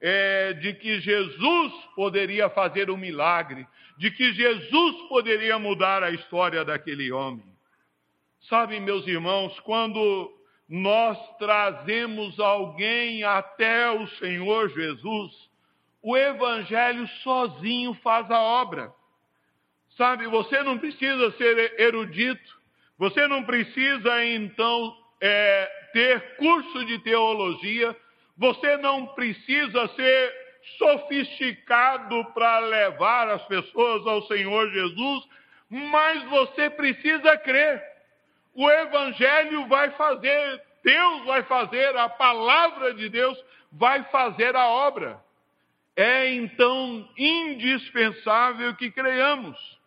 é, 0.00 0.52
de 0.54 0.74
que 0.74 1.00
Jesus 1.00 1.72
poderia 1.94 2.48
fazer 2.50 2.90
um 2.90 2.96
milagre, 2.96 3.66
de 3.98 4.10
que 4.10 4.32
Jesus 4.32 5.08
poderia 5.08 5.58
mudar 5.58 6.02
a 6.02 6.10
história 6.10 6.64
daquele 6.64 7.12
homem. 7.12 7.44
Sabe, 8.48 8.80
meus 8.80 9.06
irmãos, 9.06 9.58
quando 9.60 10.32
nós 10.68 11.18
trazemos 11.36 12.40
alguém 12.40 13.22
até 13.22 13.90
o 13.90 14.06
Senhor 14.18 14.70
Jesus, 14.70 15.32
o 16.02 16.16
Evangelho 16.16 17.06
sozinho 17.22 17.92
faz 18.02 18.30
a 18.30 18.40
obra. 18.40 18.92
Sabe, 20.00 20.26
você 20.28 20.62
não 20.62 20.78
precisa 20.78 21.30
ser 21.32 21.78
erudito, 21.78 22.58
você 22.96 23.28
não 23.28 23.42
precisa 23.44 24.24
então 24.24 24.96
é, 25.20 25.70
ter 25.92 26.36
curso 26.36 26.86
de 26.86 26.98
teologia, 27.00 27.94
você 28.34 28.78
não 28.78 29.08
precisa 29.08 29.86
ser 29.88 30.34
sofisticado 30.78 32.24
para 32.32 32.60
levar 32.60 33.28
as 33.28 33.42
pessoas 33.42 34.06
ao 34.06 34.22
Senhor 34.22 34.70
Jesus, 34.70 35.28
mas 35.68 36.22
você 36.30 36.70
precisa 36.70 37.36
crer. 37.36 37.84
O 38.54 38.70
Evangelho 38.70 39.66
vai 39.66 39.90
fazer, 39.90 40.62
Deus 40.82 41.26
vai 41.26 41.42
fazer, 41.42 41.94
a 41.98 42.08
palavra 42.08 42.94
de 42.94 43.10
Deus 43.10 43.38
vai 43.70 44.02
fazer 44.04 44.56
a 44.56 44.66
obra. 44.66 45.22
É 45.94 46.32
então 46.32 47.06
indispensável 47.18 48.74
que 48.76 48.90
creiamos. 48.90 49.78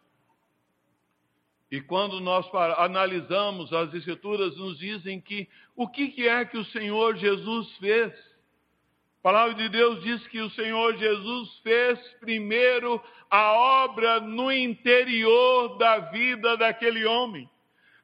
E 1.73 1.81
quando 1.81 2.19
nós 2.19 2.47
analisamos 2.77 3.73
as 3.73 3.91
Escrituras, 3.95 4.55
nos 4.57 4.77
dizem 4.77 5.19
que 5.19 5.49
o 5.75 5.87
que 5.87 6.27
é 6.29 6.45
que 6.45 6.55
o 6.55 6.65
Senhor 6.65 7.15
Jesus 7.15 7.75
fez? 7.77 8.13
A 8.13 9.23
palavra 9.23 9.55
de 9.55 9.67
Deus 9.69 10.03
diz 10.03 10.27
que 10.27 10.39
o 10.39 10.51
Senhor 10.51 10.95
Jesus 10.97 11.57
fez 11.63 11.99
primeiro 12.19 13.03
a 13.27 13.53
obra 13.85 14.19
no 14.19 14.51
interior 14.51 15.79
da 15.79 15.97
vida 16.11 16.55
daquele 16.57 17.05
homem. 17.05 17.49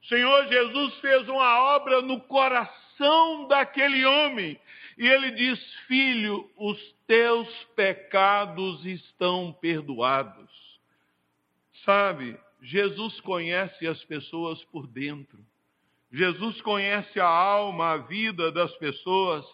O 0.02 0.08
Senhor 0.08 0.48
Jesus 0.48 0.96
fez 0.96 1.30
uma 1.30 1.76
obra 1.76 2.02
no 2.02 2.20
coração 2.22 3.48
daquele 3.48 4.04
homem. 4.04 4.60
E 4.98 5.08
ele 5.08 5.30
diz: 5.30 5.64
Filho, 5.88 6.50
os 6.58 6.96
teus 7.06 7.48
pecados 7.76 8.84
estão 8.84 9.56
perdoados. 9.62 10.50
Sabe, 11.86 12.36
Jesus 12.62 13.20
conhece 13.22 13.88
as 13.88 14.04
pessoas 14.04 14.64
por 14.66 14.88
dentro. 14.88 15.40
Jesus 16.12 16.60
conhece 16.62 17.20
a 17.20 17.28
alma, 17.28 17.92
a 17.92 17.98
vida 17.98 18.52
das 18.52 18.72
pessoas. 18.78 19.46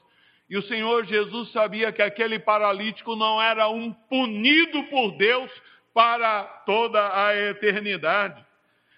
E 0.49 0.57
o 0.57 0.63
Senhor 0.63 1.05
Jesus 1.05 1.51
sabia 1.51 1.91
que 1.91 2.01
aquele 2.01 2.39
paralítico 2.39 3.15
não 3.15 3.41
era 3.41 3.67
um 3.69 3.91
punido 3.91 4.83
por 4.85 5.17
Deus 5.17 5.51
para 5.93 6.43
toda 6.65 7.25
a 7.25 7.35
eternidade. 7.35 8.43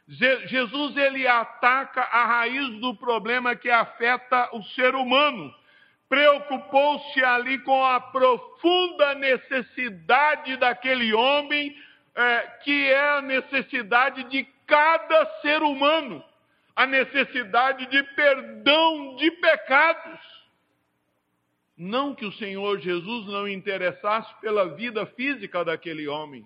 Jesus 0.08 0.96
ele 0.96 1.28
ataca 1.28 2.02
a 2.02 2.26
raiz 2.26 2.80
do 2.80 2.96
problema 2.96 3.56
que 3.56 3.70
afeta 3.70 4.50
o 4.54 4.64
ser 4.64 4.96
humano. 4.96 5.54
Preocupou-se 6.08 7.22
ali 7.24 7.60
com 7.60 7.84
a 7.84 8.00
profunda 8.00 9.14
necessidade 9.16 10.56
daquele 10.56 11.14
homem, 11.14 11.76
é, 12.18 12.48
que 12.64 12.90
é 12.90 13.10
a 13.12 13.22
necessidade 13.22 14.24
de 14.24 14.44
cada 14.66 15.26
ser 15.42 15.62
humano, 15.62 16.24
a 16.76 16.88
necessidade 16.88 17.86
de 17.86 18.04
perdão 18.16 19.16
de 19.18 19.30
pecados. 19.32 20.20
Não 21.78 22.16
que 22.16 22.26
o 22.26 22.34
Senhor 22.34 22.80
Jesus 22.80 23.28
não 23.28 23.48
interessasse 23.48 24.34
pela 24.42 24.76
vida 24.76 25.06
física 25.06 25.64
daquele 25.64 26.08
homem, 26.08 26.44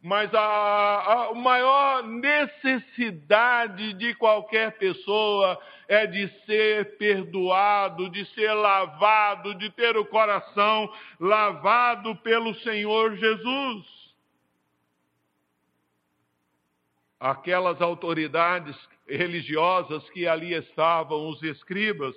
mas 0.00 0.32
a, 0.32 1.28
a 1.30 1.34
maior 1.34 2.04
necessidade 2.04 3.94
de 3.94 4.14
qualquer 4.14 4.78
pessoa 4.78 5.58
é 5.88 6.06
de 6.06 6.28
ser 6.46 6.96
perdoado, 6.98 8.08
de 8.10 8.24
ser 8.26 8.52
lavado, 8.52 9.56
de 9.56 9.70
ter 9.70 9.96
o 9.96 10.04
coração 10.04 10.88
lavado 11.18 12.14
pelo 12.16 12.54
Senhor 12.56 13.16
Jesus. 13.16 13.93
Aquelas 17.18 17.80
autoridades 17.80 18.76
religiosas 19.06 20.08
que 20.10 20.26
ali 20.26 20.54
estavam, 20.54 21.28
os 21.28 21.42
escribas, 21.42 22.14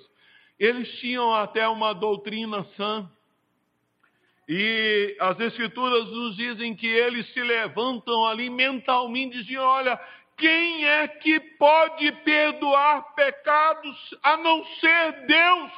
eles 0.58 0.88
tinham 0.98 1.32
até 1.32 1.68
uma 1.68 1.92
doutrina 1.92 2.64
sã. 2.76 3.10
E 4.48 5.16
as 5.20 5.38
escrituras 5.40 6.08
nos 6.08 6.36
dizem 6.36 6.74
que 6.74 6.86
eles 6.86 7.30
se 7.32 7.40
levantam 7.40 8.24
ali 8.24 8.48
mentalmente 8.48 9.36
e 9.36 9.42
dizem: 9.42 9.58
olha, 9.58 10.00
quem 10.38 10.86
é 10.86 11.06
que 11.06 11.38
pode 11.38 12.10
perdoar 12.22 13.14
pecados 13.14 14.14
a 14.22 14.36
não 14.38 14.64
ser 14.64 15.26
Deus? 15.26 15.72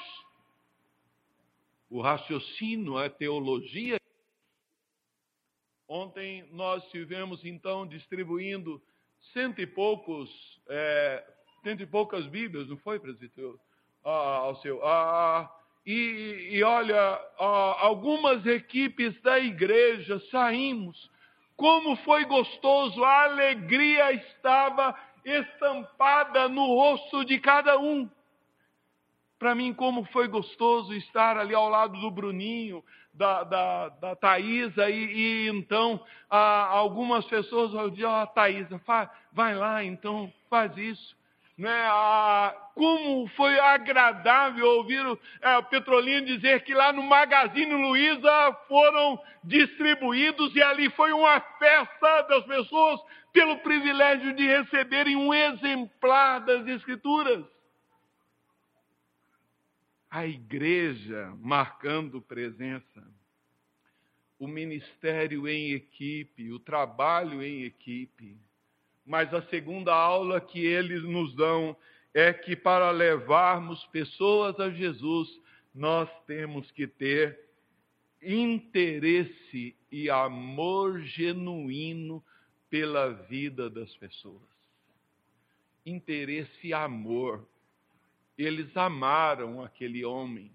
O 1.88 2.00
raciocínio, 2.00 2.96
a 2.96 3.10
teologia. 3.10 3.98
Ontem 5.88 6.46
nós 6.52 6.84
tivemos 6.90 7.44
então 7.44 7.84
distribuindo 7.84 8.80
cento 9.32 9.60
e 9.60 9.66
poucos, 9.66 10.30
é, 10.68 11.24
cento 11.62 11.82
e 11.82 11.86
poucas 11.86 12.26
Bíblias, 12.26 12.68
não 12.68 12.76
foi, 12.78 12.98
presbítero? 12.98 13.58
ao 14.02 14.56
seu. 14.56 14.80
e, 15.84 16.48
e 16.52 16.62
olha, 16.62 17.20
algumas 17.36 18.46
equipes 18.46 19.20
da 19.20 19.38
igreja 19.38 20.18
saímos 20.30 21.10
como 21.60 21.94
foi 21.96 22.24
gostoso, 22.24 23.04
a 23.04 23.24
alegria 23.24 24.12
estava 24.12 24.98
estampada 25.22 26.48
no 26.48 26.64
rosto 26.64 27.22
de 27.22 27.38
cada 27.38 27.78
um. 27.78 28.08
Para 29.40 29.54
mim, 29.54 29.72
como 29.72 30.04
foi 30.04 30.28
gostoso 30.28 30.92
estar 30.92 31.38
ali 31.38 31.54
ao 31.54 31.70
lado 31.70 31.98
do 31.98 32.10
Bruninho, 32.10 32.84
da, 33.14 33.42
da, 33.42 33.88
da 33.88 34.14
Thaisa, 34.14 34.90
e, 34.90 35.46
e 35.46 35.48
então 35.48 35.98
a, 36.28 36.66
algumas 36.66 37.24
pessoas 37.24 37.72
vão 37.72 37.88
dizer, 37.88 38.04
ó, 38.04 38.22
oh, 38.22 38.26
Thaisa, 38.26 38.78
vai 39.32 39.54
lá, 39.54 39.82
então 39.82 40.30
faz 40.50 40.76
isso. 40.76 41.16
Né, 41.56 41.72
a, 41.88 42.54
como 42.74 43.26
foi 43.28 43.58
agradável 43.58 44.66
ouvir 44.76 45.06
o, 45.06 45.18
é, 45.40 45.62
Petrolino 45.62 46.26
dizer 46.26 46.62
que 46.62 46.74
lá 46.74 46.92
no 46.92 47.02
Magazine 47.02 47.72
Luiza 47.72 48.56
foram 48.68 49.18
distribuídos 49.42 50.54
e 50.54 50.62
ali 50.62 50.90
foi 50.90 51.12
uma 51.12 51.40
festa 51.58 52.22
das 52.28 52.44
pessoas 52.44 53.00
pelo 53.32 53.56
privilégio 53.60 54.34
de 54.34 54.46
receberem 54.46 55.16
um 55.16 55.32
exemplar 55.32 56.40
das 56.40 56.66
Escrituras. 56.66 57.42
A 60.10 60.26
igreja 60.26 61.32
marcando 61.38 62.20
presença, 62.20 63.06
o 64.38 64.48
ministério 64.48 65.46
em 65.46 65.72
equipe, 65.72 66.50
o 66.50 66.58
trabalho 66.58 67.42
em 67.42 67.62
equipe 67.62 68.36
mas 69.10 69.34
a 69.34 69.42
segunda 69.48 69.92
aula 69.92 70.40
que 70.40 70.64
eles 70.64 71.02
nos 71.02 71.34
dão 71.34 71.76
é 72.14 72.32
que 72.32 72.54
para 72.54 72.92
levarmos 72.92 73.84
pessoas 73.86 74.58
a 74.60 74.70
Jesus, 74.70 75.28
nós 75.74 76.08
temos 76.26 76.70
que 76.70 76.86
ter 76.86 77.36
interesse 78.22 79.76
e 79.90 80.08
amor 80.08 81.00
genuíno 81.00 82.22
pela 82.68 83.10
vida 83.10 83.68
das 83.68 83.96
pessoas. 83.96 84.48
Interesse 85.84 86.68
e 86.68 86.72
amor. 86.72 87.44
Eles 88.42 88.74
amaram 88.76 89.62
aquele 89.62 90.04
homem. 90.04 90.50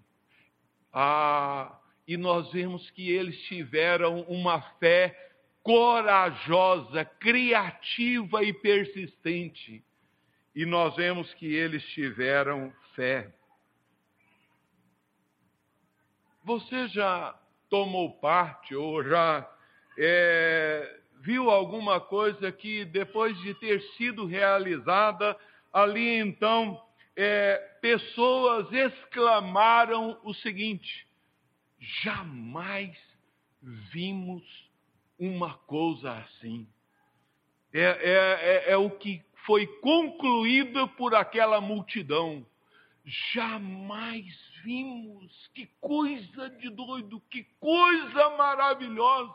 Ah, 0.92 1.78
e 2.06 2.16
nós 2.16 2.50
vemos 2.52 2.90
que 2.90 3.10
eles 3.10 3.40
tiveram 3.42 4.22
uma 4.22 4.60
fé 4.78 5.14
corajosa, 5.62 7.04
criativa 7.04 8.42
e 8.42 8.52
persistente. 8.52 9.84
E 10.54 10.64
nós 10.64 10.96
vemos 10.96 11.32
que 11.34 11.46
eles 11.46 11.84
tiveram 11.90 12.72
fé. 12.94 13.32
Você 16.44 16.88
já 16.88 17.38
tomou 17.68 18.18
parte 18.18 18.74
ou 18.74 19.02
já 19.02 19.48
é, 19.98 21.00
viu 21.20 21.50
alguma 21.50 22.00
coisa 22.00 22.52
que 22.52 22.84
depois 22.84 23.36
de 23.42 23.54
ter 23.54 23.80
sido 23.96 24.24
realizada, 24.24 25.36
ali 25.72 26.18
então 26.18 26.85
é, 27.16 27.56
pessoas 27.80 28.70
exclamaram 28.72 30.20
o 30.22 30.34
seguinte: 30.34 31.08
jamais 32.02 32.96
vimos 33.92 34.44
uma 35.18 35.54
coisa 35.54 36.12
assim. 36.12 36.68
É, 37.72 37.80
é, 37.80 38.70
é, 38.70 38.70
é 38.72 38.76
o 38.76 38.90
que 38.90 39.24
foi 39.46 39.66
concluído 39.80 40.88
por 40.88 41.14
aquela 41.14 41.60
multidão. 41.60 42.46
Jamais 43.32 44.26
vimos, 44.64 45.48
que 45.54 45.66
coisa 45.80 46.50
de 46.50 46.68
doido, 46.70 47.20
que 47.30 47.44
coisa 47.60 48.30
maravilhosa. 48.36 49.34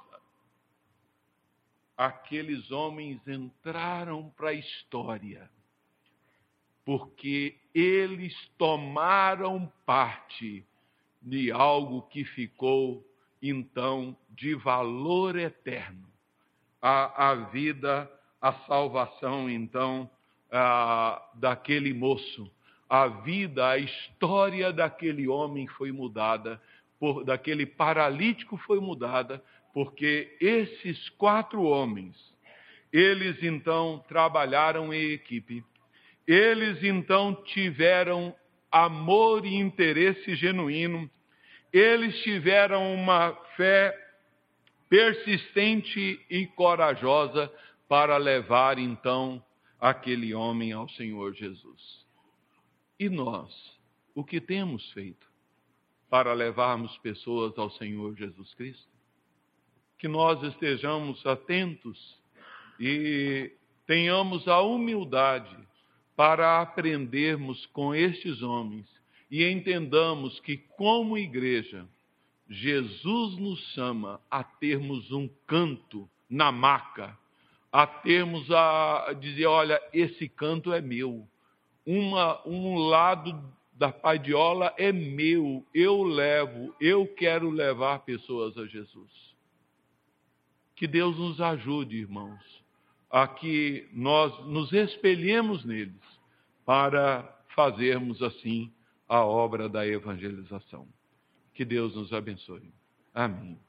Aqueles 1.95 2.69
homens 2.71 3.25
entraram 3.27 4.29
para 4.31 4.49
a 4.49 4.53
história, 4.53 5.49
porque 6.85 7.55
eles 7.73 8.33
tomaram 8.57 9.71
parte 9.85 10.65
de 11.21 11.51
algo 11.51 12.01
que 12.03 12.25
ficou 12.25 13.05
então 13.41 14.15
de 14.29 14.55
valor 14.55 15.37
eterno. 15.37 16.07
A, 16.81 17.29
a 17.29 17.35
vida, 17.35 18.11
a 18.41 18.53
salvação, 18.65 19.49
então, 19.49 20.09
a, 20.51 21.21
daquele 21.35 21.93
moço. 21.93 22.51
A 22.89 23.07
vida, 23.07 23.69
a 23.69 23.77
história 23.77 24.73
daquele 24.73 25.27
homem 25.27 25.67
foi 25.67 25.91
mudada, 25.91 26.61
por, 26.99 27.23
daquele 27.23 27.65
paralítico 27.65 28.57
foi 28.57 28.79
mudada, 28.79 29.41
porque 29.73 30.35
esses 30.41 31.07
quatro 31.09 31.63
homens, 31.63 32.15
eles 32.91 33.41
então 33.41 34.03
trabalharam 34.07 34.93
em 34.93 35.11
equipe, 35.11 35.63
eles 36.27 36.83
então 36.83 37.35
tiveram 37.45 38.35
amor 38.71 39.45
e 39.45 39.55
interesse 39.55 40.35
genuíno 40.35 41.09
eles 41.71 42.21
tiveram 42.21 42.93
uma 42.93 43.33
fé 43.55 43.97
persistente 44.89 46.19
e 46.29 46.45
corajosa 46.47 47.51
para 47.87 48.17
levar 48.17 48.77
então 48.77 49.43
aquele 49.79 50.33
homem 50.33 50.73
ao 50.73 50.89
Senhor 50.89 51.33
Jesus. 51.33 52.05
E 52.99 53.09
nós, 53.09 53.49
o 54.13 54.23
que 54.23 54.41
temos 54.41 54.91
feito 54.91 55.25
para 56.09 56.33
levarmos 56.33 56.97
pessoas 56.97 57.57
ao 57.57 57.71
Senhor 57.71 58.15
Jesus 58.15 58.53
Cristo? 58.53 58.91
Que 59.97 60.09
nós 60.09 60.43
estejamos 60.43 61.25
atentos 61.25 62.19
e 62.79 63.51
tenhamos 63.87 64.45
a 64.47 64.59
humildade 64.61 65.55
para 66.21 66.61
aprendermos 66.61 67.65
com 67.73 67.95
estes 67.95 68.43
homens 68.43 68.85
e 69.31 69.43
entendamos 69.43 70.39
que, 70.41 70.55
como 70.55 71.17
igreja, 71.17 71.83
Jesus 72.47 73.39
nos 73.39 73.59
chama 73.73 74.21
a 74.29 74.43
termos 74.43 75.11
um 75.11 75.27
canto 75.47 76.07
na 76.29 76.51
maca, 76.51 77.17
a 77.71 77.87
termos 77.87 78.51
a 78.51 79.15
dizer: 79.19 79.47
olha, 79.47 79.81
esse 79.91 80.29
canto 80.29 80.71
é 80.71 80.79
meu, 80.79 81.27
Uma, 81.83 82.47
um 82.47 82.75
lado 82.75 83.43
da 83.73 83.91
padiola 83.91 84.75
é 84.77 84.91
meu, 84.91 85.65
eu 85.73 86.03
levo, 86.03 86.75
eu 86.79 87.07
quero 87.15 87.49
levar 87.49 88.05
pessoas 88.05 88.55
a 88.59 88.67
Jesus. 88.67 89.11
Que 90.75 90.85
Deus 90.85 91.17
nos 91.17 91.41
ajude, 91.41 91.97
irmãos, 91.97 92.63
a 93.09 93.27
que 93.27 93.89
nós 93.91 94.45
nos 94.45 94.71
espelhemos 94.71 95.65
neles 95.65 96.10
para 96.71 97.27
fazermos 97.53 98.23
assim 98.23 98.73
a 99.05 99.25
obra 99.25 99.67
da 99.67 99.85
evangelização. 99.85 100.87
Que 101.53 101.65
Deus 101.65 101.93
nos 101.97 102.13
abençoe. 102.13 102.73
Amém. 103.13 103.59